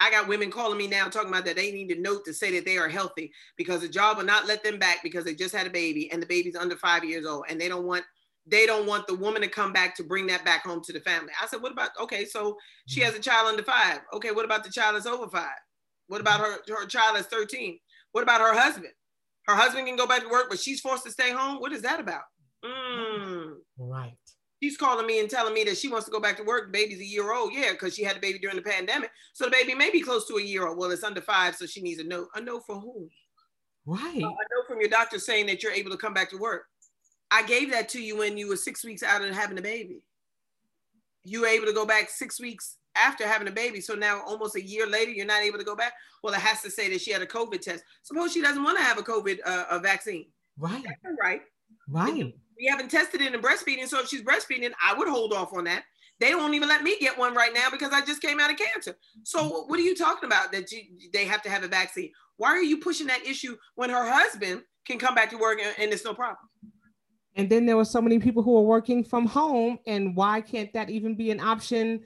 I 0.00 0.10
got 0.10 0.28
women 0.28 0.50
calling 0.50 0.78
me 0.78 0.86
now 0.86 1.08
talking 1.08 1.30
about 1.30 1.44
that 1.46 1.56
they 1.56 1.72
need 1.72 1.90
a 1.90 2.00
note 2.00 2.24
to 2.24 2.32
say 2.32 2.52
that 2.52 2.64
they 2.64 2.78
are 2.78 2.88
healthy 2.88 3.32
because 3.56 3.80
the 3.80 3.88
job 3.88 4.16
will 4.16 4.24
not 4.24 4.46
let 4.46 4.62
them 4.62 4.78
back 4.78 5.02
because 5.02 5.24
they 5.24 5.34
just 5.34 5.54
had 5.54 5.66
a 5.66 5.70
baby 5.70 6.10
and 6.12 6.22
the 6.22 6.26
baby's 6.26 6.54
under 6.54 6.76
five 6.76 7.04
years 7.04 7.26
old 7.26 7.46
and 7.48 7.60
they 7.60 7.68
don't 7.68 7.84
want 7.84 8.04
they 8.46 8.64
don't 8.64 8.86
want 8.86 9.06
the 9.06 9.14
woman 9.14 9.42
to 9.42 9.48
come 9.48 9.72
back 9.72 9.94
to 9.96 10.04
bring 10.04 10.26
that 10.28 10.44
back 10.44 10.64
home 10.64 10.82
to 10.82 10.92
the 10.92 11.00
family. 11.00 11.32
I 11.40 11.46
said, 11.46 11.60
what 11.60 11.72
about 11.72 11.90
okay, 12.00 12.24
so 12.24 12.56
she 12.86 13.00
has 13.00 13.14
a 13.14 13.20
child 13.20 13.48
under 13.48 13.62
five. 13.62 14.00
Okay, 14.14 14.30
what 14.30 14.44
about 14.44 14.64
the 14.64 14.70
child 14.70 14.94
that's 14.94 15.06
over 15.06 15.28
five? 15.28 15.58
What 16.06 16.20
about 16.20 16.40
her 16.40 16.58
her 16.68 16.86
child 16.86 17.16
that's 17.16 17.26
13? 17.26 17.78
What 18.12 18.22
about 18.22 18.40
her 18.40 18.58
husband? 18.58 18.92
Her 19.48 19.56
husband 19.56 19.86
can 19.86 19.96
go 19.96 20.06
back 20.06 20.22
to 20.22 20.28
work, 20.28 20.50
but 20.50 20.60
she's 20.60 20.80
forced 20.80 21.04
to 21.04 21.10
stay 21.10 21.32
home. 21.32 21.56
What 21.58 21.72
is 21.72 21.82
that 21.82 22.00
about? 22.00 22.22
Mm. 22.62 23.54
Right. 23.78 24.16
She's 24.62 24.76
calling 24.76 25.06
me 25.06 25.20
and 25.20 25.30
telling 25.30 25.54
me 25.54 25.64
that 25.64 25.78
she 25.78 25.88
wants 25.88 26.04
to 26.04 26.10
go 26.10 26.20
back 26.20 26.36
to 26.36 26.42
work. 26.42 26.66
The 26.66 26.72
baby's 26.78 27.00
a 27.00 27.04
year 27.04 27.32
old. 27.32 27.52
Yeah, 27.54 27.72
because 27.72 27.94
she 27.94 28.02
had 28.02 28.16
a 28.16 28.20
baby 28.20 28.38
during 28.38 28.56
the 28.56 28.62
pandemic. 28.62 29.10
So 29.32 29.44
the 29.44 29.50
baby 29.50 29.74
may 29.74 29.90
be 29.90 30.02
close 30.02 30.26
to 30.28 30.34
a 30.34 30.42
year 30.42 30.66
old. 30.66 30.76
Well, 30.76 30.90
it's 30.90 31.04
under 31.04 31.20
five, 31.20 31.54
so 31.54 31.64
she 31.64 31.80
needs 31.80 32.00
a 32.00 32.04
note. 32.04 32.28
A 32.34 32.40
note 32.40 32.64
for 32.66 32.78
who? 32.78 33.08
Right. 33.86 34.16
A 34.16 34.20
note 34.20 34.66
from 34.66 34.80
your 34.80 34.90
doctor 34.90 35.18
saying 35.18 35.46
that 35.46 35.62
you're 35.62 35.72
able 35.72 35.92
to 35.92 35.96
come 35.96 36.12
back 36.12 36.28
to 36.30 36.38
work. 36.38 36.64
I 37.30 37.42
gave 37.44 37.70
that 37.70 37.88
to 37.90 38.02
you 38.02 38.18
when 38.18 38.36
you 38.36 38.48
were 38.48 38.56
six 38.56 38.84
weeks 38.84 39.02
out 39.02 39.22
of 39.22 39.34
having 39.34 39.58
a 39.58 39.62
baby. 39.62 40.02
You 41.24 41.42
were 41.42 41.46
able 41.46 41.66
to 41.66 41.72
go 41.72 41.86
back 41.86 42.10
six 42.10 42.40
weeks 42.40 42.77
after 42.98 43.26
having 43.26 43.48
a 43.48 43.52
baby. 43.52 43.80
So 43.80 43.94
now, 43.94 44.22
almost 44.26 44.56
a 44.56 44.62
year 44.62 44.86
later, 44.86 45.10
you're 45.10 45.26
not 45.26 45.42
able 45.42 45.58
to 45.58 45.64
go 45.64 45.76
back. 45.76 45.92
Well, 46.22 46.34
it 46.34 46.40
has 46.40 46.62
to 46.62 46.70
say 46.70 46.90
that 46.90 47.00
she 47.00 47.12
had 47.12 47.22
a 47.22 47.26
COVID 47.26 47.60
test. 47.60 47.84
Suppose 48.02 48.32
she 48.32 48.42
doesn't 48.42 48.62
want 48.62 48.78
to 48.78 48.84
have 48.84 48.98
a 48.98 49.02
COVID 49.02 49.38
uh, 49.44 49.64
a 49.70 49.78
vaccine. 49.78 50.26
Right. 50.58 50.84
Right. 51.22 51.42
Right. 51.88 52.34
We 52.58 52.66
haven't 52.66 52.90
tested 52.90 53.20
it 53.20 53.34
in 53.34 53.40
breastfeeding. 53.40 53.86
So 53.86 54.00
if 54.00 54.08
she's 54.08 54.22
breastfeeding, 54.22 54.72
I 54.84 54.94
would 54.94 55.08
hold 55.08 55.32
off 55.32 55.54
on 55.54 55.64
that. 55.64 55.84
They 56.20 56.34
won't 56.34 56.54
even 56.54 56.68
let 56.68 56.82
me 56.82 56.96
get 56.98 57.16
one 57.16 57.34
right 57.34 57.54
now 57.54 57.70
because 57.70 57.92
I 57.92 58.04
just 58.04 58.20
came 58.20 58.40
out 58.40 58.50
of 58.50 58.56
cancer. 58.58 58.96
So 59.22 59.64
what 59.66 59.78
are 59.78 59.82
you 59.82 59.94
talking 59.94 60.26
about 60.26 60.50
that 60.50 60.72
you, 60.72 60.82
they 61.12 61.24
have 61.24 61.42
to 61.42 61.50
have 61.50 61.62
a 61.62 61.68
vaccine? 61.68 62.10
Why 62.36 62.48
are 62.48 62.62
you 62.62 62.78
pushing 62.78 63.06
that 63.06 63.24
issue 63.24 63.56
when 63.76 63.90
her 63.90 64.10
husband 64.10 64.62
can 64.84 64.98
come 64.98 65.14
back 65.14 65.30
to 65.30 65.38
work 65.38 65.60
and, 65.64 65.72
and 65.78 65.92
it's 65.92 66.04
no 66.04 66.14
problem? 66.14 66.48
And 67.36 67.48
then 67.48 67.66
there 67.66 67.76
were 67.76 67.84
so 67.84 68.02
many 68.02 68.18
people 68.18 68.42
who 68.42 68.56
are 68.56 68.62
working 68.62 69.04
from 69.04 69.24
home, 69.24 69.78
and 69.86 70.16
why 70.16 70.40
can't 70.40 70.72
that 70.72 70.90
even 70.90 71.14
be 71.14 71.30
an 71.30 71.38
option 71.38 72.00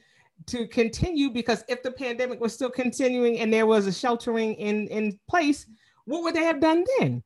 to 0.47 0.67
continue 0.67 1.31
because 1.31 1.65
if 1.69 1.83
the 1.83 1.93
pandemic 1.93 2.41
was 2.41 2.53
still 2.53 2.71
continuing 2.71 3.41
and 3.41 3.53
there 3.53 3.67
was 3.67 3.87
a 3.87 3.93
sheltering 3.93 4.55
in 4.55 4.87
in 4.89 5.19
place 5.29 5.67
what 6.05 6.23
would 6.23 6.35
they 6.35 6.45
have 6.45 6.61
done 6.61 6.85
then? 6.99 7.23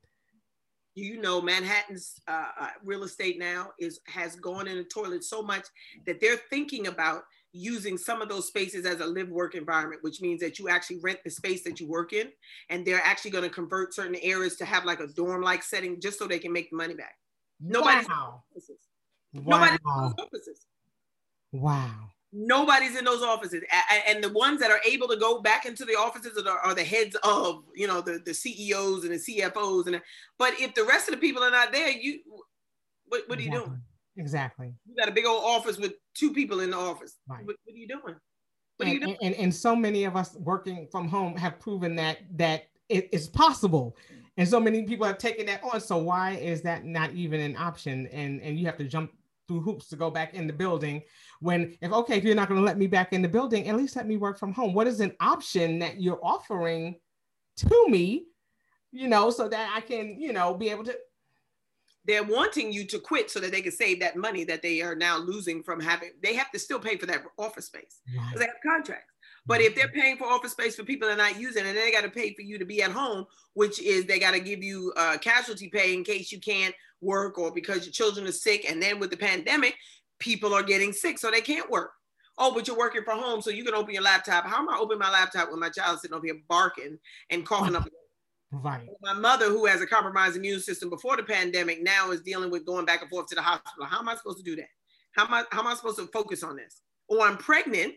You 0.94 1.20
know 1.20 1.42
manhattan's 1.42 2.20
uh, 2.26 2.48
uh, 2.58 2.68
real 2.82 3.04
estate 3.04 3.38
now 3.38 3.70
is 3.78 4.00
has 4.06 4.36
gone 4.36 4.66
in 4.66 4.78
the 4.78 4.84
toilet 4.84 5.24
so 5.24 5.42
much 5.42 5.66
that 6.06 6.20
they're 6.20 6.40
thinking 6.48 6.86
about 6.86 7.22
using 7.52 7.98
some 7.98 8.22
of 8.22 8.28
those 8.28 8.46
spaces 8.46 8.86
as 8.86 9.00
a 9.00 9.06
live 9.06 9.28
work 9.28 9.54
environment 9.54 10.02
which 10.02 10.20
means 10.20 10.40
that 10.40 10.58
you 10.58 10.68
actually 10.68 10.98
rent 11.00 11.18
the 11.24 11.30
space 11.30 11.62
that 11.64 11.80
you 11.80 11.88
work 11.88 12.12
in 12.12 12.28
and 12.70 12.84
they're 12.84 13.00
actually 13.04 13.30
going 13.30 13.44
to 13.44 13.50
convert 13.50 13.94
certain 13.94 14.16
areas 14.22 14.56
to 14.56 14.64
have 14.64 14.84
like 14.84 15.00
a 15.00 15.06
dorm 15.08 15.42
like 15.42 15.62
setting 15.62 16.00
just 16.00 16.18
so 16.18 16.26
they 16.26 16.38
can 16.38 16.52
make 16.52 16.70
the 16.70 16.76
money 16.76 16.94
back. 16.94 17.14
Nobody's 17.60 18.08
wow. 18.08 18.42
Wow. 19.84 20.14
wow 21.52 22.10
nobody's 22.36 22.96
in 22.96 23.04
those 23.04 23.22
offices. 23.22 23.62
And 24.06 24.22
the 24.22 24.32
ones 24.32 24.60
that 24.60 24.70
are 24.70 24.80
able 24.86 25.08
to 25.08 25.16
go 25.16 25.40
back 25.40 25.64
into 25.64 25.84
the 25.84 25.94
offices 25.94 26.36
are, 26.46 26.58
are 26.58 26.74
the 26.74 26.84
heads 26.84 27.16
of 27.24 27.64
you 27.74 27.86
know 27.86 28.00
the, 28.00 28.20
the 28.24 28.34
ceos 28.34 29.04
and 29.04 29.12
the 29.12 29.16
cfos 29.16 29.86
and 29.86 30.00
but 30.38 30.52
if 30.60 30.74
the 30.74 30.84
rest 30.84 31.08
of 31.08 31.14
the 31.14 31.20
people 31.20 31.42
are 31.42 31.50
not 31.50 31.72
there 31.72 31.90
you 31.90 32.20
what, 33.08 33.22
what 33.28 33.38
exactly. 33.38 33.48
are 33.48 33.60
you 33.60 33.66
doing? 33.66 33.80
Exactly. 34.18 34.74
You 34.86 34.96
got 34.96 35.08
a 35.08 35.12
big 35.12 35.26
old 35.26 35.44
office 35.44 35.78
with 35.78 35.94
two 36.14 36.32
people 36.32 36.60
in 36.60 36.70
the 36.70 36.76
office. 36.76 37.16
Right. 37.28 37.44
what, 37.44 37.56
what 37.64 37.74
are 37.74 37.78
you 37.78 37.88
doing? 37.88 38.02
What 38.04 38.16
and, 38.80 38.88
are 38.88 38.92
you 38.92 39.00
doing? 39.00 39.16
and, 39.22 39.34
and 39.34 39.54
so 39.54 39.76
many 39.76 40.04
of 40.04 40.16
us 40.16 40.34
working 40.36 40.88
from 40.90 41.08
home 41.08 41.36
have 41.36 41.58
proven 41.60 41.96
that 41.96 42.18
that 42.36 42.64
it 42.88 43.08
is 43.12 43.28
possible. 43.28 43.96
And 44.38 44.46
so 44.46 44.60
many 44.60 44.82
people 44.82 45.06
have 45.06 45.18
taken 45.18 45.46
that 45.46 45.62
on. 45.62 45.80
So 45.80 45.96
why 45.96 46.32
is 46.32 46.60
that 46.62 46.84
not 46.84 47.12
even 47.12 47.40
an 47.40 47.56
option? 47.56 48.06
And 48.08 48.40
and 48.42 48.58
you 48.58 48.66
have 48.66 48.76
to 48.78 48.84
jump 48.84 49.12
through 49.48 49.60
hoops 49.60 49.88
to 49.88 49.96
go 49.96 50.10
back 50.10 50.34
in 50.34 50.46
the 50.46 50.52
building 50.52 51.02
when 51.40 51.76
if 51.80 51.92
okay 51.92 52.16
if 52.16 52.24
you're 52.24 52.34
not 52.34 52.48
going 52.48 52.60
to 52.60 52.64
let 52.64 52.78
me 52.78 52.86
back 52.86 53.12
in 53.12 53.22
the 53.22 53.28
building 53.28 53.68
at 53.68 53.76
least 53.76 53.96
let 53.96 54.06
me 54.06 54.16
work 54.16 54.38
from 54.38 54.52
home. 54.52 54.74
What 54.74 54.86
is 54.86 55.00
an 55.00 55.14
option 55.20 55.78
that 55.80 56.00
you're 56.00 56.20
offering 56.22 56.96
to 57.58 57.88
me 57.88 58.26
you 58.92 59.08
know 59.08 59.30
so 59.30 59.48
that 59.48 59.72
i 59.74 59.80
can 59.80 60.20
you 60.20 60.32
know 60.32 60.54
be 60.54 60.68
able 60.68 60.84
to 60.84 60.94
they're 62.06 62.22
wanting 62.22 62.72
you 62.72 62.84
to 62.86 62.98
quit 62.98 63.30
so 63.30 63.40
that 63.40 63.50
they 63.50 63.60
can 63.60 63.72
save 63.72 64.00
that 64.00 64.16
money 64.16 64.44
that 64.44 64.62
they 64.62 64.80
are 64.80 64.94
now 64.94 65.18
losing 65.18 65.62
from 65.62 65.80
having 65.80 66.10
they 66.22 66.34
have 66.34 66.50
to 66.52 66.58
still 66.58 66.78
pay 66.78 66.96
for 66.96 67.06
that 67.06 67.22
office 67.38 67.66
space. 67.66 68.00
Because 68.06 68.26
right. 68.26 68.38
they 68.38 68.44
have 68.46 68.76
contracts. 68.76 69.12
But 69.44 69.60
if 69.60 69.76
they're 69.76 69.88
paying 69.88 70.16
for 70.16 70.24
office 70.24 70.52
space 70.52 70.74
for 70.74 70.82
people 70.82 71.08
that 71.08 71.14
are 71.14 71.16
not 71.16 71.38
using 71.38 71.64
it, 71.64 71.68
and 71.68 71.76
they 71.76 71.92
got 71.92 72.02
to 72.02 72.10
pay 72.10 72.34
for 72.34 72.42
you 72.42 72.58
to 72.58 72.64
be 72.64 72.82
at 72.82 72.90
home, 72.90 73.26
which 73.54 73.80
is 73.80 74.04
they 74.04 74.18
got 74.18 74.32
to 74.32 74.40
give 74.40 74.62
you 74.62 74.92
uh, 74.96 75.18
casualty 75.18 75.68
pay 75.68 75.94
in 75.94 76.02
case 76.02 76.32
you 76.32 76.40
can't 76.40 76.74
work 77.00 77.38
or 77.38 77.52
because 77.52 77.84
your 77.84 77.92
children 77.92 78.26
are 78.26 78.32
sick. 78.32 78.68
And 78.68 78.82
then 78.82 78.98
with 78.98 79.10
the 79.10 79.16
pandemic, 79.16 79.76
people 80.18 80.54
are 80.54 80.62
getting 80.62 80.92
sick, 80.92 81.18
so 81.18 81.30
they 81.30 81.40
can't 81.40 81.70
work. 81.70 81.92
Oh, 82.38 82.52
but 82.54 82.68
you're 82.68 82.76
working 82.76 83.02
from 83.02 83.18
home, 83.18 83.40
so 83.40 83.50
you 83.50 83.64
can 83.64 83.74
open 83.74 83.94
your 83.94 84.02
laptop. 84.02 84.44
How 84.44 84.58
am 84.58 84.68
I 84.68 84.76
opening 84.78 84.98
my 84.98 85.10
laptop 85.10 85.50
when 85.50 85.60
my 85.60 85.70
child's 85.70 86.02
sitting 86.02 86.14
over 86.14 86.26
here 86.26 86.38
barking 86.48 86.98
and 87.30 87.46
coughing 87.46 87.76
up? 87.76 87.88
Right. 88.52 88.86
My 89.02 89.14
mother, 89.14 89.46
who 89.46 89.66
has 89.66 89.80
a 89.80 89.86
compromised 89.86 90.36
immune 90.36 90.60
system 90.60 90.90
before 90.90 91.16
the 91.16 91.22
pandemic, 91.22 91.82
now 91.82 92.10
is 92.10 92.20
dealing 92.20 92.50
with 92.50 92.66
going 92.66 92.84
back 92.84 93.00
and 93.00 93.10
forth 93.10 93.26
to 93.28 93.34
the 93.34 93.42
hospital. 93.42 93.86
How 93.86 93.98
am 94.00 94.08
I 94.08 94.16
supposed 94.16 94.38
to 94.38 94.44
do 94.44 94.56
that? 94.56 94.68
How 95.12 95.24
am 95.24 95.34
I, 95.34 95.44
how 95.50 95.60
am 95.60 95.66
I 95.66 95.74
supposed 95.74 95.98
to 95.98 96.06
focus 96.08 96.42
on 96.42 96.56
this? 96.56 96.82
Or 97.08 97.22
I'm 97.22 97.38
pregnant 97.38 97.96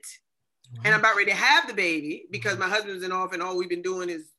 right. 0.77 0.85
and 0.85 0.93
I'm 0.93 1.01
about 1.01 1.15
ready 1.15 1.31
to 1.31 1.37
have 1.37 1.67
the 1.67 1.73
baby 1.73 2.25
because 2.31 2.57
my 2.57 2.67
husband's 2.67 3.03
in 3.03 3.11
off 3.11 3.33
and 3.33 3.43
all 3.43 3.57
we've 3.57 3.69
been 3.69 3.81
doing 3.81 4.09
is 4.09 4.31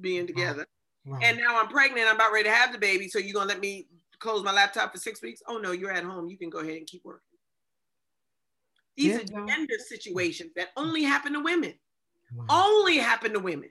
being 0.00 0.26
together. 0.26 0.66
Right. 1.04 1.22
And 1.24 1.38
now 1.38 1.60
I'm 1.60 1.68
pregnant. 1.68 2.06
I'm 2.08 2.16
about 2.16 2.32
ready 2.32 2.48
to 2.48 2.54
have 2.54 2.72
the 2.72 2.78
baby. 2.78 3.08
So 3.08 3.18
you're 3.18 3.34
gonna 3.34 3.48
let 3.48 3.60
me 3.60 3.88
close 4.18 4.42
my 4.42 4.52
laptop 4.52 4.92
for 4.92 4.98
six 4.98 5.22
weeks? 5.22 5.42
Oh 5.46 5.58
no, 5.58 5.72
you're 5.72 5.92
at 5.92 6.04
home. 6.04 6.28
You 6.28 6.36
can 6.36 6.50
go 6.50 6.58
ahead 6.58 6.76
and 6.76 6.86
keep 6.86 7.04
working. 7.04 7.22
These 8.96 9.30
yeah. 9.30 9.38
are 9.38 9.46
gender 9.46 9.74
situations 9.86 10.50
that 10.56 10.68
only 10.76 11.04
happen 11.04 11.32
to 11.34 11.40
women. 11.40 11.74
Wow. 12.34 12.46
Only 12.50 12.98
happen 12.98 13.32
to 13.32 13.38
women. 13.38 13.70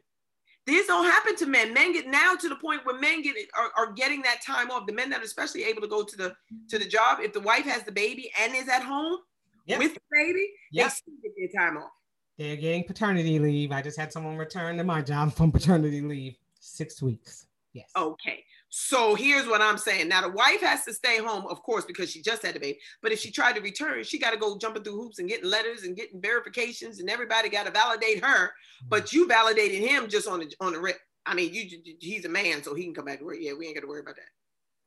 These 0.66 0.88
don't 0.88 1.06
happen 1.06 1.36
to 1.38 1.46
men. 1.46 1.74
Men 1.74 1.94
get 1.94 2.08
now 2.08 2.36
to 2.36 2.50
the 2.50 2.56
point 2.56 2.86
where 2.86 3.00
men 3.00 3.22
get 3.22 3.36
are, 3.58 3.72
are 3.78 3.94
getting 3.94 4.22
that 4.24 4.42
time 4.42 4.70
off. 4.70 4.86
The 4.86 4.94
men 4.94 5.10
that 5.12 5.22
are 5.22 5.26
especially 5.26 5.64
able 5.64 5.82
to 5.82 5.88
go 5.88 6.04
to 6.04 6.18
the 6.18 6.36
to 6.70 6.78
the 6.78 6.86
job, 6.86 7.20
if 7.22 7.34
the 7.34 7.40
wife 7.40 7.66
has 7.66 7.84
the 7.84 7.92
baby 7.92 8.32
and 8.42 8.56
is 8.56 8.68
at 8.68 8.84
home 8.84 9.20
with 9.68 9.94
the 9.94 10.02
baby, 10.12 10.50
yep. 10.72 10.92
they 11.06 11.30
get 11.30 11.52
their 11.54 11.62
time 11.62 11.78
off. 11.78 11.92
They're 12.38 12.56
getting 12.56 12.84
paternity 12.84 13.40
leave. 13.40 13.72
I 13.72 13.82
just 13.82 13.98
had 13.98 14.12
someone 14.12 14.38
return 14.38 14.78
to 14.78 14.84
my 14.84 15.02
job 15.02 15.34
from 15.34 15.52
paternity 15.52 16.02
leave. 16.02 16.36
Six 16.60 17.02
weeks. 17.02 17.48
Yes. 17.78 17.90
Okay. 17.96 18.44
So 18.70 19.16
here's 19.16 19.48
what 19.48 19.62
I'm 19.62 19.78
saying. 19.78 20.10
Now 20.10 20.22
the 20.22 20.32
wife 20.32 20.62
has 20.62 20.84
to 20.86 20.94
stay 20.94 21.20
home, 21.20 21.46
of 21.48 21.62
course, 21.64 21.86
because 21.86 22.12
she 22.12 22.22
just 22.22 22.46
had 22.46 22.56
a 22.56 22.60
baby. 22.60 22.80
But 23.02 23.12
if 23.12 23.20
she 23.20 23.32
tried 23.32 23.56
to 23.56 23.62
return, 23.62 24.04
she 24.04 24.20
got 24.20 24.32
to 24.32 24.38
go 24.38 24.58
jumping 24.58 24.84
through 24.84 25.02
hoops 25.02 25.20
and 25.20 25.30
getting 25.30 25.50
letters 25.50 25.84
and 25.84 25.96
getting 25.96 26.22
verifications, 26.22 27.00
and 27.00 27.10
everybody 27.10 27.50
got 27.50 27.66
to 27.66 27.72
validate 27.72 28.24
her. 28.24 28.48
Mm-hmm. 28.48 28.90
But 28.90 29.14
you 29.14 29.28
validated 29.28 29.82
him 29.82 30.10
just 30.10 30.28
on 30.28 30.40
the 30.40 30.54
on 30.60 30.74
the 30.74 30.80
rip. 30.80 30.98
I 31.26 31.34
mean, 31.34 31.54
you 31.54 31.70
he's 32.00 32.26
a 32.26 32.30
man, 32.30 32.64
so 32.64 32.74
he 32.74 32.84
can 32.84 32.94
come 32.94 33.06
back 33.06 33.20
to 33.20 33.26
work. 33.26 33.38
Yeah, 33.40 33.54
we 33.58 33.68
ain't 33.68 33.76
got 33.76 33.82
to 33.82 33.88
worry 33.88 34.02
about 34.02 34.16
that. 34.16 34.30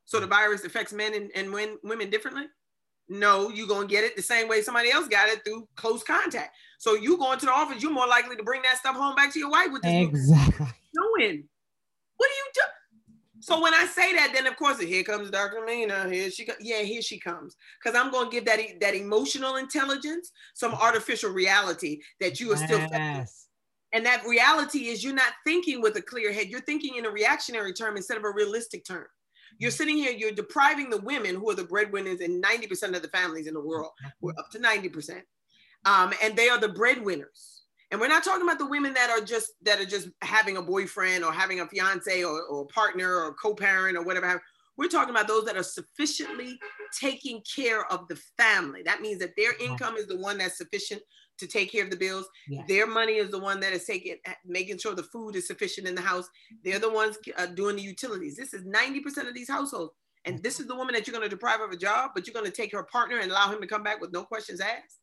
So 0.05 0.19
the 0.19 0.27
mm-hmm. 0.27 0.35
virus 0.35 0.65
affects 0.65 0.93
men 0.93 1.15
and, 1.15 1.31
and 1.35 1.79
women 1.83 2.11
differently. 2.11 2.47
No, 3.09 3.49
you're 3.49 3.67
gonna 3.67 3.89
get 3.89 4.05
it 4.05 4.15
the 4.15 4.23
same 4.23 4.47
way 4.47 4.63
somebody 4.63 4.93
else 4.93 5.09
got 5.09 5.29
it 5.29 5.45
through 5.45 5.67
close 5.75 6.05
contact. 6.05 6.55
So 6.79 6.95
you 6.95 7.19
going 7.19 7.41
to 7.41 7.47
the 7.47 7.53
office, 7.53 7.83
you're 7.83 7.93
more 7.93 8.07
likely 8.07 8.37
to 8.37 8.43
bring 8.43 8.63
that 8.63 8.79
stuff 8.79 8.95
home 8.95 9.17
back 9.17 9.33
to 9.33 9.39
your 9.39 9.51
wife 9.51 9.69
with 9.73 9.83
this 9.83 10.09
exactly. 10.09 10.67
Doing. 10.95 11.45
What 12.17 12.31
are 12.31 12.35
you 12.35 12.51
doing? 12.55 12.80
So 13.41 13.61
when 13.61 13.75
I 13.75 13.87
say 13.87 14.15
that, 14.15 14.33
then 14.35 14.47
of 14.47 14.57
course 14.57 14.81
here 14.81 15.03
comes 15.03 15.31
Dr. 15.31 15.65
Lena. 15.67 16.09
Here 16.09 16.31
she 16.31 16.45
comes. 16.45 16.59
Yeah, 16.61 16.83
here 16.83 17.03
she 17.03 17.19
comes. 17.19 17.57
Because 17.83 17.99
I'm 17.99 18.11
going 18.11 18.31
to 18.31 18.31
give 18.31 18.45
that 18.45 18.61
that 18.81 18.95
emotional 18.95 19.57
intelligence 19.57 20.31
some 20.55 20.75
artificial 20.75 21.31
reality 21.31 22.01
that 22.21 22.39
you 22.39 22.53
are 22.53 22.57
still. 22.57 22.79
Yes. 22.79 23.47
And 23.93 24.07
that 24.07 24.25
reality 24.25 24.89
is 24.89 25.03
you're 25.03 25.15
not 25.15 25.33
thinking 25.45 25.81
with 25.81 25.97
a 25.97 26.03
clear 26.03 26.33
head. 26.33 26.49
You're 26.49 26.61
thinking 26.61 26.97
in 26.97 27.07
a 27.07 27.11
reactionary 27.11 27.73
term 27.73 27.97
instead 27.97 28.17
of 28.17 28.25
a 28.25 28.31
realistic 28.31 28.85
term. 28.85 29.07
You're 29.59 29.73
sitting 29.73 29.97
here, 29.97 30.13
you're 30.13 30.31
depriving 30.31 30.91
the 30.91 31.01
women 31.01 31.35
who 31.35 31.51
are 31.51 31.57
the 31.57 31.65
breadwinners 31.65 32.21
in 32.21 32.41
90% 32.41 32.95
of 32.95 33.03
the 33.03 33.09
families 33.09 33.49
in 33.49 33.55
the 33.55 33.61
world. 33.61 33.91
We're 34.21 34.33
up 34.39 34.49
to 34.53 34.61
90%. 34.61 35.23
Um, 35.87 36.13
and 36.23 36.37
they 36.37 36.49
are 36.49 36.59
the 36.59 36.69
breadwinners 36.69 37.60
and 37.91 38.01
we're 38.01 38.09
not 38.09 38.25
talking 38.25 38.43
about 38.43 38.59
the 38.59 38.67
women 38.67 38.95
that 38.95 39.11
are 39.11 39.25
just 39.25 39.53
that 39.63 39.81
are 39.81 39.85
just 39.85 40.09
having 40.23 40.57
a 40.57 40.63
boyfriend 40.63 41.25
or 41.25 41.33
having 41.33 41.61
a 41.61 41.67
fiance 41.67 42.23
or, 42.23 42.43
or 42.43 42.67
partner 42.67 43.17
or 43.17 43.35
co-parent 43.35 43.97
or 43.97 44.03
whatever. 44.03 44.41
We're 44.77 44.89
talking 44.89 45.11
about 45.11 45.29
those 45.29 45.45
that 45.45 45.57
are 45.57 45.63
sufficiently 45.63 46.59
taking 46.99 47.43
care 47.55 47.85
of 47.93 48.09
the 48.09 48.19
family. 48.39 48.83
That 48.83 49.03
means 49.03 49.19
that 49.19 49.37
their 49.37 49.53
income 49.61 49.97
is 49.97 50.07
the 50.07 50.17
one 50.17 50.39
that's 50.39 50.57
sufficient 50.57 51.03
to 51.39 51.47
take 51.47 51.71
care 51.73 51.85
of 51.85 51.91
the 51.91 51.97
bills. 51.97 52.27
Yes. 52.49 52.65
Their 52.67 52.87
money 52.87 53.15
is 53.15 53.31
the 53.31 53.39
one 53.39 53.61
that 53.61 53.73
is 53.73 53.85
taking, 53.85 54.17
making 54.47 54.79
sure 54.79 54.95
the 54.95 55.03
food 55.03 55.37
is 55.37 55.47
sufficient 55.47 55.87
in 55.87 55.95
the 55.95 56.01
house. 56.01 56.29
They're 56.65 56.79
the 56.79 56.91
ones 56.91 57.19
uh, 57.37 57.47
doing 57.47 57.77
the 57.77 57.83
utilities. 57.83 58.37
This 58.37 58.55
is 58.55 58.63
90% 58.65 59.29
of 59.29 59.35
these 59.35 59.51
households. 59.51 59.93
And 60.25 60.43
this 60.43 60.61
is 60.61 60.67
the 60.67 60.77
woman 60.77 60.95
that 60.95 61.07
you're 61.07 61.17
going 61.17 61.29
to 61.29 61.35
deprive 61.35 61.61
of 61.61 61.71
a 61.71 61.77
job, 61.77 62.13
but 62.15 62.27
you're 62.27 62.35
going 62.35 62.47
to 62.47 62.53
take 62.53 62.73
her 62.73 62.83
partner 62.85 63.19
and 63.19 63.31
allow 63.31 63.51
him 63.51 63.61
to 63.61 63.67
come 63.67 63.83
back 63.83 64.01
with 64.01 64.13
no 64.13 64.23
questions 64.23 64.61
asked? 64.61 65.01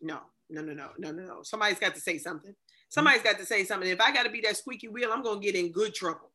No, 0.00 0.20
no, 0.50 0.62
no, 0.62 0.72
no, 0.72 0.90
no, 0.98 1.12
no, 1.12 1.22
no. 1.22 1.42
Somebody's 1.42 1.78
got 1.78 1.94
to 1.94 2.00
say 2.00 2.18
something. 2.18 2.54
Somebody's 2.88 3.22
got 3.22 3.38
to 3.38 3.46
say 3.46 3.64
something. 3.64 3.88
If 3.88 4.00
I 4.00 4.12
got 4.12 4.24
to 4.24 4.30
be 4.30 4.40
that 4.42 4.56
squeaky 4.56 4.88
wheel, 4.88 5.10
I'm 5.12 5.22
gonna 5.22 5.40
get 5.40 5.54
in 5.54 5.72
good 5.72 5.94
trouble. 5.94 6.30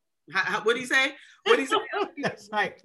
what 0.62 0.74
do 0.74 0.80
you 0.80 0.86
say? 0.86 1.12
What 1.44 1.56
do 1.56 1.62
you 1.62 1.68
say? 1.68 1.76
That's 2.22 2.48
right. 2.52 2.80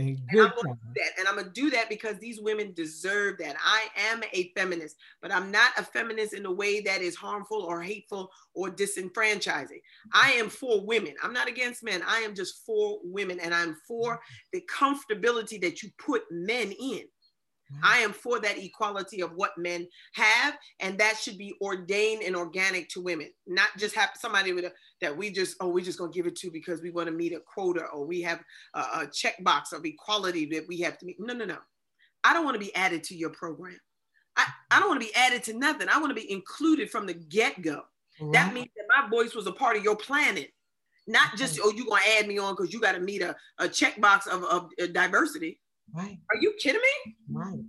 And 0.00 0.18
I'm, 0.32 0.52
gonna 0.56 0.74
do 0.74 0.92
that. 0.96 1.10
and 1.18 1.28
I'm 1.28 1.36
gonna 1.36 1.50
do 1.50 1.68
that 1.70 1.90
because 1.90 2.18
these 2.18 2.40
women 2.40 2.72
deserve 2.74 3.36
that. 3.38 3.56
I 3.62 3.88
am 4.10 4.22
a 4.32 4.50
feminist, 4.56 4.96
but 5.20 5.30
I'm 5.30 5.50
not 5.50 5.72
a 5.76 5.82
feminist 5.82 6.32
in 6.32 6.46
a 6.46 6.52
way 6.52 6.80
that 6.80 7.02
is 7.02 7.14
harmful 7.14 7.62
or 7.62 7.82
hateful 7.82 8.30
or 8.54 8.70
disenfranchising. 8.70 9.80
I 10.14 10.32
am 10.32 10.48
for 10.48 10.84
women. 10.86 11.14
I'm 11.22 11.34
not 11.34 11.48
against 11.48 11.84
men. 11.84 12.02
I 12.06 12.20
am 12.20 12.34
just 12.34 12.64
for 12.64 12.98
women, 13.02 13.40
and 13.40 13.54
I'm 13.54 13.76
for 13.86 14.20
the 14.54 14.62
comfortability 14.72 15.60
that 15.60 15.82
you 15.82 15.90
put 15.98 16.22
men 16.30 16.72
in. 16.72 17.02
I 17.82 17.98
am 17.98 18.12
for 18.12 18.40
that 18.40 18.58
equality 18.58 19.22
of 19.22 19.32
what 19.34 19.56
men 19.56 19.86
have, 20.14 20.56
and 20.80 20.98
that 20.98 21.16
should 21.18 21.38
be 21.38 21.54
ordained 21.60 22.22
and 22.22 22.34
organic 22.34 22.88
to 22.90 23.00
women, 23.00 23.30
not 23.46 23.68
just 23.78 23.94
have 23.94 24.10
somebody 24.18 24.52
with 24.52 24.64
a, 24.64 24.72
that 25.00 25.16
we 25.16 25.30
just 25.30 25.56
oh 25.60 25.68
we 25.68 25.82
just 25.82 25.98
gonna 25.98 26.12
give 26.12 26.26
it 26.26 26.36
to 26.36 26.50
because 26.50 26.82
we 26.82 26.90
want 26.90 27.06
to 27.06 27.12
meet 27.12 27.32
a 27.32 27.40
quota 27.40 27.84
or 27.92 28.06
we 28.06 28.20
have 28.22 28.40
a, 28.74 28.80
a 28.80 29.06
checkbox 29.06 29.72
of 29.72 29.84
equality 29.84 30.46
that 30.46 30.66
we 30.68 30.78
have 30.80 30.98
to 30.98 31.06
meet. 31.06 31.16
No, 31.18 31.34
no, 31.34 31.44
no. 31.44 31.58
I 32.24 32.32
don't 32.32 32.44
want 32.44 32.54
to 32.54 32.64
be 32.64 32.74
added 32.74 33.04
to 33.04 33.16
your 33.16 33.30
program. 33.30 33.78
I, 34.36 34.46
I 34.70 34.78
don't 34.78 34.88
want 34.88 35.00
to 35.00 35.06
be 35.06 35.14
added 35.14 35.42
to 35.44 35.54
nothing. 35.54 35.88
I 35.88 35.98
want 35.98 36.10
to 36.10 36.20
be 36.20 36.30
included 36.30 36.90
from 36.90 37.06
the 37.06 37.14
get 37.14 37.62
go. 37.62 37.70
Right. 37.72 37.82
Mm-hmm. 38.20 38.32
That 38.32 38.54
means 38.54 38.68
that 38.76 38.84
my 38.88 39.08
voice 39.08 39.34
was 39.34 39.46
a 39.46 39.52
part 39.52 39.76
of 39.76 39.84
your 39.84 39.96
planet, 39.96 40.50
not 41.06 41.36
just 41.36 41.56
mm-hmm. 41.56 41.68
oh 41.68 41.72
you 41.72 41.86
gonna 41.86 42.02
add 42.18 42.26
me 42.26 42.38
on 42.38 42.54
because 42.54 42.72
you 42.72 42.80
got 42.80 42.92
to 42.92 43.00
meet 43.00 43.22
a, 43.22 43.34
a 43.58 43.68
checkbox 43.68 44.26
of, 44.26 44.44
of 44.44 44.70
uh, 44.82 44.86
diversity. 44.88 45.59
Right. 45.92 46.18
Are 46.30 46.40
you 46.40 46.54
kidding 46.58 46.80
me? 46.80 47.16
Right. 47.30 47.60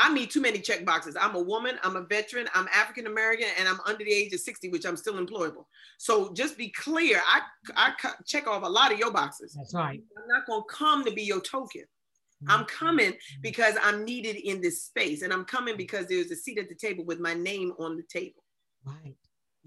I 0.00 0.10
meet 0.10 0.30
too 0.30 0.40
many 0.40 0.60
check 0.60 0.86
boxes. 0.86 1.14
I'm 1.20 1.34
a 1.34 1.40
woman, 1.40 1.78
I'm 1.82 1.96
a 1.96 2.00
veteran, 2.00 2.48
I'm 2.54 2.66
African 2.74 3.06
American, 3.06 3.48
and 3.58 3.68
I'm 3.68 3.80
under 3.86 4.02
the 4.02 4.12
age 4.12 4.32
of 4.32 4.40
60, 4.40 4.70
which 4.70 4.86
I'm 4.86 4.96
still 4.96 5.14
employable. 5.14 5.66
So 5.98 6.32
just 6.32 6.56
be 6.56 6.70
clear, 6.70 7.20
I, 7.26 7.42
I 7.76 7.92
check 8.26 8.46
off 8.46 8.62
a 8.62 8.68
lot 8.68 8.92
of 8.92 8.98
your 8.98 9.12
boxes. 9.12 9.52
That's 9.52 9.74
right. 9.74 10.00
I'm 10.16 10.28
not 10.28 10.46
going 10.46 10.62
to 10.62 10.74
come 10.74 11.04
to 11.04 11.12
be 11.12 11.22
your 11.22 11.42
token. 11.42 11.82
Mm-hmm. 11.82 12.50
I'm 12.50 12.64
coming 12.64 13.12
because 13.42 13.74
I'm 13.82 14.06
needed 14.06 14.36
in 14.36 14.62
this 14.62 14.84
space, 14.84 15.20
and 15.20 15.34
I'm 15.34 15.44
coming 15.44 15.76
because 15.76 16.06
there's 16.06 16.30
a 16.30 16.36
seat 16.36 16.58
at 16.58 16.70
the 16.70 16.74
table 16.74 17.04
with 17.04 17.20
my 17.20 17.34
name 17.34 17.74
on 17.78 17.98
the 17.98 18.04
table. 18.04 18.42
Right. 18.86 19.14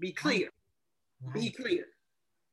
Be 0.00 0.10
clear. 0.10 0.48
Right. 1.22 1.34
Be 1.34 1.50
clear. 1.50 1.84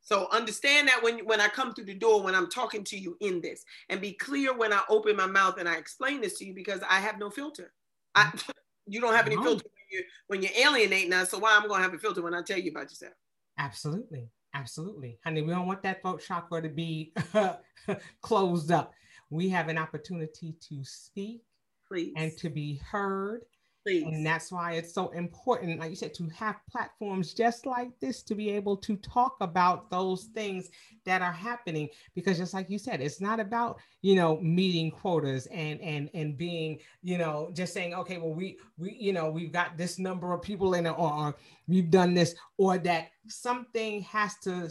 So 0.02 0.28
understand 0.32 0.88
that 0.88 1.02
when, 1.04 1.20
when 1.20 1.40
I 1.40 1.48
come 1.48 1.74
through 1.74 1.86
the 1.86 1.94
door, 1.94 2.24
when 2.24 2.36
I'm 2.36 2.50
talking 2.50 2.84
to 2.86 2.98
you 2.98 3.18
in 3.22 3.40
this, 3.40 3.64
and 3.90 4.02
be 4.02 4.14
clear 4.14 4.56
when 4.56 4.74
I 4.74 4.82
open 4.90 5.16
my 5.16 5.28
mouth 5.28 5.58
and 5.60 5.70
I 5.70 5.76
explain 5.76 6.22
this 6.22 6.38
to 6.40 6.46
you 6.46 6.54
because 6.54 6.82
I 6.90 7.00
have 7.00 7.20
no 7.20 7.30
filter. 7.30 7.72
I, 8.16 8.24
mm-hmm. 8.26 8.52
you 8.88 9.00
don't 9.00 9.14
have 9.14 9.28
any 9.28 9.36
no. 9.36 9.44
filter 9.44 9.66
when 9.66 9.86
you're, 9.92 10.04
when 10.28 10.42
you're 10.42 10.68
alienating 10.68 11.14
us. 11.14 11.30
So 11.30 11.40
why 11.40 11.56
am 11.56 11.64
I'm 11.64 11.68
going 11.68 11.80
to 11.80 11.84
have 11.84 11.94
a 11.94 12.00
filter 12.00 12.22
when 12.22 12.34
I 12.34 12.42
tell 12.42 12.58
you 12.58 12.72
about 12.72 12.90
yourself? 12.90 13.14
Absolutely. 13.58 14.30
Absolutely. 14.54 15.18
Honey, 15.24 15.42
we 15.42 15.54
don't 15.54 15.68
want 15.68 15.84
that 15.84 16.02
throat 16.02 16.22
chakra 16.28 16.62
to 16.62 16.70
be 16.70 17.14
closed 18.22 18.72
up. 18.72 18.92
We 19.30 19.48
have 19.50 19.70
an 19.70 19.78
opportunity 19.78 20.56
to 20.70 20.84
speak 20.84 21.44
Please. 21.88 22.14
and 22.18 22.36
to 22.40 22.50
be 22.50 22.82
heard 22.86 23.44
Please. 23.84 24.04
And 24.04 24.24
that's 24.24 24.52
why 24.52 24.74
it's 24.74 24.94
so 24.94 25.10
important, 25.10 25.80
like 25.80 25.90
you 25.90 25.96
said, 25.96 26.14
to 26.16 26.28
have 26.30 26.58
platforms 26.70 27.34
just 27.34 27.66
like 27.66 27.90
this 28.00 28.22
to 28.24 28.36
be 28.36 28.52
able 28.52 28.78
to 28.78 28.96
talk 28.98 29.38
about 29.42 29.90
those 29.90 30.26
things 30.36 30.70
that 31.06 31.24
are 31.24 31.32
happening. 31.32 31.90
Because 32.14 32.38
just 32.38 32.54
like 32.54 32.70
you 32.70 32.78
said, 32.78 33.02
it's 33.02 33.20
not 33.20 33.40
about, 33.40 33.80
you 34.04 34.16
know, 34.16 34.40
meeting 34.40 34.92
quotas 34.92 35.48
and 35.48 35.82
and 35.82 36.12
and 36.14 36.38
being, 36.38 36.78
you 37.02 37.18
know, 37.18 37.50
just 37.54 37.74
saying, 37.74 37.96
okay, 37.96 38.20
well, 38.20 38.36
we 38.36 38.60
we, 38.78 38.96
you 39.00 39.14
know, 39.14 39.32
we've 39.32 39.52
got 39.52 39.78
this 39.78 39.98
number 39.98 40.32
of 40.32 40.44
people 40.44 40.76
in 40.76 40.86
it, 40.86 40.92
or, 40.92 41.12
or 41.12 41.36
we've 41.68 41.90
done 41.90 42.14
this, 42.14 42.36
or 42.58 42.78
that 42.78 43.08
something 43.28 44.02
has 44.04 44.36
to 44.44 44.70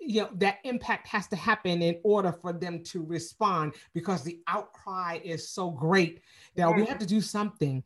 you 0.00 0.22
know 0.22 0.28
that 0.34 0.58
impact 0.64 1.06
has 1.06 1.28
to 1.28 1.36
happen 1.36 1.80
in 1.82 1.96
order 2.02 2.32
for 2.32 2.52
them 2.52 2.82
to 2.82 3.04
respond 3.04 3.74
because 3.94 4.22
the 4.22 4.40
outcry 4.48 5.20
is 5.22 5.48
so 5.48 5.70
great 5.70 6.20
that 6.56 6.74
we 6.74 6.84
have 6.84 6.98
to 6.98 7.06
do 7.06 7.20
something 7.20 7.82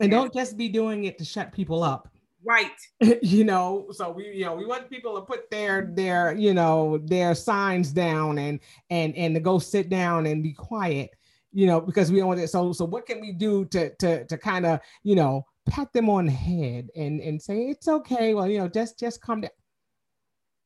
and 0.00 0.10
don't 0.10 0.32
just 0.32 0.56
be 0.56 0.68
doing 0.68 1.04
it 1.04 1.18
to 1.18 1.24
shut 1.24 1.52
people 1.52 1.82
up. 1.82 2.08
Right. 2.44 2.70
You 3.22 3.44
know 3.44 3.88
so 3.90 4.10
we 4.10 4.28
you 4.28 4.44
know 4.44 4.54
we 4.54 4.64
want 4.64 4.88
people 4.88 5.14
to 5.16 5.20
put 5.22 5.50
their 5.50 5.90
their 5.92 6.34
you 6.34 6.54
know 6.54 6.98
their 6.98 7.34
signs 7.34 7.92
down 7.92 8.38
and 8.38 8.60
and 8.88 9.14
and 9.16 9.34
to 9.34 9.40
go 9.40 9.58
sit 9.58 9.88
down 9.88 10.26
and 10.26 10.42
be 10.42 10.52
quiet 10.52 11.10
you 11.52 11.66
know 11.66 11.80
because 11.80 12.12
we 12.12 12.18
don't 12.18 12.28
want 12.28 12.40
it. 12.40 12.48
So 12.48 12.72
so 12.72 12.84
what 12.84 13.06
can 13.06 13.20
we 13.20 13.32
do 13.32 13.64
to 13.66 13.94
to 13.96 14.24
to 14.26 14.38
kind 14.38 14.64
of 14.64 14.80
you 15.02 15.16
know 15.16 15.44
pat 15.68 15.92
them 15.92 16.08
on 16.08 16.26
the 16.26 16.32
head 16.32 16.88
and 16.94 17.20
and 17.20 17.42
say 17.42 17.64
it's 17.64 17.88
okay. 17.88 18.34
Well 18.34 18.48
you 18.48 18.58
know 18.58 18.68
just 18.68 18.98
just 18.98 19.20
come 19.20 19.40
down. 19.40 19.50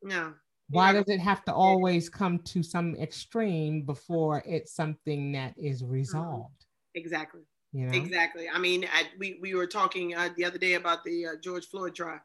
No. 0.03 0.35
Why 0.69 0.93
does 0.93 1.09
it 1.09 1.19
have 1.19 1.45
to 1.47 1.53
always 1.53 2.09
come 2.09 2.39
to 2.39 2.63
some 2.63 2.95
extreme 2.97 3.83
before 3.83 4.43
it's 4.47 4.73
something 4.73 5.33
that 5.33 5.55
is 5.59 5.83
mm-hmm. 5.83 5.93
resolved? 5.93 6.67
Exactly 6.95 7.41
you 7.73 7.87
know? 7.87 7.97
Exactly. 7.97 8.47
I 8.53 8.59
mean, 8.59 8.87
I, 8.93 9.05
we, 9.19 9.39
we 9.41 9.55
were 9.55 9.67
talking 9.67 10.15
uh, 10.15 10.31
the 10.37 10.45
other 10.45 10.59
day 10.59 10.75
about 10.75 11.05
the 11.05 11.27
uh, 11.27 11.31
George 11.43 11.67
Floyd 11.67 11.95
trial, 11.95 12.21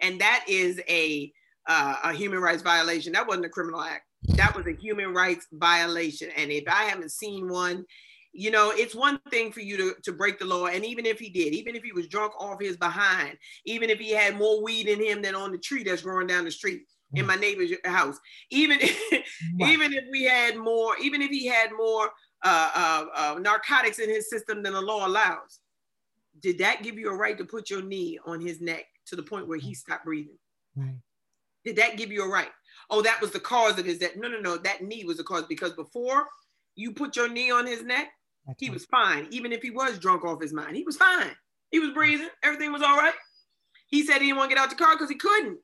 and 0.00 0.20
that 0.20 0.44
is 0.48 0.80
a, 0.88 1.32
uh, 1.68 1.96
a 2.04 2.12
human 2.12 2.40
rights 2.40 2.62
violation. 2.62 3.12
That 3.12 3.26
wasn't 3.26 3.46
a 3.46 3.50
criminal 3.50 3.80
act. 3.80 4.04
That 4.36 4.54
was 4.54 4.66
a 4.66 4.72
human 4.72 5.12
rights 5.14 5.46
violation. 5.52 6.30
And 6.36 6.50
if 6.50 6.64
I 6.68 6.84
haven't 6.84 7.10
seen 7.10 7.48
one, 7.48 7.84
you 8.32 8.50
know, 8.50 8.72
it's 8.74 8.94
one 8.94 9.18
thing 9.30 9.52
for 9.52 9.60
you 9.60 9.76
to, 9.76 9.94
to 10.04 10.12
break 10.12 10.38
the 10.38 10.44
law. 10.44 10.66
And 10.66 10.84
even 10.84 11.06
if 11.06 11.18
he 11.18 11.28
did, 11.28 11.54
even 11.54 11.76
if 11.76 11.82
he 11.82 11.92
was 11.92 12.08
drunk 12.08 12.32
off 12.40 12.60
his 12.60 12.76
behind, 12.76 13.36
even 13.66 13.90
if 13.90 13.98
he 13.98 14.10
had 14.10 14.36
more 14.36 14.62
weed 14.62 14.88
in 14.88 15.02
him 15.02 15.22
than 15.22 15.34
on 15.34 15.52
the 15.52 15.58
tree 15.58 15.82
that's 15.82 16.02
growing 16.02 16.26
down 16.26 16.44
the 16.44 16.50
street 16.50 16.82
in 17.14 17.26
my 17.26 17.34
neighbor's 17.36 17.72
house, 17.84 18.18
even, 18.50 18.78
even 19.60 19.92
if 19.92 20.04
we 20.10 20.24
had 20.24 20.56
more, 20.56 20.96
even 21.02 21.20
if 21.20 21.30
he 21.30 21.46
had 21.46 21.70
more 21.76 22.10
uh, 22.44 22.70
uh, 22.74 23.04
uh, 23.14 23.38
narcotics 23.38 23.98
in 23.98 24.08
his 24.08 24.28
system 24.28 24.62
than 24.62 24.72
the 24.72 24.80
law 24.80 25.06
allows. 25.06 25.60
Did 26.40 26.58
that 26.58 26.82
give 26.82 26.98
you 26.98 27.10
a 27.10 27.14
right 27.16 27.36
to 27.38 27.44
put 27.44 27.70
your 27.70 27.82
knee 27.82 28.18
on 28.26 28.40
his 28.40 28.60
neck 28.60 28.84
to 29.06 29.16
the 29.16 29.22
point 29.22 29.46
where 29.48 29.58
he 29.58 29.74
stopped 29.74 30.04
breathing? 30.04 30.38
Right. 30.76 30.96
Did 31.64 31.76
that 31.76 31.96
give 31.96 32.10
you 32.10 32.24
a 32.24 32.28
right? 32.28 32.48
Oh, 32.90 33.02
that 33.02 33.20
was 33.20 33.30
the 33.30 33.40
cause 33.40 33.78
of 33.78 33.84
his 33.86 33.98
that. 34.00 34.16
No, 34.16 34.28
no, 34.28 34.40
no. 34.40 34.56
That 34.56 34.82
knee 34.82 35.04
was 35.04 35.18
the 35.18 35.24
cause 35.24 35.44
because 35.48 35.72
before 35.74 36.26
you 36.74 36.92
put 36.92 37.14
your 37.16 37.28
knee 37.28 37.50
on 37.50 37.66
his 37.66 37.82
neck, 37.82 38.08
That's 38.46 38.58
he 38.60 38.68
right. 38.68 38.74
was 38.74 38.84
fine. 38.86 39.28
Even 39.30 39.52
if 39.52 39.62
he 39.62 39.70
was 39.70 39.98
drunk 39.98 40.24
off 40.24 40.42
his 40.42 40.52
mind, 40.52 40.74
he 40.74 40.82
was 40.82 40.96
fine. 40.96 41.30
He 41.70 41.78
was 41.78 41.90
breathing. 41.90 42.28
Everything 42.42 42.72
was 42.72 42.82
all 42.82 42.96
right. 42.96 43.14
he 43.86 44.04
said 44.04 44.20
he 44.20 44.26
didn't 44.28 44.38
want 44.38 44.50
to 44.50 44.56
get 44.56 44.62
out 44.62 44.70
the 44.70 44.76
car 44.76 44.94
because 44.94 45.08
he 45.10 45.14
couldn't. 45.16 45.58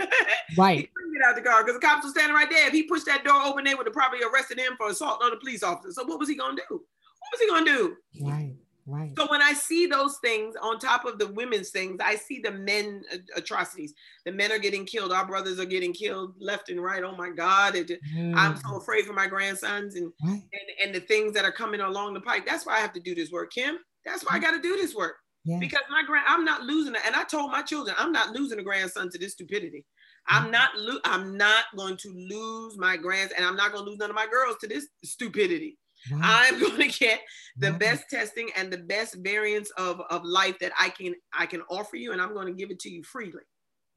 right. 0.56 0.88
He 1.22 1.28
couldn't 1.28 1.28
get 1.28 1.28
out 1.28 1.36
the 1.36 1.48
car 1.48 1.64
because 1.64 1.80
the 1.80 1.86
cops 1.86 2.04
were 2.04 2.10
standing 2.10 2.34
right 2.34 2.50
there. 2.50 2.66
If 2.66 2.72
he 2.72 2.84
pushed 2.84 3.06
that 3.06 3.24
door 3.24 3.40
open, 3.42 3.64
they 3.64 3.74
would 3.74 3.86
have 3.86 3.94
probably 3.94 4.20
arrested 4.22 4.58
him 4.58 4.74
for 4.76 4.88
assault 4.88 5.22
on 5.22 5.32
a 5.32 5.36
police 5.36 5.62
officer. 5.62 5.92
So 5.92 6.04
what 6.04 6.18
was 6.18 6.28
he 6.28 6.36
gonna 6.36 6.56
do? 6.56 6.74
What 6.74 7.32
was 7.32 7.40
he 7.40 7.48
gonna 7.48 7.64
do? 7.64 7.96
Right. 8.22 8.54
Right. 8.84 9.12
So 9.16 9.28
when 9.30 9.40
I 9.40 9.52
see 9.52 9.86
those 9.86 10.18
things 10.18 10.56
on 10.60 10.80
top 10.80 11.04
of 11.04 11.18
the 11.20 11.28
women's 11.28 11.70
things, 11.70 12.00
I 12.04 12.16
see 12.16 12.40
the 12.40 12.50
men 12.50 13.04
atrocities. 13.36 13.94
The 14.24 14.32
men 14.32 14.50
are 14.50 14.58
getting 14.58 14.84
killed. 14.84 15.12
Our 15.12 15.24
brothers 15.24 15.60
are 15.60 15.64
getting 15.64 15.92
killed 15.92 16.34
left 16.40 16.68
and 16.68 16.82
right. 16.82 17.02
Oh 17.04 17.14
my 17.14 17.30
God. 17.30 17.76
It, 17.76 17.92
mm. 18.12 18.34
I'm 18.36 18.56
so 18.56 18.78
afraid 18.78 19.04
for 19.04 19.12
my 19.12 19.28
grandsons 19.28 19.94
and, 19.94 20.12
right. 20.24 20.42
and 20.52 20.84
and 20.84 20.94
the 20.94 21.00
things 21.00 21.32
that 21.34 21.44
are 21.44 21.52
coming 21.52 21.80
along 21.80 22.14
the 22.14 22.20
pike. 22.20 22.44
That's 22.44 22.66
why 22.66 22.74
I 22.74 22.80
have 22.80 22.92
to 22.94 23.00
do 23.00 23.14
this 23.14 23.30
work, 23.30 23.52
Kim. 23.52 23.78
That's 24.04 24.24
why 24.24 24.36
I 24.36 24.38
got 24.40 24.50
to 24.50 24.60
do 24.60 24.76
this 24.76 24.96
work. 24.96 25.14
Yes. 25.44 25.60
Because 25.60 25.82
my 25.90 26.02
grand, 26.04 26.26
I'm 26.28 26.44
not 26.44 26.62
losing 26.62 26.94
it. 26.94 27.02
And 27.06 27.14
I 27.14 27.24
told 27.24 27.50
my 27.50 27.62
children, 27.62 27.96
I'm 27.98 28.12
not 28.12 28.30
losing 28.30 28.58
a 28.58 28.62
grandson 28.62 29.10
to 29.10 29.18
this 29.18 29.32
stupidity. 29.32 29.84
I'm 30.28 30.50
not, 30.50 30.70
lo- 30.76 31.00
I'm 31.04 31.36
not 31.36 31.64
going 31.76 31.96
to 31.98 32.08
lose 32.08 32.78
my 32.78 32.96
grands, 32.96 33.32
and 33.36 33.44
I'm 33.44 33.56
not 33.56 33.72
going 33.72 33.84
to 33.84 33.90
lose 33.90 33.98
none 33.98 34.10
of 34.10 34.16
my 34.16 34.26
girls 34.26 34.56
to 34.60 34.68
this 34.68 34.88
stupidity. 35.04 35.78
Wow. 36.10 36.20
I'm 36.22 36.60
going 36.60 36.90
to 36.90 36.98
get 36.98 37.20
the 37.56 37.72
wow. 37.72 37.78
best 37.78 38.04
testing 38.10 38.50
and 38.56 38.72
the 38.72 38.78
best 38.78 39.16
variants 39.16 39.70
of, 39.78 40.00
of 40.10 40.24
life 40.24 40.58
that 40.60 40.72
I 40.78 40.88
can 40.88 41.14
I 41.36 41.46
can 41.46 41.62
offer 41.70 41.96
you, 41.96 42.12
and 42.12 42.20
I'm 42.20 42.34
going 42.34 42.46
to 42.46 42.52
give 42.52 42.70
it 42.70 42.80
to 42.80 42.90
you 42.90 43.02
freely. 43.02 43.42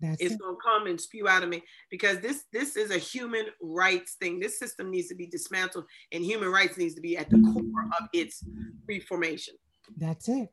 That's 0.02 0.22
it's 0.22 0.34
it. 0.34 0.40
going 0.40 0.56
to 0.56 0.62
come 0.62 0.88
and 0.88 1.00
spew 1.00 1.28
out 1.28 1.44
of 1.44 1.50
me 1.50 1.64
because 1.90 2.20
this 2.20 2.44
this 2.52 2.76
is 2.76 2.92
a 2.92 2.98
human 2.98 3.46
rights 3.62 4.16
thing. 4.20 4.40
This 4.40 4.60
system 4.60 4.92
needs 4.92 5.08
to 5.08 5.16
be 5.16 5.28
dismantled, 5.28 5.86
and 6.12 6.24
human 6.24 6.52
rights 6.52 6.78
needs 6.78 6.96
to 6.96 7.02
be 7.02 7.18
at 7.18 7.30
the 7.30 7.40
core 7.54 7.88
of 8.00 8.08
its 8.14 8.44
reformation. 8.88 9.56
That's 9.98 10.28
it. 10.28 10.50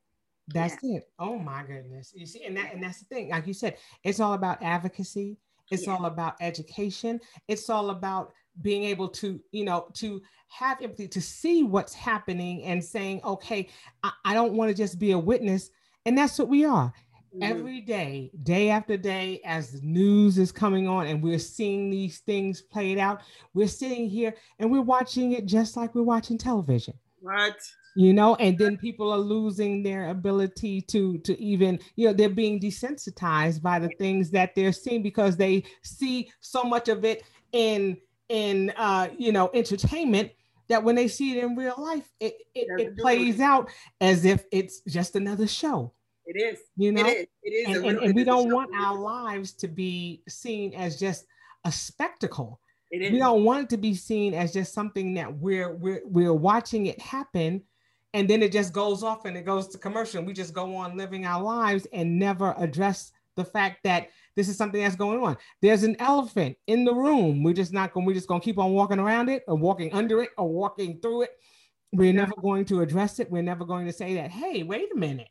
That's 0.48 0.76
yeah. 0.82 0.98
it. 0.98 1.04
Oh 1.18 1.38
my 1.38 1.64
goodness. 1.64 2.12
You 2.14 2.26
see, 2.26 2.44
and 2.44 2.56
that 2.56 2.72
and 2.72 2.82
that's 2.82 3.00
the 3.00 3.06
thing. 3.06 3.30
Like 3.30 3.46
you 3.46 3.54
said, 3.54 3.76
it's 4.04 4.20
all 4.20 4.34
about 4.34 4.62
advocacy. 4.62 5.38
It's 5.70 5.86
yeah. 5.86 5.94
all 5.94 6.06
about 6.06 6.34
education. 6.40 7.20
It's 7.48 7.70
all 7.70 7.90
about 7.90 8.32
being 8.60 8.84
able 8.84 9.08
to, 9.08 9.40
you 9.52 9.64
know, 9.64 9.86
to 9.94 10.20
have 10.48 10.82
empathy, 10.82 11.08
to 11.08 11.20
see 11.20 11.62
what's 11.62 11.94
happening 11.94 12.64
and 12.64 12.84
saying, 12.84 13.20
okay, 13.24 13.68
I, 14.02 14.12
I 14.24 14.34
don't 14.34 14.52
want 14.52 14.70
to 14.70 14.76
just 14.76 14.98
be 14.98 15.12
a 15.12 15.18
witness. 15.18 15.70
And 16.04 16.16
that's 16.16 16.38
what 16.38 16.48
we 16.48 16.64
are. 16.64 16.92
Mm-hmm. 17.34 17.42
Every 17.42 17.80
day, 17.80 18.30
day 18.42 18.68
after 18.68 18.98
day, 18.98 19.40
as 19.44 19.72
the 19.72 19.80
news 19.86 20.36
is 20.36 20.52
coming 20.52 20.86
on 20.86 21.06
and 21.06 21.22
we're 21.22 21.38
seeing 21.38 21.88
these 21.88 22.18
things 22.18 22.60
played 22.60 22.98
out, 22.98 23.22
we're 23.54 23.68
sitting 23.68 24.08
here 24.10 24.34
and 24.58 24.70
we're 24.70 24.82
watching 24.82 25.32
it 25.32 25.46
just 25.46 25.76
like 25.76 25.94
we're 25.94 26.02
watching 26.02 26.36
television. 26.36 26.94
Right 27.22 27.54
you 27.94 28.12
know 28.12 28.34
and 28.36 28.58
then 28.58 28.76
people 28.76 29.12
are 29.12 29.18
losing 29.18 29.82
their 29.82 30.08
ability 30.08 30.80
to 30.80 31.18
to 31.18 31.40
even 31.40 31.78
you 31.96 32.06
know 32.06 32.12
they're 32.12 32.28
being 32.28 32.58
desensitized 32.58 33.60
by 33.62 33.78
the 33.78 33.90
things 33.98 34.30
that 34.30 34.54
they're 34.54 34.72
seeing 34.72 35.02
because 35.02 35.36
they 35.36 35.62
see 35.82 36.30
so 36.40 36.62
much 36.64 36.88
of 36.88 37.04
it 37.04 37.22
in 37.52 37.96
in 38.28 38.72
uh 38.76 39.08
you 39.18 39.32
know 39.32 39.50
entertainment 39.52 40.30
that 40.68 40.82
when 40.82 40.94
they 40.94 41.08
see 41.08 41.36
it 41.36 41.44
in 41.44 41.54
real 41.54 41.74
life 41.76 42.08
it 42.18 42.34
it, 42.54 42.66
it 42.80 42.96
plays 42.96 43.40
out 43.40 43.68
as 44.00 44.24
if 44.24 44.44
it's 44.50 44.80
just 44.88 45.16
another 45.16 45.46
show. 45.46 45.92
It 46.24 46.40
is. 46.40 46.60
You 46.76 46.92
know? 46.92 47.04
it 47.04 47.06
is, 47.06 47.26
it 47.42 47.50
is 47.50 47.76
and, 47.76 47.86
and, 47.86 47.98
and 47.98 48.14
we 48.14 48.24
don't 48.24 48.52
want 48.52 48.70
our 48.74 48.96
lives 48.96 49.52
to 49.54 49.68
be 49.68 50.22
seen 50.28 50.72
as 50.74 50.98
just 50.98 51.26
a 51.64 51.72
spectacle. 51.72 52.60
We 52.90 53.18
don't 53.18 53.44
want 53.44 53.64
it 53.64 53.70
to 53.70 53.78
be 53.78 53.94
seen 53.94 54.34
as 54.34 54.52
just 54.52 54.74
something 54.74 55.14
that 55.14 55.34
we're 55.34 55.74
we're 55.74 56.02
we're 56.04 56.34
watching 56.34 56.86
it 56.86 57.00
happen 57.00 57.62
and 58.14 58.28
then 58.28 58.42
it 58.42 58.52
just 58.52 58.72
goes 58.72 59.02
off 59.02 59.24
and 59.24 59.36
it 59.36 59.44
goes 59.44 59.68
to 59.68 59.78
commercial. 59.78 60.22
We 60.22 60.32
just 60.32 60.54
go 60.54 60.76
on 60.76 60.96
living 60.96 61.24
our 61.24 61.42
lives 61.42 61.86
and 61.92 62.18
never 62.18 62.54
address 62.58 63.12
the 63.36 63.44
fact 63.44 63.78
that 63.84 64.08
this 64.36 64.48
is 64.48 64.56
something 64.56 64.82
that's 64.82 64.96
going 64.96 65.22
on. 65.22 65.36
There's 65.60 65.82
an 65.82 65.96
elephant 65.98 66.56
in 66.66 66.84
the 66.84 66.94
room. 66.94 67.42
We're 67.42 67.54
just 67.54 67.72
not 67.72 67.92
going. 67.92 68.06
We're 68.06 68.14
just 68.14 68.28
going 68.28 68.40
to 68.40 68.44
keep 68.44 68.58
on 68.58 68.72
walking 68.72 68.98
around 68.98 69.28
it, 69.28 69.42
or 69.46 69.56
walking 69.56 69.92
under 69.92 70.22
it, 70.22 70.30
or 70.38 70.48
walking 70.48 71.00
through 71.00 71.22
it. 71.22 71.30
We're 71.92 72.12
never 72.12 72.34
going 72.40 72.64
to 72.66 72.80
address 72.80 73.18
it. 73.18 73.30
We're 73.30 73.42
never 73.42 73.64
going 73.64 73.86
to 73.86 73.92
say 73.92 74.14
that. 74.14 74.30
Hey, 74.30 74.62
wait 74.62 74.88
a 74.94 74.98
minute. 74.98 75.28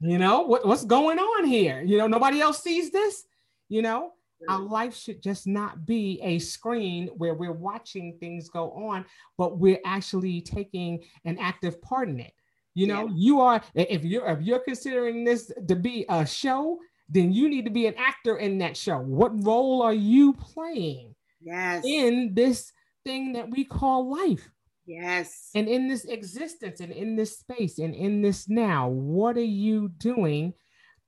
You 0.00 0.18
know 0.18 0.42
what, 0.42 0.66
what's 0.66 0.84
going 0.84 1.18
on 1.18 1.44
here? 1.44 1.82
You 1.82 1.98
know 1.98 2.06
nobody 2.06 2.40
else 2.40 2.62
sees 2.62 2.90
this. 2.90 3.24
You 3.68 3.82
know 3.82 4.12
our 4.48 4.60
life 4.60 4.96
should 4.96 5.22
just 5.22 5.46
not 5.46 5.84
be 5.84 6.20
a 6.22 6.38
screen 6.38 7.08
where 7.16 7.34
we're 7.34 7.52
watching 7.52 8.16
things 8.20 8.48
go 8.48 8.70
on, 8.72 9.04
but 9.36 9.58
we're 9.58 9.80
actually 9.84 10.40
taking 10.40 11.02
an 11.24 11.38
active 11.38 11.80
part 11.82 12.08
in 12.08 12.20
it. 12.20 12.32
You 12.74 12.86
know, 12.86 13.06
yeah. 13.06 13.14
you 13.16 13.40
are 13.40 13.62
if 13.74 14.04
you're 14.04 14.26
if 14.26 14.42
you're 14.42 14.60
considering 14.60 15.24
this 15.24 15.50
to 15.66 15.74
be 15.74 16.04
a 16.08 16.24
show, 16.24 16.78
then 17.08 17.32
you 17.32 17.48
need 17.48 17.64
to 17.64 17.70
be 17.70 17.86
an 17.86 17.94
actor 17.98 18.36
in 18.36 18.58
that 18.58 18.76
show. 18.76 18.98
What 18.98 19.44
role 19.44 19.82
are 19.82 19.94
you 19.94 20.34
playing? 20.34 21.14
Yes. 21.40 21.84
In 21.84 22.34
this 22.34 22.72
thing 23.04 23.32
that 23.32 23.50
we 23.50 23.64
call 23.64 24.10
life. 24.10 24.48
Yes. 24.86 25.50
And 25.54 25.68
in 25.68 25.88
this 25.88 26.04
existence 26.04 26.80
and 26.80 26.92
in 26.92 27.16
this 27.16 27.38
space 27.38 27.78
and 27.78 27.94
in 27.94 28.22
this 28.22 28.48
now, 28.48 28.88
what 28.88 29.36
are 29.36 29.40
you 29.40 29.88
doing 29.98 30.54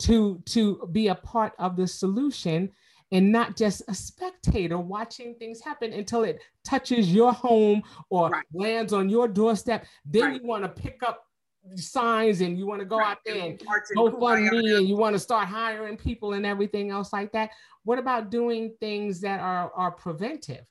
to 0.00 0.42
to 0.46 0.88
be 0.92 1.08
a 1.08 1.14
part 1.14 1.52
of 1.58 1.76
the 1.76 1.86
solution 1.86 2.70
and 3.12 3.32
not 3.32 3.56
just 3.56 3.82
a 3.88 3.94
spectator 3.94 4.78
watching 4.78 5.34
things 5.34 5.60
happen 5.60 5.92
until 5.92 6.22
it 6.22 6.40
touches 6.64 7.12
your 7.12 7.32
home 7.32 7.82
or 8.08 8.30
right. 8.30 8.44
lands 8.54 8.92
on 8.92 9.08
your 9.08 9.26
doorstep. 9.26 9.84
Then 10.04 10.22
right. 10.22 10.40
you 10.40 10.46
want 10.46 10.62
to 10.62 10.68
pick 10.68 11.02
up 11.02 11.26
signs 11.74 12.40
and 12.40 12.58
you 12.58 12.66
want 12.66 12.80
to 12.80 12.86
go 12.86 12.98
right. 12.98 13.12
out 13.12 13.18
there 13.24 13.38
and 13.38 13.60
go 13.94 14.10
fund 14.18 14.48
me 14.48 14.76
and 14.76 14.88
you 14.88 14.96
want 14.96 15.14
to 15.14 15.18
start 15.18 15.48
hiring 15.48 15.96
people 15.96 16.34
and 16.34 16.46
everything 16.46 16.90
else 16.90 17.12
like 17.12 17.32
that. 17.32 17.50
What 17.84 17.98
about 17.98 18.30
doing 18.30 18.74
things 18.80 19.20
that 19.20 19.40
are, 19.40 19.72
are 19.74 19.90
preventive? 19.90 20.64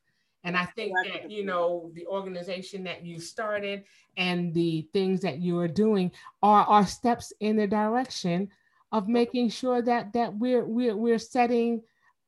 And 0.45 0.55
I 0.55 0.65
think 0.65 0.93
that, 1.05 1.29
you 1.29 1.43
know, 1.43 1.91
the 1.93 2.07
organization 2.07 2.83
that 2.85 3.05
you 3.05 3.19
started 3.19 3.83
and 4.15 4.53
the 4.53 4.87
things 4.93 5.21
that 5.21 5.39
you 5.39 5.59
are 5.59 5.67
doing 5.67 6.11
are, 6.41 6.63
are 6.63 6.87
steps 6.87 7.33
in 7.41 7.57
the 7.57 7.67
direction 7.67 8.49
of 8.91 9.07
making 9.07 9.49
sure 9.49 9.81
that 9.81 10.13
that 10.13 10.33
we're 10.35 10.65
we're, 10.65 10.95
we're 10.95 11.19
setting 11.19 11.81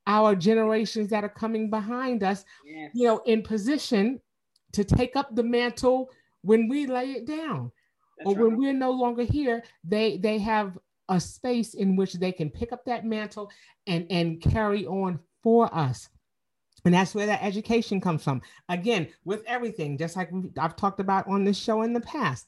our 0.08 0.36
generations 0.36 1.10
that 1.10 1.24
are 1.24 1.30
coming 1.30 1.70
behind 1.70 2.24
us, 2.24 2.46
yes. 2.66 2.92
you 2.94 3.08
know, 3.08 3.22
in 3.26 3.42
position 3.42 4.20
to 4.74 4.84
take 4.84 5.16
up 5.16 5.36
the 5.36 5.44
mantle 5.44 6.10
when 6.42 6.68
we 6.68 6.88
lay 6.88 7.12
it 7.12 7.28
down. 7.28 7.72
That's 8.18 8.30
or 8.30 8.36
right. 8.36 8.44
when 8.44 8.58
we're 8.58 8.74
no 8.74 8.92
longer 8.92 9.24
here, 9.24 9.64
they 9.84 10.18
they 10.18 10.38
have 10.40 10.78
a 11.10 11.20
space 11.20 11.74
in 11.74 11.96
which 11.96 12.14
they 12.14 12.32
can 12.32 12.50
pick 12.50 12.72
up 12.72 12.86
that 12.86 13.06
mantle 13.06 13.52
and 13.88 14.06
and 14.10 14.42
carry 14.42 14.86
on 14.86 15.20
for 15.44 15.74
us. 15.74 16.10
And 16.86 16.94
that's 16.94 17.14
where 17.14 17.28
that 17.28 17.44
education 17.44 18.02
comes 18.02 18.24
from. 18.24 18.42
Again, 18.70 19.08
with 19.24 19.44
everything, 19.46 19.98
just 19.98 20.16
like 20.16 20.32
I've 20.58 20.76
talked 20.76 21.00
about 21.00 21.28
on 21.28 21.44
this 21.44 21.58
show 21.58 21.84
in 21.84 21.94
the 21.94 22.02
past, 22.02 22.48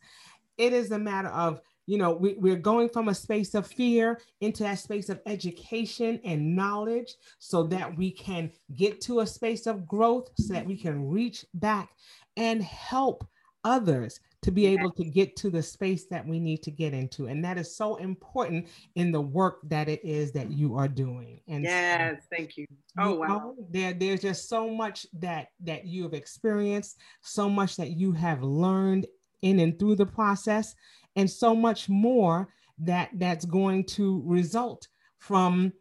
it 0.58 0.74
is 0.74 0.92
a 0.92 0.98
matter 0.98 1.30
of 1.30 1.62
you 1.86 1.98
know 1.98 2.14
we, 2.14 2.36
we're 2.38 2.56
going 2.56 2.90
from 2.90 3.10
a 3.10 3.16
space 3.16 3.54
of 3.54 3.68
fear 3.68 4.20
into 4.42 4.64
that 4.64 4.80
space 4.80 5.10
of 5.10 5.20
education 5.26 6.20
and 6.24 6.56
knowledge 6.56 7.16
so 7.40 7.64
that 7.64 7.96
we 7.98 8.12
can 8.12 8.52
get 8.76 9.02
to 9.02 9.22
a 9.22 9.28
space 9.28 9.68
of 9.68 9.88
growth 9.88 10.30
so 10.38 10.54
that 10.54 10.66
we 10.66 10.78
can 10.78 11.08
reach 11.08 11.46
back 11.54 11.90
and 12.38 12.62
help 12.64 13.28
others 13.64 14.20
to 14.44 14.52
be 14.52 14.66
able 14.68 14.92
to 14.92 15.06
get 15.06 15.36
to 15.38 15.50
the 15.50 15.64
space 15.64 16.06
that 16.08 16.28
we 16.28 16.40
need 16.40 16.62
to 16.64 16.70
get 16.70 16.94
into. 16.94 17.28
And 17.28 17.44
that 17.46 17.58
is 17.58 17.76
so 17.76 17.96
important 17.96 18.68
in 18.96 19.12
the 19.12 19.22
work 19.22 19.60
that 19.70 19.88
it 19.88 20.04
is 20.04 20.34
that 20.34 20.52
you 20.52 20.76
are 20.76 20.88
doing. 20.88 21.40
And 21.48 21.64
yes 21.64 22.18
so, 22.20 22.28
thank 22.30 22.58
you. 22.58 22.68
Oh 22.98 23.16
wow. 23.16 23.28
know, 23.28 23.56
there, 23.70 23.94
there's 23.94 24.22
just 24.22 24.50
so 24.50 24.70
much 24.70 25.08
that 25.14 25.48
that 25.62 25.86
you 25.86 26.04
have 26.04 26.14
experienced 26.14 27.00
so 27.22 27.50
much 27.50 27.78
that 27.78 27.92
you 27.92 28.12
have 28.12 28.44
learned 28.44 29.08
in 29.42 29.60
and 29.60 29.78
through 29.80 29.96
the 29.96 30.06
process 30.06 30.76
and 31.16 31.30
so 31.30 31.56
much 31.56 31.90
more 31.90 32.50
that 32.80 33.10
that's 33.16 33.46
going 33.46 33.84
to 33.84 34.22
result 34.26 34.88
from 35.18 35.72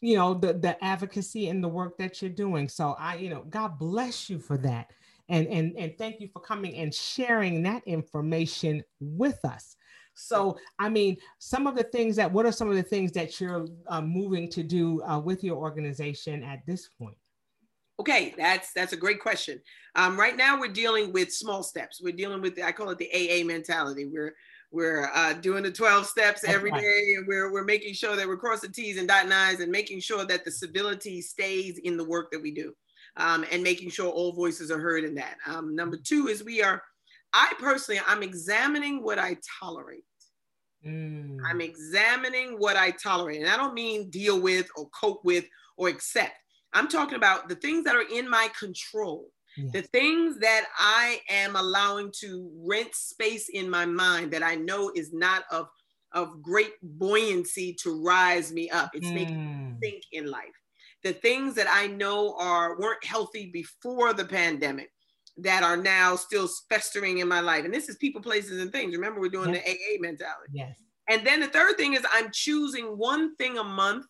you 0.00 0.16
know 0.16 0.34
the 0.34 0.52
the 0.52 0.82
advocacy 0.84 1.48
and 1.48 1.62
the 1.62 1.68
work 1.68 1.96
that 1.96 2.20
you're 2.20 2.30
doing 2.30 2.68
so 2.68 2.94
i 2.98 3.16
you 3.16 3.30
know 3.30 3.44
god 3.48 3.78
bless 3.78 4.28
you 4.28 4.38
for 4.38 4.58
that 4.58 4.90
and 5.28 5.46
and 5.48 5.76
and 5.76 5.96
thank 5.96 6.20
you 6.20 6.28
for 6.28 6.40
coming 6.40 6.74
and 6.76 6.92
sharing 6.94 7.62
that 7.62 7.82
information 7.86 8.82
with 9.00 9.42
us 9.44 9.76
so 10.14 10.56
i 10.78 10.88
mean 10.88 11.16
some 11.38 11.66
of 11.66 11.74
the 11.74 11.84
things 11.84 12.16
that 12.16 12.30
what 12.30 12.44
are 12.44 12.52
some 12.52 12.68
of 12.68 12.76
the 12.76 12.82
things 12.82 13.12
that 13.12 13.40
you're 13.40 13.66
uh, 13.88 14.00
moving 14.00 14.48
to 14.48 14.62
do 14.62 15.02
uh, 15.04 15.18
with 15.18 15.42
your 15.42 15.56
organization 15.56 16.42
at 16.42 16.64
this 16.66 16.88
point 16.98 17.16
Okay, 18.00 18.34
that's 18.36 18.72
that's 18.72 18.92
a 18.92 18.96
great 18.96 19.20
question. 19.20 19.60
Um, 19.94 20.18
right 20.18 20.36
now, 20.36 20.58
we're 20.58 20.72
dealing 20.72 21.12
with 21.12 21.32
small 21.32 21.62
steps. 21.62 22.00
We're 22.02 22.16
dealing 22.16 22.40
with 22.40 22.60
I 22.60 22.72
call 22.72 22.90
it 22.90 22.98
the 22.98 23.10
AA 23.12 23.44
mentality. 23.44 24.06
We're 24.06 24.34
we're 24.72 25.10
uh, 25.14 25.34
doing 25.34 25.62
the 25.62 25.70
12 25.70 26.06
steps 26.06 26.44
every 26.44 26.70
day 26.70 27.14
and 27.16 27.26
we're, 27.28 27.52
we're 27.52 27.64
making 27.64 27.92
sure 27.92 28.16
that 28.16 28.26
we're 28.26 28.38
crossing 28.38 28.72
T's 28.72 28.96
and 28.96 29.06
dotting 29.06 29.30
I's 29.30 29.60
and 29.60 29.70
making 29.70 30.00
sure 30.00 30.24
that 30.24 30.44
the 30.44 30.50
civility 30.50 31.20
stays 31.20 31.78
in 31.78 31.96
the 31.96 32.04
work 32.04 32.30
that 32.32 32.42
we 32.42 32.52
do 32.52 32.74
um, 33.16 33.44
and 33.52 33.62
making 33.62 33.90
sure 33.90 34.10
all 34.10 34.32
voices 34.32 34.70
are 34.70 34.80
heard 34.80 35.04
in 35.04 35.14
that. 35.16 35.36
Um, 35.46 35.76
number 35.76 35.96
two 35.96 36.28
is 36.28 36.42
we 36.42 36.62
are, 36.62 36.82
I 37.34 37.52
personally, 37.60 38.00
I'm 38.06 38.22
examining 38.22 39.02
what 39.02 39.18
I 39.18 39.36
tolerate. 39.60 40.04
Mm. 40.86 41.38
I'm 41.46 41.60
examining 41.60 42.54
what 42.58 42.76
I 42.76 42.92
tolerate. 42.92 43.40
And 43.40 43.50
I 43.50 43.56
don't 43.56 43.74
mean 43.74 44.10
deal 44.10 44.40
with 44.40 44.68
or 44.76 44.88
cope 44.88 45.24
with 45.24 45.44
or 45.76 45.88
accept. 45.88 46.32
I'm 46.72 46.88
talking 46.88 47.16
about 47.16 47.48
the 47.48 47.56
things 47.56 47.84
that 47.84 47.94
are 47.94 48.06
in 48.10 48.28
my 48.28 48.48
control, 48.58 49.28
the 49.56 49.82
things 49.82 50.38
that 50.38 50.66
I 50.78 51.20
am 51.28 51.56
allowing 51.56 52.10
to 52.20 52.50
rent 52.64 52.94
space 52.94 53.48
in 53.48 53.68
my 53.68 53.84
mind 53.84 54.32
that 54.32 54.42
I 54.42 54.54
know 54.54 54.90
is 54.94 55.12
not 55.12 55.44
of, 55.50 55.68
of 56.12 56.42
great 56.42 56.72
buoyancy 56.82 57.74
to 57.82 58.02
rise 58.02 58.52
me 58.52 58.70
up. 58.70 58.90
It's 58.94 59.06
mm. 59.06 59.14
making 59.14 59.36
me 59.36 59.52
mm. 59.52 59.80
think 59.80 60.02
in 60.12 60.30
life. 60.30 60.44
The 61.02 61.12
things 61.12 61.54
that 61.56 61.66
I 61.68 61.88
know 61.88 62.36
are 62.38 62.78
weren't 62.78 63.04
healthy 63.04 63.50
before 63.52 64.12
the 64.12 64.24
pandemic 64.24 64.90
that 65.38 65.62
are 65.62 65.76
now 65.76 66.14
still 66.16 66.48
festering 66.68 67.18
in 67.18 67.28
my 67.28 67.40
life. 67.40 67.64
And 67.64 67.74
this 67.74 67.88
is 67.88 67.96
people, 67.96 68.20
places, 68.20 68.60
and 68.60 68.70
things. 68.70 68.94
Remember, 68.94 69.20
we're 69.20 69.28
doing 69.28 69.54
yes. 69.54 69.64
the 69.64 69.70
AA 69.70 70.00
mentality. 70.00 70.52
Yes. 70.52 70.76
And 71.08 71.26
then 71.26 71.40
the 71.40 71.48
third 71.48 71.76
thing 71.76 71.94
is 71.94 72.06
I'm 72.12 72.30
choosing 72.32 72.96
one 72.96 73.34
thing 73.36 73.58
a 73.58 73.64
month 73.64 74.06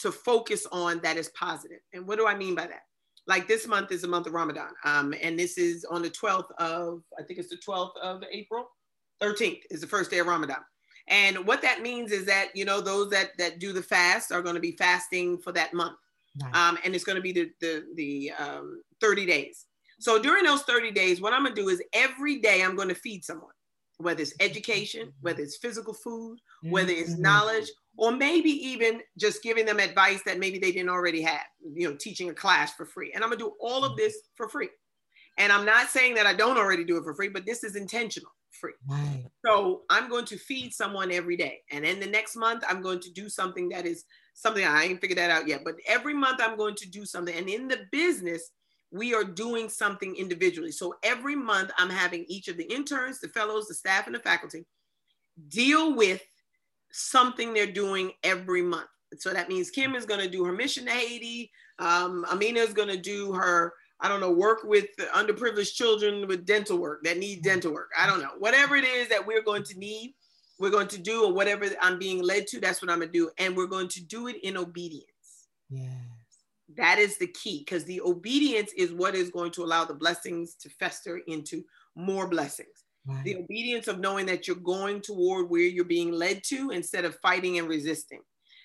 to 0.00 0.10
focus 0.10 0.66
on 0.72 1.00
that 1.00 1.16
is 1.16 1.30
positive. 1.38 1.78
And 1.92 2.06
what 2.06 2.18
do 2.18 2.26
I 2.26 2.34
mean 2.34 2.54
by 2.54 2.66
that? 2.66 2.82
Like 3.26 3.46
this 3.46 3.66
month 3.66 3.92
is 3.92 4.02
the 4.02 4.08
month 4.08 4.26
of 4.26 4.32
Ramadan. 4.32 4.70
Um, 4.84 5.14
and 5.22 5.38
this 5.38 5.58
is 5.58 5.84
on 5.84 6.02
the 6.02 6.10
12th 6.10 6.50
of, 6.58 7.02
I 7.18 7.22
think 7.22 7.38
it's 7.38 7.50
the 7.50 7.56
12th 7.56 7.96
of 8.02 8.22
April. 8.30 8.68
13th 9.22 9.62
is 9.70 9.80
the 9.80 9.86
first 9.86 10.10
day 10.10 10.18
of 10.18 10.26
Ramadan. 10.26 10.60
And 11.08 11.46
what 11.46 11.62
that 11.62 11.82
means 11.82 12.12
is 12.12 12.24
that, 12.26 12.48
you 12.54 12.64
know, 12.64 12.80
those 12.80 13.10
that, 13.10 13.30
that 13.38 13.58
do 13.58 13.72
the 13.72 13.82
fast 13.82 14.32
are 14.32 14.42
going 14.42 14.54
to 14.54 14.60
be 14.60 14.72
fasting 14.72 15.38
for 15.38 15.52
that 15.52 15.74
month. 15.74 15.98
Nice. 16.36 16.56
Um, 16.56 16.78
and 16.84 16.94
it's 16.94 17.04
going 17.04 17.16
to 17.16 17.22
be 17.22 17.32
the, 17.32 17.50
the, 17.60 17.84
the 17.96 18.32
um, 18.38 18.82
30 19.00 19.26
days. 19.26 19.66
So 20.00 20.18
during 20.18 20.44
those 20.44 20.62
30 20.62 20.92
days, 20.92 21.20
what 21.20 21.34
I'm 21.34 21.42
gonna 21.42 21.54
do 21.54 21.68
is 21.68 21.82
every 21.92 22.38
day 22.38 22.62
I'm 22.62 22.74
gonna 22.74 22.94
feed 22.94 23.22
someone, 23.22 23.52
whether 23.98 24.22
it's 24.22 24.32
education, 24.40 25.12
whether 25.20 25.42
it's 25.42 25.58
physical 25.58 25.92
food, 25.92 26.38
whether 26.62 26.90
it's 26.90 27.12
mm-hmm. 27.12 27.22
knowledge, 27.22 27.70
or 27.96 28.12
maybe 28.12 28.50
even 28.50 29.00
just 29.18 29.42
giving 29.42 29.66
them 29.66 29.78
advice 29.78 30.22
that 30.24 30.38
maybe 30.38 30.58
they 30.58 30.72
didn't 30.72 30.90
already 30.90 31.22
have, 31.22 31.42
you 31.74 31.88
know, 31.88 31.96
teaching 31.98 32.30
a 32.30 32.34
class 32.34 32.74
for 32.74 32.86
free. 32.86 33.12
And 33.14 33.22
I'm 33.22 33.30
gonna 33.30 33.40
do 33.40 33.52
all 33.60 33.84
of 33.84 33.96
this 33.96 34.16
for 34.36 34.48
free. 34.48 34.68
And 35.38 35.52
I'm 35.52 35.64
not 35.64 35.88
saying 35.88 36.14
that 36.14 36.26
I 36.26 36.34
don't 36.34 36.58
already 36.58 36.84
do 36.84 36.96
it 36.98 37.04
for 37.04 37.14
free, 37.14 37.28
but 37.28 37.46
this 37.46 37.64
is 37.64 37.76
intentional 37.76 38.30
free. 38.50 38.72
Right. 38.86 39.24
So 39.46 39.82
I'm 39.90 40.08
going 40.08 40.26
to 40.26 40.36
feed 40.36 40.72
someone 40.72 41.10
every 41.10 41.36
day. 41.36 41.60
And 41.70 41.84
then 41.84 42.00
the 42.00 42.06
next 42.06 42.36
month, 42.36 42.62
I'm 42.68 42.82
going 42.82 43.00
to 43.00 43.10
do 43.12 43.28
something 43.28 43.68
that 43.70 43.86
is 43.86 44.04
something 44.34 44.64
I 44.64 44.84
ain't 44.84 45.00
figured 45.00 45.18
that 45.18 45.30
out 45.30 45.48
yet. 45.48 45.62
But 45.64 45.76
every 45.86 46.14
month, 46.14 46.40
I'm 46.42 46.56
going 46.56 46.74
to 46.76 46.88
do 46.88 47.04
something. 47.04 47.34
And 47.34 47.48
in 47.48 47.68
the 47.68 47.86
business, 47.90 48.50
we 48.90 49.14
are 49.14 49.24
doing 49.24 49.68
something 49.68 50.14
individually. 50.16 50.72
So 50.72 50.94
every 51.02 51.36
month, 51.36 51.70
I'm 51.78 51.90
having 51.90 52.24
each 52.28 52.48
of 52.48 52.56
the 52.56 52.70
interns, 52.72 53.20
the 53.20 53.28
fellows, 53.28 53.66
the 53.66 53.74
staff, 53.74 54.06
and 54.06 54.14
the 54.14 54.20
faculty 54.20 54.66
deal 55.48 55.94
with 55.94 56.22
something 56.92 57.52
they're 57.52 57.66
doing 57.66 58.12
every 58.22 58.62
month. 58.62 58.88
So 59.18 59.32
that 59.32 59.48
means 59.48 59.70
Kim 59.70 59.94
is 59.94 60.06
going 60.06 60.20
to 60.20 60.28
do 60.28 60.44
her 60.44 60.52
mission 60.52 60.84
to 60.86 60.92
Haiti. 60.92 61.50
Um, 61.78 62.24
Amina 62.30 62.60
is 62.60 62.72
going 62.72 62.88
to 62.88 62.96
do 62.96 63.32
her, 63.32 63.72
I 64.00 64.08
don't 64.08 64.20
know, 64.20 64.30
work 64.30 64.60
with 64.64 64.86
underprivileged 65.14 65.74
children 65.74 66.28
with 66.28 66.46
dental 66.46 66.78
work 66.78 67.02
that 67.04 67.18
need 67.18 67.42
dental 67.42 67.72
work. 67.72 67.90
I 67.98 68.06
don't 68.06 68.20
know. 68.20 68.30
Whatever 68.38 68.76
it 68.76 68.84
is 68.84 69.08
that 69.08 69.26
we're 69.26 69.42
going 69.42 69.64
to 69.64 69.78
need, 69.78 70.14
we're 70.58 70.70
going 70.70 70.88
to 70.88 70.98
do, 70.98 71.24
or 71.24 71.32
whatever 71.32 71.66
I'm 71.80 71.98
being 71.98 72.22
led 72.22 72.46
to, 72.48 72.60
that's 72.60 72.82
what 72.82 72.90
I'm 72.90 72.98
going 72.98 73.08
to 73.08 73.18
do. 73.18 73.30
And 73.38 73.56
we're 73.56 73.66
going 73.66 73.88
to 73.88 74.04
do 74.04 74.28
it 74.28 74.36
in 74.42 74.56
obedience. 74.56 75.06
Yes. 75.70 75.88
That 76.76 76.98
is 76.98 77.18
the 77.18 77.26
key 77.26 77.64
because 77.66 77.84
the 77.84 78.00
obedience 78.02 78.72
is 78.76 78.92
what 78.92 79.14
is 79.14 79.30
going 79.30 79.50
to 79.52 79.64
allow 79.64 79.84
the 79.84 79.94
blessings 79.94 80.54
to 80.56 80.68
fester 80.68 81.20
into 81.26 81.64
more 81.96 82.28
blessings. 82.28 82.84
Right. 83.06 83.24
The 83.24 83.36
obedience 83.36 83.88
of 83.88 83.98
knowing 83.98 84.26
that 84.26 84.46
you're 84.46 84.56
going 84.56 85.00
toward 85.00 85.48
where 85.48 85.62
you're 85.62 85.84
being 85.84 86.12
led 86.12 86.42
to 86.48 86.70
instead 86.70 87.04
of 87.04 87.16
fighting 87.20 87.58
and 87.58 87.68
resisting. 87.68 88.20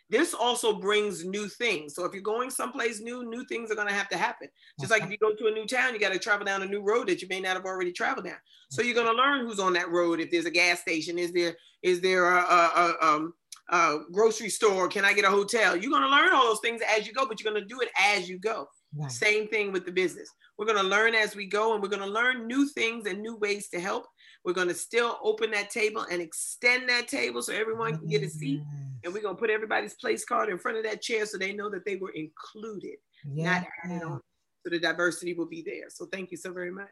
This 0.09 0.35
also 0.35 0.79
brings 0.79 1.25
new 1.25 1.47
things. 1.47 1.95
So 1.95 2.05
if 2.05 2.13
you're 2.13 2.21
going 2.21 2.51
someplace 2.51 3.01
new, 3.01 3.27
new 3.27 3.43
things 3.45 3.71
are 3.71 3.75
going 3.75 3.87
to 3.87 3.93
have 3.93 4.09
to 4.09 4.17
happen. 4.17 4.49
Just 4.79 4.91
like 4.91 5.01
if 5.01 5.09
you 5.09 5.17
go 5.17 5.33
to 5.33 5.47
a 5.47 5.51
new 5.51 5.65
town, 5.65 5.93
you 5.93 5.99
got 5.99 6.13
to 6.13 6.19
travel 6.19 6.45
down 6.45 6.61
a 6.61 6.67
new 6.67 6.81
road 6.81 7.07
that 7.07 7.23
you 7.23 7.27
may 7.27 7.39
not 7.39 7.55
have 7.55 7.65
already 7.65 7.91
traveled 7.91 8.25
down. 8.25 8.37
So 8.69 8.83
you're 8.83 8.93
going 8.93 9.07
to 9.07 9.13
learn 9.13 9.47
who's 9.47 9.59
on 9.59 9.73
that 9.73 9.89
road. 9.89 10.19
If 10.19 10.29
there's 10.29 10.45
a 10.45 10.51
gas 10.51 10.81
station, 10.81 11.17
is 11.17 11.31
there 11.33 11.55
is 11.81 12.01
there 12.01 12.29
a, 12.29 12.39
a, 12.39 12.95
a 13.01 13.05
um, 13.05 13.33
uh, 13.69 13.97
grocery 14.11 14.49
store? 14.49 14.87
Can 14.87 15.05
I 15.05 15.13
get 15.13 15.25
a 15.25 15.29
hotel? 15.29 15.75
You're 15.75 15.91
going 15.91 16.03
to 16.03 16.09
learn 16.09 16.33
all 16.33 16.45
those 16.45 16.59
things 16.61 16.81
as 16.95 17.07
you 17.07 17.13
go, 17.13 17.25
but 17.25 17.41
you're 17.41 17.51
going 17.51 17.63
to 17.63 17.67
do 17.67 17.81
it 17.81 17.89
as 17.99 18.29
you 18.29 18.37
go. 18.37 18.67
Right. 18.95 19.11
Same 19.11 19.47
thing 19.47 19.71
with 19.71 19.85
the 19.85 19.91
business. 19.91 20.29
We're 20.57 20.65
going 20.67 20.77
to 20.77 20.83
learn 20.83 21.15
as 21.15 21.35
we 21.35 21.47
go, 21.47 21.73
and 21.73 21.81
we're 21.81 21.89
going 21.89 22.01
to 22.01 22.07
learn 22.07 22.47
new 22.47 22.67
things 22.69 23.07
and 23.07 23.21
new 23.21 23.37
ways 23.37 23.69
to 23.69 23.79
help. 23.79 24.05
We're 24.45 24.53
going 24.53 24.67
to 24.67 24.75
still 24.75 25.17
open 25.23 25.49
that 25.51 25.71
table 25.71 26.05
and 26.11 26.21
extend 26.21 26.87
that 26.89 27.07
table 27.07 27.41
so 27.41 27.51
everyone 27.51 27.97
can 27.97 28.07
get 28.07 28.21
a 28.21 28.29
seat. 28.29 28.61
And 29.03 29.13
we're 29.13 29.21
going 29.21 29.35
to 29.35 29.39
put 29.39 29.49
everybody's 29.49 29.95
place 29.95 30.23
card 30.23 30.49
in 30.49 30.59
front 30.59 30.77
of 30.77 30.83
that 30.83 31.01
chair 31.01 31.25
so 31.25 31.37
they 31.37 31.51
know 31.51 31.69
that 31.71 31.83
they 31.83 31.95
were 31.95 32.11
included, 32.11 32.97
yeah. 33.27 33.43
not 33.43 33.67
added 33.83 34.03
on. 34.03 34.21
So 34.63 34.69
the 34.69 34.79
diversity 34.79 35.33
will 35.33 35.47
be 35.47 35.63
there. 35.63 35.89
So 35.89 36.05
thank 36.05 36.31
you 36.31 36.37
so 36.37 36.53
very 36.53 36.71
much. 36.71 36.89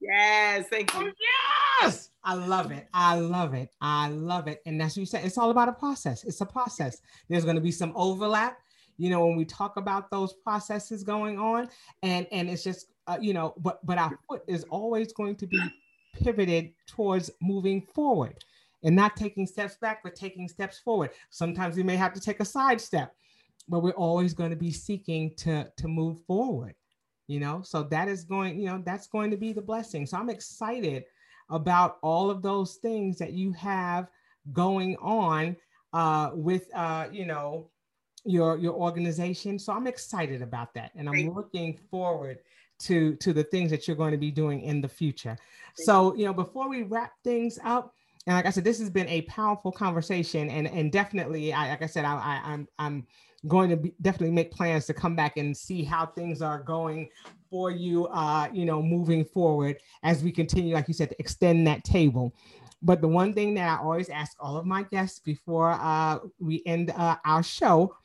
Yes, 0.00 0.66
thank 0.70 0.92
you. 0.94 1.08
Oh, 1.08 1.12
yes, 1.82 2.10
I 2.24 2.34
love 2.34 2.72
it. 2.72 2.88
I 2.92 3.18
love 3.18 3.54
it. 3.54 3.70
I 3.80 4.08
love 4.08 4.48
it. 4.48 4.60
And 4.66 4.80
that's 4.80 4.96
what 4.96 5.00
you 5.00 5.06
said. 5.06 5.24
It's 5.24 5.38
all 5.38 5.50
about 5.50 5.68
a 5.68 5.72
process. 5.72 6.24
It's 6.24 6.40
a 6.40 6.46
process. 6.46 7.00
There's 7.28 7.44
going 7.44 7.56
to 7.56 7.62
be 7.62 7.72
some 7.72 7.92
overlap, 7.94 8.58
you 8.98 9.08
know, 9.08 9.24
when 9.26 9.36
we 9.36 9.44
talk 9.44 9.76
about 9.76 10.10
those 10.10 10.32
processes 10.32 11.02
going 11.02 11.38
on, 11.38 11.68
and 12.02 12.26
and 12.32 12.50
it's 12.50 12.62
just 12.62 12.88
uh, 13.06 13.18
you 13.20 13.32
know, 13.34 13.54
but 13.58 13.84
but 13.86 13.98
our 13.98 14.18
foot 14.28 14.42
is 14.46 14.64
always 14.64 15.12
going 15.12 15.36
to 15.36 15.46
be 15.46 15.60
pivoted 16.22 16.72
towards 16.86 17.30
moving 17.40 17.82
forward 17.82 18.36
and 18.82 18.94
not 18.94 19.16
taking 19.16 19.46
steps 19.46 19.76
back, 19.76 20.02
but 20.02 20.14
taking 20.14 20.48
steps 20.48 20.78
forward. 20.78 21.10
Sometimes 21.30 21.76
we 21.76 21.82
may 21.82 21.96
have 21.96 22.12
to 22.12 22.20
take 22.20 22.40
a 22.40 22.44
side 22.44 22.80
step, 22.80 23.14
but 23.68 23.82
we're 23.82 23.92
always 23.92 24.34
going 24.34 24.50
to 24.50 24.56
be 24.56 24.70
seeking 24.70 25.34
to 25.36 25.70
to 25.76 25.88
move 25.88 26.18
forward 26.26 26.74
you 27.26 27.40
know? 27.40 27.62
So 27.62 27.82
that 27.84 28.08
is 28.08 28.24
going 28.24 28.58
you 28.58 28.66
know 28.66 28.82
that's 28.84 29.06
going 29.06 29.30
to 29.30 29.36
be 29.36 29.52
the 29.52 29.62
blessing. 29.62 30.06
So 30.06 30.16
i'm 30.16 30.30
excited 30.30 31.04
about 31.50 31.98
all 32.02 32.30
of 32.30 32.42
those 32.42 32.76
things 32.76 33.18
that 33.18 33.32
you 33.32 33.52
have 33.52 34.08
going 34.52 34.96
on 34.96 35.56
uh, 35.92 36.30
with 36.34 36.68
uh, 36.74 37.06
you 37.12 37.26
know 37.26 37.70
your 38.24 38.56
your 38.58 38.74
organization. 38.74 39.58
So 39.58 39.72
i'm 39.72 39.86
excited 39.86 40.42
about 40.42 40.74
that 40.74 40.92
and 40.94 41.08
i'm 41.08 41.34
looking 41.34 41.78
forward 41.90 42.38
to 42.84 43.14
to 43.16 43.32
the 43.32 43.44
things 43.44 43.70
that 43.70 43.86
you're 43.86 43.96
going 43.96 44.12
to 44.12 44.18
be 44.18 44.30
doing 44.30 44.60
in 44.60 44.80
the 44.80 44.88
future 44.88 45.36
so 45.74 46.14
you 46.14 46.24
know 46.24 46.32
before 46.32 46.68
we 46.68 46.82
wrap 46.82 47.12
things 47.22 47.58
up 47.64 47.94
and 48.26 48.36
like 48.36 48.46
i 48.46 48.50
said 48.50 48.64
this 48.64 48.78
has 48.78 48.90
been 48.90 49.08
a 49.08 49.22
powerful 49.22 49.72
conversation 49.72 50.48
and 50.50 50.66
and 50.68 50.92
definitely 50.92 51.52
I, 51.52 51.70
like 51.70 51.82
i 51.82 51.86
said 51.86 52.04
I, 52.04 52.14
I 52.14 52.40
i'm 52.44 52.68
i'm 52.78 53.06
going 53.48 53.70
to 53.70 53.76
be, 53.76 53.94
definitely 54.00 54.34
make 54.34 54.50
plans 54.50 54.86
to 54.86 54.94
come 54.94 55.16
back 55.16 55.36
and 55.36 55.56
see 55.56 55.84
how 55.84 56.06
things 56.06 56.42
are 56.42 56.62
going 56.62 57.08
for 57.50 57.70
you, 57.70 58.06
uh, 58.06 58.48
you 58.52 58.64
know, 58.64 58.82
moving 58.82 59.24
forward 59.24 59.76
as 60.02 60.22
we 60.22 60.32
continue, 60.32 60.74
like 60.74 60.88
you 60.88 60.94
said, 60.94 61.10
to 61.10 61.16
extend 61.18 61.66
that 61.66 61.84
table. 61.84 62.34
But 62.82 63.00
the 63.00 63.08
one 63.08 63.32
thing 63.32 63.54
that 63.54 63.78
I 63.80 63.82
always 63.82 64.08
ask 64.08 64.36
all 64.40 64.56
of 64.56 64.66
my 64.66 64.82
guests 64.84 65.18
before 65.18 65.70
uh, 65.70 66.18
we 66.38 66.62
end 66.66 66.90
uh, 66.90 67.16
our 67.24 67.42
show 67.42 67.96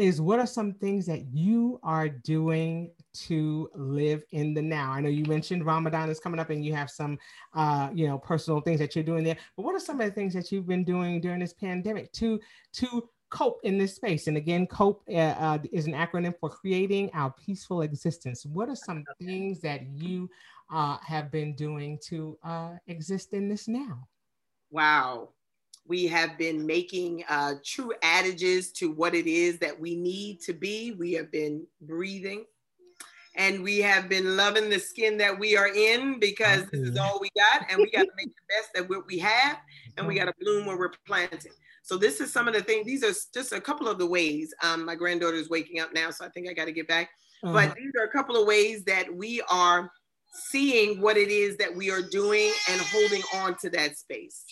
is 0.00 0.20
what 0.20 0.38
are 0.38 0.46
some 0.46 0.72
things 0.74 1.06
that 1.06 1.26
you 1.32 1.80
are 1.82 2.08
doing 2.08 2.90
to 3.26 3.70
live 3.74 4.22
in 4.32 4.54
the 4.54 4.62
now? 4.62 4.92
I 4.92 5.00
know 5.00 5.08
you 5.08 5.24
mentioned 5.24 5.64
Ramadan 5.64 6.10
is 6.10 6.20
coming 6.20 6.40
up 6.40 6.50
and 6.50 6.64
you 6.64 6.74
have 6.74 6.90
some, 6.90 7.18
uh, 7.54 7.90
you 7.92 8.06
know, 8.06 8.18
personal 8.18 8.60
things 8.60 8.80
that 8.80 8.94
you're 8.94 9.04
doing 9.04 9.24
there. 9.24 9.36
But 9.56 9.62
what 9.62 9.74
are 9.74 9.80
some 9.80 10.00
of 10.00 10.06
the 10.06 10.12
things 10.12 10.34
that 10.34 10.50
you've 10.52 10.66
been 10.66 10.84
doing 10.84 11.20
during 11.20 11.40
this 11.40 11.52
pandemic 11.52 12.12
to 12.12 12.40
to 12.74 13.08
COPE 13.30 13.60
in 13.64 13.78
this 13.78 13.94
space. 13.94 14.26
And 14.26 14.36
again, 14.36 14.66
COPE 14.66 15.02
uh, 15.10 15.16
uh, 15.16 15.58
is 15.72 15.86
an 15.86 15.92
acronym 15.92 16.34
for 16.40 16.48
Creating 16.48 17.10
Our 17.12 17.30
Peaceful 17.32 17.82
Existence. 17.82 18.46
What 18.46 18.68
are 18.68 18.76
some 18.76 19.04
things 19.20 19.60
that 19.60 19.86
you 19.86 20.30
uh, 20.72 20.98
have 21.06 21.30
been 21.30 21.54
doing 21.54 21.98
to 22.04 22.38
uh, 22.42 22.76
exist 22.86 23.32
in 23.34 23.48
this 23.48 23.68
now? 23.68 24.08
Wow. 24.70 25.30
We 25.88 26.06
have 26.08 26.36
been 26.38 26.66
making 26.66 27.24
uh, 27.28 27.54
true 27.64 27.92
adages 28.02 28.72
to 28.72 28.92
what 28.92 29.14
it 29.14 29.26
is 29.26 29.58
that 29.58 29.78
we 29.78 29.96
need 29.96 30.40
to 30.42 30.52
be. 30.52 30.92
We 30.92 31.12
have 31.14 31.32
been 31.32 31.66
breathing 31.80 32.44
and 33.34 33.62
we 33.62 33.78
have 33.78 34.08
been 34.08 34.36
loving 34.36 34.68
the 34.68 34.78
skin 34.78 35.16
that 35.18 35.38
we 35.38 35.56
are 35.56 35.68
in 35.68 36.18
because 36.18 36.66
this 36.66 36.80
is 36.80 36.98
all 36.98 37.18
we 37.20 37.30
got 37.36 37.70
and 37.70 37.78
we 37.78 37.90
got 37.90 38.02
to 38.02 38.10
make 38.16 38.28
the 38.28 38.54
best 38.56 38.84
of 38.84 38.90
what 38.90 39.06
we 39.06 39.18
have 39.18 39.58
and 39.96 40.06
we 40.06 40.16
got 40.16 40.26
to 40.26 40.34
bloom 40.40 40.66
where 40.66 40.76
we're 40.76 40.92
planting 41.06 41.52
so 41.88 41.96
this 41.96 42.20
is 42.20 42.30
some 42.30 42.46
of 42.46 42.52
the 42.52 42.60
things. 42.60 42.84
These 42.84 43.02
are 43.02 43.14
just 43.32 43.54
a 43.54 43.60
couple 43.62 43.88
of 43.88 43.98
the 43.98 44.06
ways. 44.06 44.52
Um, 44.62 44.84
my 44.84 44.94
granddaughter 44.94 45.38
is 45.38 45.48
waking 45.48 45.80
up 45.80 45.94
now, 45.94 46.10
so 46.10 46.22
I 46.22 46.28
think 46.28 46.46
I 46.46 46.52
got 46.52 46.66
to 46.66 46.72
get 46.72 46.86
back. 46.86 47.08
Uh-huh. 47.42 47.54
But 47.54 47.74
these 47.76 47.92
are 47.98 48.04
a 48.04 48.10
couple 48.10 48.36
of 48.36 48.46
ways 48.46 48.84
that 48.84 49.06
we 49.10 49.40
are 49.50 49.90
seeing 50.30 51.00
what 51.00 51.16
it 51.16 51.30
is 51.30 51.56
that 51.56 51.74
we 51.74 51.90
are 51.90 52.02
doing 52.02 52.52
and 52.70 52.80
holding 52.80 53.22
on 53.34 53.56
to 53.58 53.70
that 53.70 53.96
space. 53.96 54.44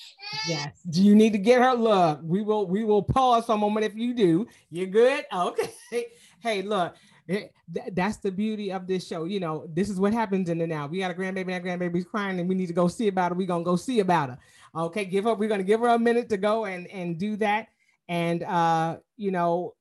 Yes. 0.49 0.81
Do 0.91 1.03
you 1.03 1.15
need 1.15 1.33
to 1.33 1.39
get 1.39 1.61
her? 1.61 1.73
Look, 1.75 2.21
we 2.23 2.43
will 2.43 2.67
we 2.67 2.85
will 2.85 3.03
pause 3.03 3.47
for 3.47 3.53
a 3.55 3.59
moment 3.59 3.87
if 3.87 3.95
you 3.95 4.15
do. 4.15 4.47
You're 4.71 4.87
good. 4.87 5.25
Okay. 5.33 5.71
Hey, 6.41 6.63
look. 6.63 6.95
It, 7.27 7.53
th- 7.75 7.89
that's 7.93 8.19
the 8.19 8.31
beauty 8.31 8.71
of 8.71 8.87
this 8.87 9.05
show. 9.05 9.25
You 9.25 9.41
know, 9.41 9.67
this 9.75 9.89
is 9.91 9.99
what 9.99 10.13
happens 10.13 10.49
in 10.49 10.59
the 10.59 10.67
now. 10.67 10.87
We 10.87 10.99
got 10.99 11.11
a 11.11 11.15
grandbaby, 11.15 11.47
that 11.47 11.65
grandbaby's 11.65 12.05
crying, 12.05 12.39
and 12.39 12.49
we 12.49 12.55
need 12.55 12.67
to 12.69 12.73
go 12.73 12.87
see 12.87 13.09
about 13.09 13.33
her. 13.33 13.35
We're 13.37 13.49
gonna 13.49 13.65
go 13.65 13.75
see 13.75 13.99
about 13.99 14.29
her. 14.29 14.39
Okay, 14.77 15.05
give 15.07 15.25
her. 15.25 15.35
We're 15.35 15.49
gonna 15.49 15.65
give 15.65 15.81
her 15.81 15.89
a 15.89 15.99
minute 15.99 16.29
to 16.29 16.37
go 16.37 16.67
and 16.67 16.87
and 16.89 17.19
do 17.19 17.35
that. 17.39 17.69
And 18.09 18.45
uh, 18.45 18.99
you 19.17 19.33
know, 19.33 19.75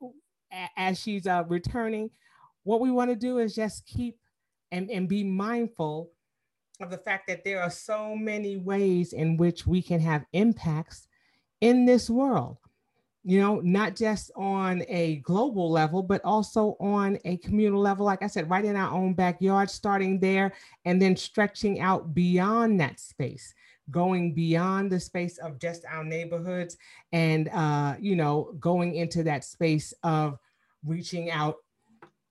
a- 0.51 0.69
as 0.75 0.99
she's 0.99 1.27
uh, 1.27 1.43
returning, 1.47 2.09
what 2.63 2.79
we 2.79 2.89
want 2.89 3.11
to 3.11 3.15
do 3.15 3.37
is 3.37 3.53
just 3.53 3.85
keep 3.85 4.17
and 4.71 4.89
and 4.89 5.07
be 5.07 5.23
mindful 5.23 6.11
of 6.81 6.89
the 6.89 6.97
fact 6.97 7.27
that 7.27 7.43
there 7.43 7.61
are 7.61 7.69
so 7.69 8.15
many 8.15 8.57
ways 8.57 9.13
in 9.13 9.37
which 9.37 9.65
we 9.65 9.81
can 9.81 9.99
have 9.99 10.25
impacts 10.33 11.07
in 11.61 11.85
this 11.85 12.09
world 12.09 12.57
you 13.27 13.39
know, 13.39 13.59
not 13.61 13.95
just 13.95 14.29
on 14.35 14.83
a 14.87 15.15
global 15.17 15.71
level, 15.71 16.03
but 16.03 16.23
also 16.23 16.77
on 16.79 17.17
a 17.25 17.37
communal 17.37 17.81
level. 17.81 18.05
Like 18.05 18.21
I 18.21 18.27
said, 18.27 18.47
right 18.51 18.63
in 18.63 18.75
our 18.75 18.93
own 18.93 19.15
backyard, 19.15 19.67
starting 19.71 20.19
there 20.19 20.53
and 20.85 21.01
then 21.01 21.17
stretching 21.17 21.79
out 21.79 22.13
beyond 22.13 22.79
that 22.81 22.99
space, 22.99 23.55
going 23.89 24.35
beyond 24.35 24.91
the 24.91 24.99
space 24.99 25.39
of 25.39 25.57
just 25.57 25.85
our 25.89 26.03
neighborhoods 26.03 26.77
and, 27.13 27.49
uh, 27.49 27.95
you 27.99 28.15
know, 28.15 28.55
going 28.59 28.93
into 28.93 29.23
that 29.23 29.43
space 29.43 29.91
of 30.03 30.37
reaching 30.85 31.31
out, 31.31 31.55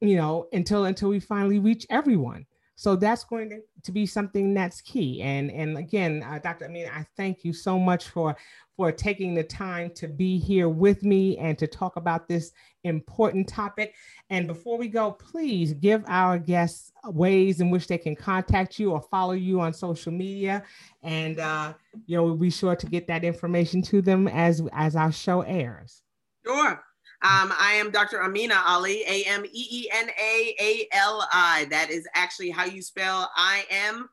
you 0.09 0.17
know, 0.17 0.49
until 0.53 0.85
until 0.85 1.09
we 1.09 1.21
finally 1.21 1.59
reach 1.59 1.87
everyone. 1.91 2.47
So 2.77 2.97
that's 2.97 3.23
going 3.23 3.51
to, 3.51 3.61
to 3.85 3.93
be 3.93 4.05
something 4.05 4.53
that's 4.53 4.81
key. 4.81 5.23
And 5.23 5.51
and 5.51 5.79
again, 5.79 6.25
uh, 6.27 6.41
Dr. 6.41 6.65
I 6.65 6.69
mean, 6.69 6.89
I 6.93 7.07
thank 7.17 7.45
you 7.45 7.53
so 7.53 7.79
much 7.79 8.09
for 8.09 8.37
for 8.77 8.91
taking 8.91 9.35
the 9.35 9.45
time 9.45 9.91
to 9.95 10.09
be 10.09 10.37
here 10.39 10.69
with 10.69 11.05
me 11.05 11.39
and 11.39 11.57
to 11.59 11.67
talk 11.69 11.95
about 11.95 12.27
this 12.27 12.51
important 12.83 13.49
topic. 13.49 13.95
And 14.31 14.49
before 14.49 14.77
we 14.77 14.89
go, 14.89 15.13
please 15.13 15.75
give 15.75 16.03
our 16.09 16.39
guests 16.39 16.91
ways 17.05 17.61
in 17.61 17.71
which 17.71 17.87
they 17.87 17.99
can 17.99 18.17
contact 18.17 18.81
you 18.81 18.91
or 18.91 19.01
follow 19.01 19.35
you 19.35 19.61
on 19.61 19.73
social 19.73 20.13
media. 20.13 20.65
And 21.05 21.39
uh, 21.39 21.75
you 22.07 22.17
know, 22.17 22.25
we'll 22.25 22.37
be 22.37 22.51
sure 22.51 22.75
to 22.75 22.87
get 22.87 23.07
that 23.07 23.23
information 23.23 23.83
to 23.83 24.03
them 24.03 24.27
as 24.27 24.61
as 24.73 24.97
our 24.97 25.13
show 25.13 25.43
airs. 25.43 26.03
Sure. 26.45 26.83
Um, 27.25 27.55
I 27.59 27.73
am 27.77 27.91
Dr. 27.91 28.23
Amina 28.23 28.61
Ali, 28.67 29.03
A 29.07 29.25
M 29.25 29.47
E 29.47 29.67
E 29.71 29.89
N 29.91 30.11
A 30.11 30.55
A 30.61 30.87
L 30.93 31.27
I. 31.33 31.67
That 31.71 31.89
is 31.89 32.07
actually 32.15 32.51
how 32.51 32.67
you 32.67 32.83
spell 32.83 33.31
I 33.35 33.65
am 33.71 34.11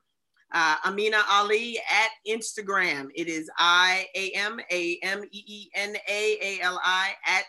uh, 0.50 0.76
Amina 0.86 1.18
Ali 1.30 1.78
at 1.78 2.10
Instagram. 2.26 3.10
It 3.14 3.28
is 3.28 3.50
I 3.58 4.06
A 4.14 4.30
M 4.30 4.58
A 4.70 4.98
M 5.02 5.24
E 5.30 5.44
E 5.46 5.70
N 5.74 5.94
A 6.08 6.38
A 6.40 6.60
L 6.62 6.80
I 6.82 7.10
at 7.26 7.44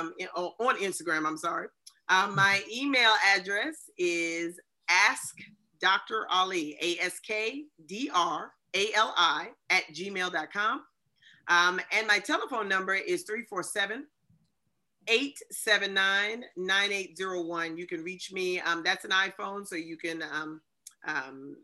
um, 0.00 0.12
on 0.58 0.76
Instagram. 0.78 1.24
I'm 1.24 1.38
sorry. 1.38 1.68
Um, 2.08 2.34
my 2.34 2.60
email 2.74 3.12
address 3.36 3.88
is 3.96 4.58
ask 4.88 5.36
Dr. 5.80 6.26
Ali, 6.32 6.76
A 6.82 6.98
S 7.04 7.20
K 7.20 7.66
D 7.86 8.10
R 8.12 8.50
A 8.74 8.92
L 8.94 9.14
I 9.16 9.50
at 9.70 9.84
gmail.com. 9.94 10.82
Um, 11.46 11.80
and 11.92 12.08
my 12.08 12.18
telephone 12.18 12.68
number 12.68 12.94
is 12.94 13.22
347 13.22 14.04
879 15.08 16.44
9801. 16.56 17.76
You 17.76 17.86
can 17.86 18.02
reach 18.02 18.32
me. 18.32 18.60
Um, 18.60 18.82
that's 18.84 19.04
an 19.04 19.10
iPhone, 19.10 19.66
so 19.66 19.76
you 19.76 19.96
can 19.96 20.22
um, 20.22 20.60
um, 21.06 21.56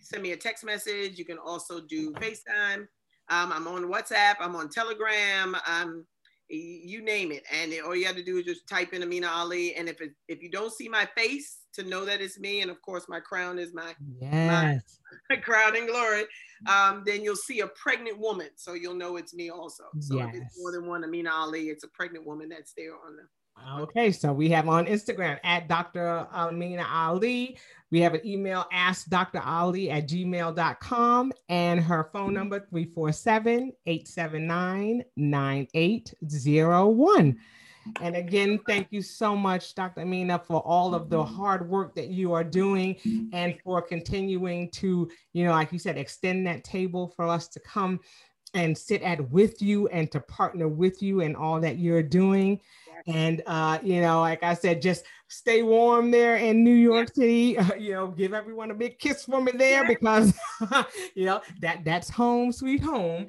send 0.00 0.22
me 0.22 0.32
a 0.32 0.36
text 0.36 0.64
message. 0.64 1.18
You 1.18 1.24
can 1.24 1.38
also 1.38 1.80
do 1.80 2.12
FaceTime. 2.14 2.86
Um, 3.30 3.52
I'm 3.52 3.68
on 3.68 3.84
WhatsApp. 3.84 4.36
I'm 4.40 4.56
on 4.56 4.68
Telegram. 4.68 5.56
Um, 5.66 6.06
you 6.50 7.02
name 7.02 7.30
it. 7.30 7.42
And 7.52 7.74
all 7.84 7.94
you 7.94 8.06
have 8.06 8.16
to 8.16 8.24
do 8.24 8.38
is 8.38 8.44
just 8.44 8.66
type 8.66 8.94
in 8.94 9.02
Amina 9.02 9.28
Ali. 9.28 9.74
And 9.74 9.88
if 9.88 10.00
it, 10.00 10.12
if 10.28 10.42
you 10.42 10.50
don't 10.50 10.72
see 10.72 10.88
my 10.88 11.06
face, 11.16 11.58
to 11.78 11.84
know 11.84 12.04
that 12.04 12.20
it's 12.20 12.38
me, 12.40 12.60
and 12.60 12.70
of 12.70 12.82
course 12.82 13.04
my 13.08 13.20
crown 13.20 13.58
is 13.58 13.72
my, 13.72 13.94
yes. 14.20 14.98
my 15.30 15.36
crown 15.36 15.76
and 15.76 15.88
glory, 15.88 16.24
um, 16.66 17.02
then 17.04 17.22
you'll 17.22 17.36
see 17.36 17.60
a 17.60 17.68
pregnant 17.68 18.18
woman. 18.18 18.48
So 18.56 18.74
you'll 18.74 18.94
know 18.94 19.16
it's 19.16 19.34
me 19.34 19.50
also. 19.50 19.84
So 20.00 20.16
yes. 20.16 20.34
if 20.34 20.42
it's 20.42 20.60
more 20.60 20.72
than 20.72 20.86
one 20.86 21.04
Amina 21.04 21.30
Ali, 21.30 21.68
it's 21.68 21.84
a 21.84 21.88
pregnant 21.88 22.26
woman 22.26 22.48
that's 22.48 22.72
there 22.74 22.94
on 23.06 23.16
the 23.16 23.22
Okay, 23.76 24.12
so 24.12 24.32
we 24.32 24.48
have 24.50 24.68
on 24.68 24.86
Instagram 24.86 25.38
at 25.44 25.68
Dr. 25.68 26.26
Amina 26.32 26.86
Ali. 26.90 27.58
We 27.90 28.00
have 28.00 28.14
an 28.14 28.26
email, 28.26 28.64
askdrali 28.72 29.90
at 29.90 30.08
gmail.com, 30.08 31.32
and 31.48 31.80
her 31.80 32.08
phone 32.12 32.34
number 32.34 32.60
347 32.70 33.72
879 33.86 35.04
9801. 35.16 37.38
And 38.00 38.16
again, 38.16 38.60
thank 38.66 38.88
you 38.90 39.02
so 39.02 39.36
much, 39.36 39.74
Dr. 39.74 40.02
Amina, 40.02 40.38
for 40.38 40.60
all 40.60 40.94
of 40.94 41.10
the 41.10 41.24
hard 41.24 41.68
work 41.68 41.94
that 41.96 42.08
you 42.08 42.32
are 42.32 42.44
doing 42.44 42.96
and 43.32 43.58
for 43.62 43.82
continuing 43.82 44.70
to, 44.72 45.10
you 45.32 45.44
know, 45.44 45.52
like 45.52 45.72
you 45.72 45.78
said, 45.78 45.96
extend 45.96 46.46
that 46.46 46.64
table 46.64 47.12
for 47.16 47.26
us 47.26 47.48
to 47.48 47.60
come 47.60 48.00
and 48.54 48.76
sit 48.76 49.02
at 49.02 49.30
with 49.30 49.60
you 49.60 49.88
and 49.88 50.10
to 50.12 50.20
partner 50.20 50.68
with 50.68 51.02
you 51.02 51.20
and 51.20 51.36
all 51.36 51.60
that 51.60 51.78
you're 51.78 52.02
doing. 52.02 52.60
And 53.06 53.42
uh, 53.46 53.78
you 53.82 54.00
know, 54.00 54.20
like 54.20 54.42
I 54.42 54.54
said, 54.54 54.82
just 54.82 55.04
stay 55.28 55.62
warm 55.62 56.10
there 56.10 56.36
in 56.36 56.64
New 56.64 56.74
York 56.74 57.14
City. 57.14 57.56
Uh, 57.56 57.74
you 57.78 57.92
know, 57.92 58.08
give 58.08 58.34
everyone 58.34 58.70
a 58.70 58.74
big 58.74 58.98
kiss 58.98 59.24
for 59.24 59.40
me 59.40 59.52
there 59.52 59.86
because 59.86 60.34
you 61.14 61.24
know 61.24 61.40
that 61.60 61.84
that's 61.84 62.10
home, 62.10 62.52
sweet 62.52 62.82
home. 62.82 63.26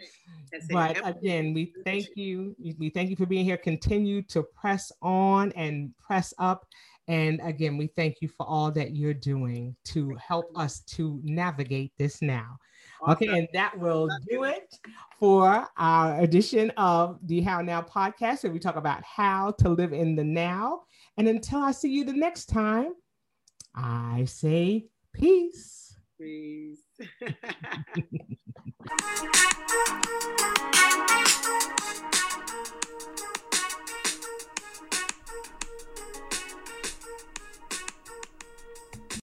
But 0.72 1.06
again, 1.08 1.54
we 1.54 1.74
thank 1.84 2.08
you. 2.16 2.56
We 2.78 2.90
thank 2.90 3.10
you 3.10 3.16
for 3.16 3.26
being 3.26 3.46
here. 3.46 3.58
Continue 3.58 4.22
to 4.24 4.44
press 4.44 4.92
on 5.02 5.52
and 5.54 5.92
press 5.98 6.34
up. 6.40 6.66
And 7.08 7.40
again, 7.44 7.76
we 7.78 7.88
thank 7.88 8.18
you 8.22 8.28
for 8.28 8.46
all 8.48 8.72
that 8.72 8.96
you're 8.96 9.16
doing 9.16 9.76
to 9.86 10.16
help 10.16 10.52
us 10.56 10.82
to 10.82 11.20
navigate 11.24 11.92
this 11.98 12.22
now. 12.22 12.60
Okay, 13.08 13.28
and 13.28 13.48
that 13.54 13.78
will 13.80 14.10
do 14.30 14.44
it 14.44 14.78
for 15.20 15.66
our 15.78 16.20
edition 16.20 16.70
of 16.72 17.18
the 17.24 17.42
How 17.42 17.62
Now 17.62 17.82
podcast, 17.82 18.44
where 18.44 18.52
we 18.52 18.60
talk 18.60 18.76
about 18.76 19.04
how 19.04 19.52
to 19.60 19.70
live 19.70 19.94
in 19.94 20.16
the 20.16 20.24
now. 20.24 20.82
And 21.18 21.28
until 21.28 21.60
I 21.60 21.72
see 21.72 21.90
you 21.90 22.04
the 22.04 22.14
next 22.14 22.48
time, 22.48 22.94
I 23.74 24.26
say 24.26 24.88
peace. 25.14 25.89
Peace. 26.20 26.84